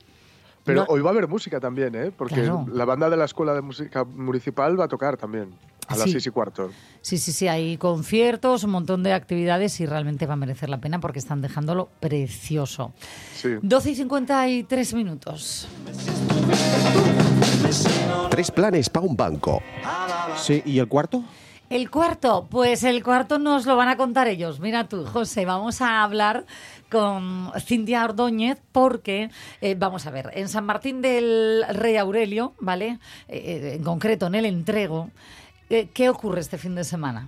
Pero 0.64 0.80
No- 0.82 0.86
hoy 0.88 1.00
va 1.00 1.10
a 1.10 1.12
haber 1.12 1.28
música 1.28 1.58
también, 1.60 1.94
¿eh? 1.94 2.10
Porque 2.16 2.36
Claro. 2.36 2.66
la 2.72 2.84
banda 2.84 3.10
de 3.10 3.16
la 3.16 3.24
Escuela 3.24 3.52
de 3.54 3.62
Música 3.62 4.04
Municipal 4.04 4.78
va 4.78 4.84
a 4.84 4.88
tocar 4.88 5.16
también. 5.16 5.54
A 5.88 5.96
las 5.96 6.04
Sí. 6.04 6.12
seis 6.12 6.26
y 6.26 6.30
cuarto. 6.30 6.70
Sí, 7.00 7.18
sí, 7.18 7.32
sí, 7.32 7.48
hay 7.48 7.76
conciertos, 7.76 8.62
un 8.62 8.70
montón 8.70 9.02
de 9.02 9.12
actividades 9.12 9.80
y 9.80 9.86
realmente 9.86 10.26
va 10.26 10.34
a 10.34 10.36
merecer 10.36 10.68
la 10.70 10.78
pena 10.80 11.00
porque 11.00 11.18
están 11.18 11.40
dejándolo 11.42 11.88
precioso. 11.98 12.92
Sí. 13.34 13.56
12 13.62 13.90
y 13.90 13.94
53 13.96 14.94
minutos. 14.94 15.66
Tres 18.30 18.50
planes 18.50 18.88
para 18.88 19.06
un 19.06 19.16
banco. 19.16 19.62
Sí, 20.36 20.62
¿y 20.64 20.78
el 20.78 20.88
cuarto? 20.88 21.22
El 21.68 21.90
cuarto, 21.90 22.46
pues 22.50 22.82
el 22.84 23.02
cuarto 23.02 23.38
nos 23.38 23.64
lo 23.66 23.76
van 23.76 23.88
a 23.88 23.96
contar 23.96 24.28
ellos. 24.28 24.60
Mira 24.60 24.88
tú, 24.88 25.04
José, 25.06 25.44
vamos 25.46 25.80
a 25.80 26.02
hablar 26.02 26.44
con 26.92 27.50
Cintia 27.58 28.04
Ordóñez 28.04 28.58
porque, 28.70 29.30
eh, 29.62 29.74
vamos 29.78 30.06
a 30.06 30.10
ver, 30.10 30.30
en 30.34 30.50
San 30.50 30.66
Martín 30.66 31.00
del 31.00 31.64
Rey 31.70 31.96
Aurelio, 31.96 32.52
¿vale? 32.60 32.98
Eh, 33.28 33.38
eh, 33.38 33.74
en 33.76 33.82
concreto, 33.82 34.26
en 34.26 34.34
el 34.34 34.44
entrego, 34.44 35.08
eh, 35.72 35.88
¿qué 35.92 36.08
ocurre 36.08 36.40
este 36.40 36.58
fin 36.58 36.74
de 36.74 36.84
semana? 36.84 37.26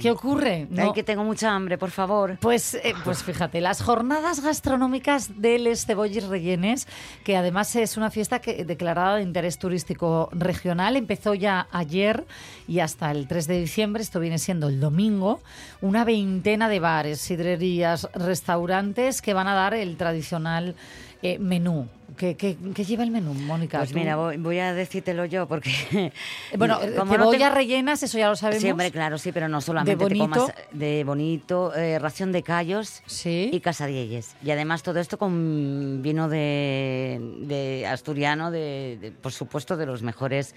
¿Qué 0.00 0.10
ocurre? 0.10 0.66
Mm. 0.68 0.80
Ay, 0.80 0.92
que 0.94 1.02
tengo 1.02 1.22
mucha 1.22 1.54
hambre, 1.54 1.78
por 1.78 1.90
favor. 1.90 2.36
Pues, 2.40 2.74
eh, 2.74 2.94
pues 3.04 3.22
fíjate, 3.22 3.60
las 3.60 3.82
jornadas 3.82 4.40
gastronómicas 4.40 5.40
de 5.40 5.58
Les 5.58 5.86
Cebolles 5.86 6.26
Rellenes, 6.26 6.88
que 7.24 7.36
además 7.36 7.74
es 7.76 7.96
una 7.96 8.10
fiesta 8.10 8.40
que, 8.40 8.64
declarada 8.64 9.16
de 9.16 9.22
interés 9.22 9.58
turístico 9.58 10.28
regional, 10.32 10.96
empezó 10.96 11.34
ya 11.34 11.68
ayer 11.70 12.26
y 12.66 12.80
hasta 12.80 13.10
el 13.10 13.28
3 13.28 13.46
de 13.46 13.60
diciembre, 13.60 14.02
esto 14.02 14.18
viene 14.20 14.38
siendo 14.38 14.68
el 14.68 14.80
domingo, 14.80 15.40
una 15.80 16.04
veintena 16.04 16.68
de 16.68 16.80
bares, 16.80 17.20
sidrerías, 17.20 18.08
restaurantes 18.12 19.22
que 19.22 19.34
van 19.34 19.46
a 19.46 19.54
dar 19.54 19.74
el 19.74 19.96
tradicional 19.96 20.74
eh, 21.22 21.38
menú. 21.38 21.88
¿Qué, 22.18 22.36
qué, 22.36 22.56
qué 22.74 22.84
lleva 22.84 23.04
el 23.04 23.10
menú, 23.12 23.32
Mónica? 23.32 23.78
Pues 23.78 23.90
Tú- 23.92 23.96
mira, 23.98 24.16
voy, 24.16 24.36
voy 24.38 24.58
a 24.58 24.74
decírtelo 24.74 25.24
yo 25.24 25.46
porque... 25.46 26.12
Bueno, 26.58 26.78
como 26.98 27.12
no 27.16 27.20
cebollas 27.24 27.40
tengo- 27.50 27.54
rellenas, 27.54 28.02
eso 28.02 28.18
ya 28.18 28.28
lo 28.28 28.34
sabemos. 28.36 28.60
Sí, 28.62 28.70
hombre, 28.70 28.90
claro, 28.90 29.18
sí, 29.18 29.30
pero 29.30 29.48
no 29.48 29.60
solamente 29.60 29.96
De 29.96 30.04
bonito. 30.04 30.24
comas 30.24 30.52
de 30.72 31.04
bonito, 31.04 31.74
eh, 31.76 31.98
ración 32.00 32.32
de 32.32 32.42
callos 32.42 33.02
y 33.24 33.60
casadielles. 33.60 34.34
Y 34.44 34.50
además 34.50 34.82
todo 34.82 34.98
esto 34.98 35.16
con 35.16 36.00
vino 36.02 36.28
de, 36.28 37.20
de 37.42 37.86
asturiano, 37.86 38.50
de, 38.50 38.98
de- 39.00 39.12
por 39.12 39.30
supuesto, 39.32 39.76
de 39.76 39.86
los 39.86 40.02
mejores... 40.02 40.54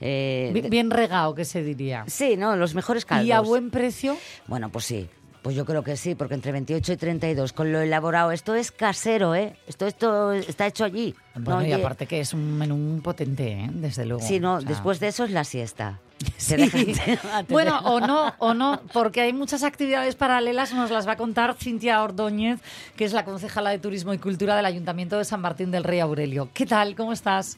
eh, 0.00 0.50
Bi- 0.52 0.60
de- 0.60 0.68
Bien 0.68 0.90
regado, 0.90 1.34
que 1.34 1.44
se 1.46 1.62
diría. 1.62 2.04
Sí, 2.06 2.36
¿no? 2.36 2.54
Los 2.54 2.74
mejores 2.74 3.04
caldos. 3.06 3.26
¿Y 3.26 3.32
a 3.32 3.40
buen 3.40 3.70
precio? 3.70 4.16
Bueno, 4.46 4.68
pues 4.68 4.84
sí. 4.84 5.08
Pues 5.42 5.54
yo 5.56 5.64
creo 5.64 5.82
que 5.82 5.96
sí, 5.96 6.14
porque 6.14 6.34
entre 6.34 6.52
28 6.52 6.92
y 6.92 6.96
32, 6.96 7.52
con 7.52 7.72
lo 7.72 7.80
elaborado, 7.80 8.32
esto 8.32 8.54
es 8.54 8.72
casero, 8.72 9.34
¿eh? 9.34 9.56
Esto, 9.66 9.86
esto 9.86 10.32
está 10.32 10.66
hecho 10.66 10.84
allí. 10.84 11.14
Bueno, 11.34 11.60
No, 11.60 11.66
y 11.66 11.72
aparte 11.72 12.06
que 12.06 12.20
es 12.20 12.34
un 12.34 12.58
menú 12.58 13.00
potente, 13.02 13.52
¿eh? 13.52 13.70
desde 13.72 14.04
luego. 14.04 14.22
Sí, 14.22 14.40
no, 14.40 14.54
O 14.56 14.60
sea, 14.60 14.68
después 14.68 14.98
de 15.00 15.08
eso 15.08 15.24
es 15.24 15.30
la 15.30 15.44
siesta. 15.44 16.00
Sí. 16.36 16.56
Bueno, 17.48 17.78
o 17.84 18.00
no, 18.00 18.34
o 18.38 18.52
no, 18.52 18.80
porque 18.92 19.20
hay 19.20 19.32
muchas 19.32 19.62
actividades 19.62 20.16
paralelas, 20.16 20.74
nos 20.74 20.90
las 20.90 21.06
va 21.06 21.12
a 21.12 21.16
contar 21.16 21.54
Cintia 21.54 22.02
Ordóñez, 22.02 22.58
que 22.96 23.04
es 23.04 23.12
la 23.12 23.24
concejala 23.24 23.70
de 23.70 23.78
Turismo 23.78 24.12
y 24.12 24.18
Cultura 24.18 24.56
del 24.56 24.66
Ayuntamiento 24.66 25.16
de 25.16 25.24
San 25.24 25.40
Martín 25.40 25.70
del 25.70 25.84
Rey 25.84 26.00
Aurelio. 26.00 26.48
¿Qué 26.52 26.66
tal? 26.66 26.96
¿Cómo 26.96 27.12
estás? 27.12 27.56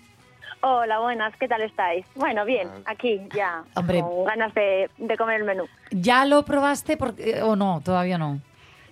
Hola, 0.63 0.99
buenas, 0.99 1.35
¿qué 1.39 1.49
tal 1.49 1.63
estáis? 1.63 2.05
Bueno, 2.15 2.45
bien, 2.45 2.69
aquí 2.85 3.19
ya, 3.35 3.65
Hombre. 3.75 4.01
con 4.01 4.25
ganas 4.25 4.53
de, 4.55 4.91
de 4.99 5.17
comer 5.17 5.41
el 5.41 5.47
menú. 5.47 5.65
¿Ya 5.91 6.27
lo 6.27 6.45
probaste 6.45 6.99
porque, 6.99 7.43
o 7.43 7.57
no? 7.57 7.81
Todavía 7.83 8.19
no. 8.19 8.41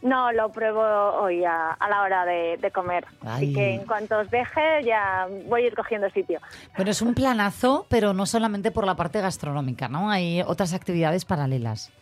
No, 0.01 0.33
lo 0.33 0.51
pruebo 0.51 0.81
hoy 1.21 1.45
a, 1.45 1.73
a 1.73 1.91
la 1.91 2.03
hora 2.03 2.25
de, 2.25 2.57
de 2.57 2.71
comer. 2.71 3.05
Ay. 3.23 3.29
Así 3.29 3.53
que 3.53 3.75
en 3.75 3.85
cuanto 3.85 4.16
os 4.19 4.31
deje, 4.31 4.83
ya 4.85 5.27
voy 5.47 5.64
a 5.64 5.66
ir 5.66 5.75
cogiendo 5.75 6.09
sitio. 6.11 6.41
Bueno, 6.77 6.91
es 6.91 7.03
un 7.03 7.14
planazo, 7.14 7.85
pero 7.91 8.14
no 8.14 8.25
solamente 8.25 8.71
por 8.71 8.87
la 8.87 8.95
parte 8.95 9.21
gastronómica, 9.21 9.89
¿no? 9.89 10.09
Hay 10.09 10.41
otras 10.47 10.73
actividades 10.73 11.25
paralelas. 11.25 11.93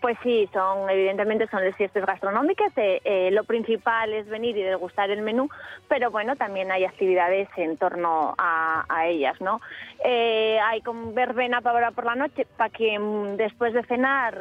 Pues 0.00 0.16
sí, 0.22 0.48
son 0.52 0.88
evidentemente 0.88 1.46
son 1.48 1.62
las 1.62 1.76
fiestas 1.76 2.06
gastronómicas. 2.06 2.72
eh, 2.76 3.02
eh, 3.04 3.30
lo 3.32 3.44
principal 3.44 4.12
es 4.14 4.26
venir 4.28 4.56
y 4.56 4.62
degustar 4.62 5.10
el 5.10 5.20
menú, 5.20 5.50
pero 5.88 6.10
bueno, 6.10 6.36
también 6.36 6.72
hay 6.72 6.84
actividades 6.84 7.48
en 7.56 7.76
torno 7.76 8.34
a, 8.38 9.06
ellas, 9.06 9.40
¿no? 9.40 9.60
Eh, 10.04 10.58
hay 10.62 10.82
como 10.82 11.12
verbena 11.12 11.60
para 11.60 11.78
ahora 11.78 11.90
por 11.90 12.04
la 12.04 12.14
noche, 12.14 12.46
para 12.56 12.70
mm, 12.70 13.36
después 13.36 13.72
de 13.72 13.82
cenar 13.84 14.38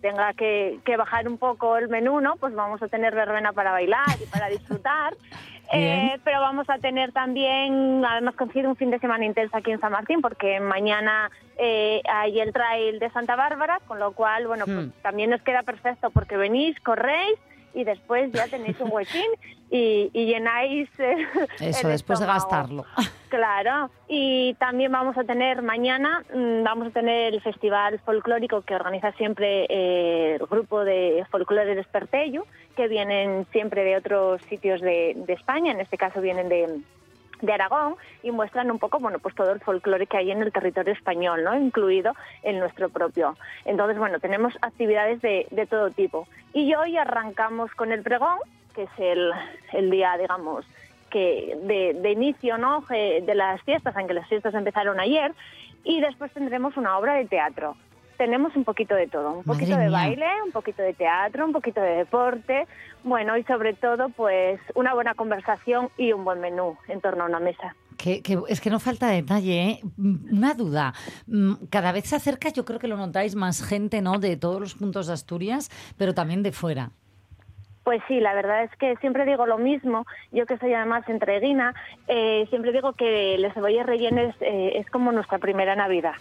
tenga 0.00 0.32
que, 0.34 0.78
que 0.84 0.96
bajar 0.96 1.28
un 1.28 1.38
poco 1.38 1.76
el 1.76 1.88
menú, 1.88 2.20
¿no? 2.20 2.36
Pues 2.36 2.54
vamos 2.54 2.82
a 2.82 2.88
tener 2.88 3.14
verbena 3.14 3.52
para 3.52 3.72
bailar 3.72 4.16
y 4.20 4.26
para 4.26 4.48
disfrutar. 4.48 5.14
Eh, 5.70 6.18
pero 6.24 6.40
vamos 6.40 6.68
a 6.70 6.78
tener 6.78 7.12
también, 7.12 8.04
además 8.04 8.34
coincide 8.36 8.66
un 8.68 8.76
fin 8.76 8.90
de 8.90 8.98
semana 8.98 9.24
intenso 9.24 9.56
aquí 9.56 9.70
en 9.70 9.80
San 9.80 9.92
Martín, 9.92 10.20
porque 10.20 10.60
mañana 10.60 11.30
eh, 11.58 12.00
hay 12.10 12.40
el 12.40 12.52
trail 12.52 12.98
de 12.98 13.10
Santa 13.10 13.36
Bárbara, 13.36 13.78
con 13.86 13.98
lo 13.98 14.12
cual, 14.12 14.46
bueno, 14.46 14.64
pues 14.64 14.86
Hmm. 14.86 14.90
también 15.02 15.30
nos 15.30 15.42
queda 15.42 15.62
perfecto 15.62 16.10
porque 16.10 16.36
venís, 16.36 16.78
corréis 16.80 17.38
y 17.74 17.84
después 17.84 18.32
ya 18.32 18.46
tenéis 18.48 18.80
un 18.80 18.90
huequín 18.90 19.30
y, 19.70 20.10
y 20.12 20.26
llenáis 20.26 20.88
Eso, 21.60 21.86
el 21.86 21.92
después 21.92 22.20
de 22.20 22.26
gastarlo. 22.26 22.84
Claro, 23.28 23.90
y 24.08 24.54
también 24.54 24.90
vamos 24.90 25.18
a 25.18 25.24
tener 25.24 25.60
mañana, 25.60 26.24
mm, 26.34 26.62
vamos 26.62 26.86
a 26.86 26.90
tener 26.92 27.34
el 27.34 27.42
festival 27.42 27.98
folclórico 27.98 28.62
que 28.62 28.74
organiza 28.74 29.12
siempre 29.12 29.66
eh, 29.68 30.38
el 30.40 30.46
grupo 30.46 30.82
de 30.82 31.26
folclore 31.30 31.74
de 31.74 31.82
Espertello, 31.82 32.46
que 32.74 32.88
vienen 32.88 33.46
siempre 33.52 33.84
de 33.84 33.98
otros 33.98 34.40
sitios 34.48 34.80
de, 34.80 35.12
de 35.14 35.32
España, 35.34 35.72
en 35.72 35.80
este 35.80 35.98
caso 35.98 36.22
vienen 36.22 36.48
de, 36.48 36.80
de 37.40 37.52
Aragón 37.52 37.96
y 38.22 38.30
muestran 38.30 38.70
un 38.70 38.78
poco 38.78 38.98
bueno 38.98 39.18
pues 39.18 39.34
todo 39.34 39.52
el 39.52 39.60
folclore 39.60 40.06
que 40.06 40.16
hay 40.16 40.30
en 40.30 40.42
el 40.42 40.52
territorio 40.52 40.92
español 40.92 41.44
no 41.44 41.54
incluido 41.54 42.14
el 42.42 42.58
nuestro 42.58 42.88
propio. 42.88 43.36
Entonces 43.64 43.98
bueno 43.98 44.18
tenemos 44.20 44.54
actividades 44.62 45.20
de, 45.22 45.46
de 45.50 45.66
todo 45.66 45.90
tipo. 45.90 46.26
Y 46.52 46.74
hoy 46.74 46.96
arrancamos 46.96 47.70
con 47.74 47.92
el 47.92 48.02
pregón 48.02 48.38
que 48.74 48.84
es 48.84 48.90
el, 48.98 49.32
el 49.72 49.90
día 49.90 50.16
digamos 50.18 50.66
que 51.10 51.56
de, 51.62 51.94
de 51.94 52.10
inicio 52.12 52.58
no 52.58 52.84
Eh, 52.90 53.22
de 53.24 53.34
las 53.34 53.62
fiestas 53.62 53.96
aunque 53.96 54.14
las 54.14 54.28
fiestas 54.28 54.54
empezaron 54.54 54.98
ayer 55.00 55.32
y 55.84 56.00
después 56.00 56.32
tendremos 56.32 56.76
una 56.76 56.98
obra 56.98 57.14
de 57.14 57.26
teatro 57.26 57.76
tenemos 58.18 58.54
un 58.56 58.64
poquito 58.64 58.94
de 58.94 59.06
todo, 59.06 59.30
un 59.30 59.36
Madre 59.46 59.60
poquito 59.60 59.76
de 59.78 59.86
mía. 59.88 59.98
baile, 59.98 60.26
un 60.44 60.52
poquito 60.52 60.82
de 60.82 60.92
teatro, 60.92 61.46
un 61.46 61.52
poquito 61.52 61.80
de 61.80 61.96
deporte, 61.96 62.66
bueno, 63.04 63.38
y 63.38 63.44
sobre 63.44 63.72
todo, 63.72 64.10
pues, 64.10 64.60
una 64.74 64.92
buena 64.92 65.14
conversación 65.14 65.88
y 65.96 66.12
un 66.12 66.24
buen 66.24 66.40
menú 66.40 66.76
en 66.88 67.00
torno 67.00 67.24
a 67.24 67.26
una 67.28 67.40
mesa. 67.40 67.74
Que, 67.96 68.22
que- 68.22 68.38
es 68.48 68.60
que 68.60 68.70
no 68.70 68.78
falta 68.78 69.08
detalle, 69.08 69.62
¿eh? 69.70 69.80
Mm, 69.96 70.36
Una 70.36 70.54
duda. 70.54 70.92
Mm, 71.26 71.54
Cada 71.70 71.90
vez 71.92 72.04
se 72.06 72.16
acerca, 72.16 72.50
yo 72.50 72.64
creo 72.64 72.78
que 72.78 72.86
lo 72.88 72.96
notáis, 72.96 73.34
más 73.34 73.64
gente, 73.66 74.02
¿no? 74.02 74.18
De 74.18 74.36
todos 74.36 74.60
los 74.60 74.74
puntos 74.74 75.06
de 75.08 75.14
Asturias, 75.14 75.70
pero 75.96 76.12
también 76.14 76.42
de 76.42 76.52
fuera. 76.52 76.90
Pues 77.84 78.02
sí, 78.06 78.20
la 78.20 78.34
verdad 78.34 78.64
es 78.64 78.70
que 78.78 78.96
siempre 78.96 79.24
digo 79.24 79.46
lo 79.46 79.56
mismo. 79.58 80.04
Yo 80.30 80.44
que 80.44 80.58
soy 80.58 80.74
además 80.74 81.08
entreguina, 81.08 81.74
eh, 82.06 82.46
siempre 82.50 82.70
digo 82.70 82.92
que 82.92 83.36
las 83.38 83.54
cebollas 83.54 83.86
rellenas 83.86 84.34
eh, 84.42 84.72
es 84.76 84.88
como 84.90 85.10
nuestra 85.10 85.38
primera 85.38 85.74
Navidad. 85.74 86.12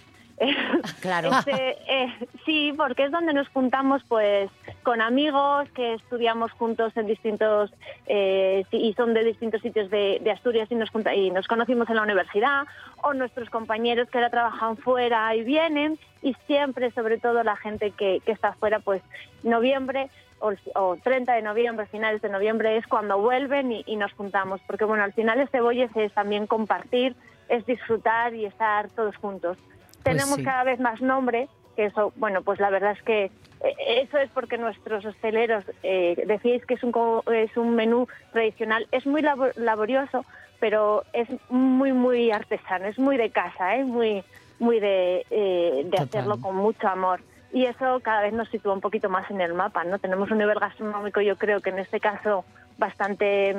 Claro. 1.02 1.32
Este, 1.32 1.78
eh, 1.88 2.14
sí, 2.46 2.74
porque 2.78 3.06
es 3.06 3.12
donde 3.12 3.34
nos 3.34 3.48
juntamos 3.50 4.04
pues 4.08 4.52
con 4.84 5.02
amigos 5.02 5.68
que 5.72 5.96
estudiamos 5.96 6.52
juntos 6.52 6.96
en 6.96 7.08
distintos 7.08 7.72
eh, 8.06 8.64
y 8.72 8.94
son 8.94 9.14
de 9.14 9.24
distintos 9.24 9.62
sitios 9.62 9.90
de, 9.90 10.22
Asturias 10.32 10.70
y 10.72 10.76
nos, 10.76 10.90
y 11.16 11.32
nos 11.32 11.48
conocimos 11.48 11.90
en 11.90 11.96
la 11.96 12.04
universidad 12.04 12.66
o 13.02 13.14
nuestros 13.14 13.50
compañeros 13.50 14.10
que 14.10 14.18
ahora 14.18 14.30
trabajan 14.30 14.78
fuera 14.78 15.36
y 15.36 15.44
vienen 15.44 15.98
y 16.22 16.36
siempre, 16.46 16.92
sobre 16.92 17.18
todo 17.18 17.44
la 17.44 17.56
gente 17.56 17.92
que, 17.92 18.22
está 18.26 18.54
fuera, 18.54 18.80
pues 18.80 19.02
noviembre 19.44 20.10
o, 20.40 20.52
o 20.76 20.98
30 20.98 21.34
de 21.34 21.42
noviembre, 21.42 21.88
finales 21.88 22.22
de 22.22 22.30
noviembre 22.30 22.78
es 22.78 22.86
cuando 22.86 23.20
vuelven 23.20 23.72
y, 23.72 23.96
nos 23.96 24.14
juntamos, 24.14 24.62
porque 24.68 24.86
bueno, 24.86 25.04
al 25.04 25.14
final 25.14 25.40
el 25.40 25.48
cebolles 25.50 25.90
es 25.96 26.12
también 26.14 26.46
compartir, 26.46 27.16
es 27.50 27.66
disfrutar 27.66 28.36
y 28.36 28.46
estar 28.46 28.90
todos 28.90 29.16
juntos. 29.18 29.58
Pues 30.04 30.16
Tenemos 30.16 30.36
sí. 30.38 30.44
cada 30.44 30.64
vez 30.64 30.80
más 30.80 31.02
nombre, 31.02 31.48
que 31.76 31.86
eso, 31.86 32.14
bueno, 32.16 32.42
pues 32.42 32.60
la 32.60 32.70
verdad 32.70 32.92
es 32.92 33.02
que 33.04 33.26
eh, 33.26 34.02
eso 34.04 34.18
es 34.18 34.30
porque 34.32 34.58
nuestros 34.58 35.06
hosteleros 35.06 35.64
eh, 35.84 36.16
decís 36.26 36.66
que 36.66 36.76
es 36.76 36.84
un, 36.84 36.94
es 37.34 37.56
un 37.58 37.76
menú 37.76 38.08
tradicional, 38.32 38.88
es 38.92 39.06
muy 39.06 39.22
labo- 39.22 39.52
laborioso, 39.56 40.26
pero 40.60 41.04
es 41.14 41.28
muy, 41.50 41.94
muy 41.94 42.32
artesano, 42.32 42.86
es 42.86 42.98
muy 42.98 43.18
de 43.18 43.30
casa, 43.30 43.76
¿eh? 43.76 43.84
muy, 43.84 44.24
muy 44.60 44.80
de, 44.80 45.26
eh, 45.30 45.84
de 45.86 45.98
hacerlo 45.98 46.40
con 46.42 46.56
mucho 46.56 46.88
amor. 46.88 47.22
Y 47.54 47.66
eso 47.66 48.00
cada 48.02 48.22
vez 48.22 48.34
nos 48.34 48.50
sitúa 48.50 48.74
un 48.74 48.82
poquito 48.82 49.08
más 49.10 49.30
en 49.32 49.40
el 49.40 49.54
mapa, 49.54 49.84
¿no? 49.84 50.00
Tenemos 50.00 50.30
un 50.32 50.40
nivel 50.40 50.60
gastronómico, 50.60 51.22
yo 51.22 51.38
creo 51.38 51.62
que 51.62 51.70
en 51.70 51.80
este 51.80 52.00
caso 52.00 52.44
bastante 52.78 53.54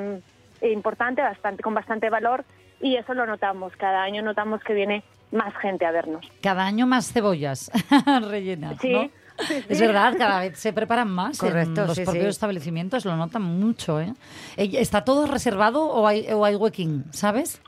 mm, 0.61 0.65
importante, 0.65 1.21
bastante 1.21 1.63
con 1.63 1.73
bastante 1.73 2.09
valor, 2.09 2.43
y 2.81 2.95
eso 2.95 3.13
lo 3.13 3.25
notamos. 3.25 3.73
Cada 3.77 4.03
año 4.03 4.21
notamos 4.21 4.61
que 4.63 4.73
viene 4.73 5.03
más 5.31 5.53
gente 5.57 5.85
a 5.85 5.91
vernos. 5.91 6.25
Cada 6.41 6.65
año 6.65 6.87
más 6.87 7.11
cebollas 7.11 7.71
rellenas, 8.29 8.77
Sí, 8.81 8.91
¿no? 8.91 9.09
Es 9.69 9.79
verdad, 9.79 10.15
cada 10.17 10.41
vez 10.41 10.59
se 10.59 10.73
preparan 10.73 11.09
más 11.09 11.37
Correcto, 11.37 11.81
en 11.81 11.87
los 11.87 11.95
sí, 11.95 12.03
propios 12.03 12.25
sí. 12.25 12.29
establecimientos, 12.29 13.05
lo 13.05 13.15
notan 13.15 13.41
mucho, 13.41 14.01
¿eh? 14.01 14.13
Eh, 14.57 14.69
¿Está 14.73 15.05
todo 15.05 15.27
reservado 15.27 15.85
o 15.85 16.05
hay, 16.05 16.27
o 16.33 16.43
hay 16.43 16.55
huequín, 16.55 17.05
sabes? 17.11 17.61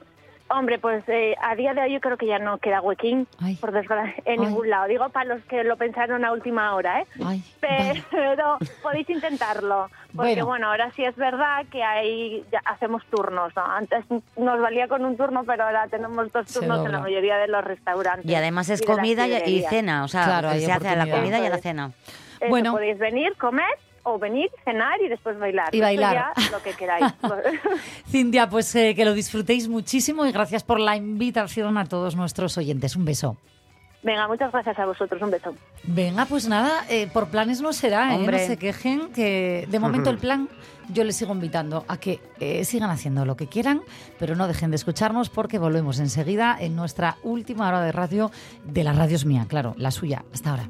Hombre, 0.53 0.79
pues 0.79 1.03
eh, 1.07 1.35
a 1.41 1.55
día 1.55 1.73
de 1.73 1.81
hoy 1.81 1.93
yo 1.93 1.99
creo 2.01 2.17
que 2.17 2.25
ya 2.27 2.37
no 2.39 2.57
queda 2.57 2.81
huequín, 2.81 3.27
Ay. 3.39 3.55
por 3.55 3.71
desgracia, 3.71 4.13
en 4.25 4.39
Ay. 4.41 4.45
ningún 4.47 4.69
lado. 4.69 4.87
Digo 4.87 5.07
para 5.09 5.35
los 5.35 5.43
que 5.45 5.63
lo 5.63 5.77
pensaron 5.77 6.25
a 6.25 6.31
última 6.33 6.75
hora, 6.75 7.01
¿eh? 7.01 7.07
Ay, 7.23 7.41
Pero 7.61 8.57
podéis 8.83 9.09
intentarlo, 9.09 9.89
porque 10.15 10.33
Bueno. 10.33 10.45
bueno. 10.45 10.67
ahora 10.69 10.91
sí 10.95 11.03
es 11.05 11.15
verdad 11.15 11.65
que 11.71 11.81
hay, 11.83 12.43
ya 12.51 12.59
hacemos 12.65 13.03
turnos, 13.05 13.55
¿no? 13.55 13.63
Antes 13.65 14.03
nos 14.35 14.59
valía 14.59 14.87
con 14.87 15.05
un 15.05 15.15
turno, 15.15 15.43
pero 15.45 15.63
ahora 15.63 15.87
tenemos 15.87 16.31
dos 16.33 16.45
turnos 16.51 16.85
en 16.85 16.91
la 16.91 16.99
mayoría 16.99 17.37
de 17.37 17.47
los 17.47 17.63
restaurantes. 17.63 18.29
Y 18.29 18.35
además 18.35 18.69
es 18.69 18.81
comida 18.81 19.27
y, 19.27 19.35
y 19.49 19.61
cena, 19.63 20.03
o 20.03 20.07
sea, 20.07 20.25
Claro, 20.25 20.51
se 20.51 20.71
hace 20.71 20.89
a 20.89 20.95
la 20.95 21.09
comida 21.09 21.39
y 21.39 21.45
a 21.45 21.49
la 21.49 21.57
cena. 21.59 21.91
Eso, 22.39 22.49
Bueno. 22.49 22.71
podéis 22.73 22.97
venir, 22.97 23.35
comer 23.37 23.67
o 24.03 24.19
venir, 24.19 24.49
cenar 24.63 25.01
y 25.01 25.07
después 25.07 25.37
bailar. 25.37 25.73
Y 25.73 25.81
bailar. 25.81 26.33
ya 26.35 26.51
lo 26.51 26.61
que 26.61 26.73
queráis. 26.73 27.05
Cintia, 28.09 28.49
pues 28.49 28.73
eh, 28.75 28.93
que 28.95 29.05
lo 29.05 29.13
disfrutéis 29.13 29.67
muchísimo 29.67 30.25
y 30.25 30.31
gracias 30.31 30.63
por 30.63 30.79
la 30.79 30.95
invitación 30.95 31.77
a 31.77 31.85
todos 31.85 32.15
nuestros 32.15 32.57
oyentes. 32.57 32.95
Un 32.95 33.05
beso. 33.05 33.37
Venga, 34.03 34.27
muchas 34.27 34.51
gracias 34.51 34.79
a 34.79 34.85
vosotros. 34.85 35.21
Un 35.21 35.31
beso. 35.31 35.53
Venga, 35.83 36.25
pues 36.25 36.47
nada, 36.47 36.85
eh, 36.89 37.07
por 37.13 37.29
planes 37.29 37.61
no 37.61 37.71
será, 37.71 38.13
¿eh? 38.13 38.15
Hombre. 38.17 38.41
No 38.41 38.47
se 38.47 38.57
quejen, 38.57 39.13
que 39.13 39.67
de 39.69 39.79
momento 39.79 40.09
el 40.09 40.17
plan 40.17 40.49
yo 40.93 41.03
les 41.03 41.15
sigo 41.15 41.33
invitando 41.33 41.85
a 41.87 41.97
que 41.97 42.19
eh, 42.39 42.65
sigan 42.65 42.89
haciendo 42.89 43.25
lo 43.25 43.35
que 43.35 43.47
quieran, 43.47 43.81
pero 44.19 44.35
no 44.35 44.47
dejen 44.47 44.71
de 44.71 44.75
escucharnos 44.75 45.29
porque 45.29 45.59
volvemos 45.59 45.99
enseguida 45.99 46.57
en 46.59 46.75
nuestra 46.75 47.17
última 47.23 47.67
hora 47.67 47.81
de 47.81 47.91
radio 47.91 48.31
de 48.65 48.83
la 48.83 48.93
radio 48.93 49.15
es 49.15 49.25
mía, 49.25 49.45
claro, 49.47 49.75
la 49.77 49.91
suya. 49.91 50.23
Hasta 50.33 50.51
ahora. 50.51 50.69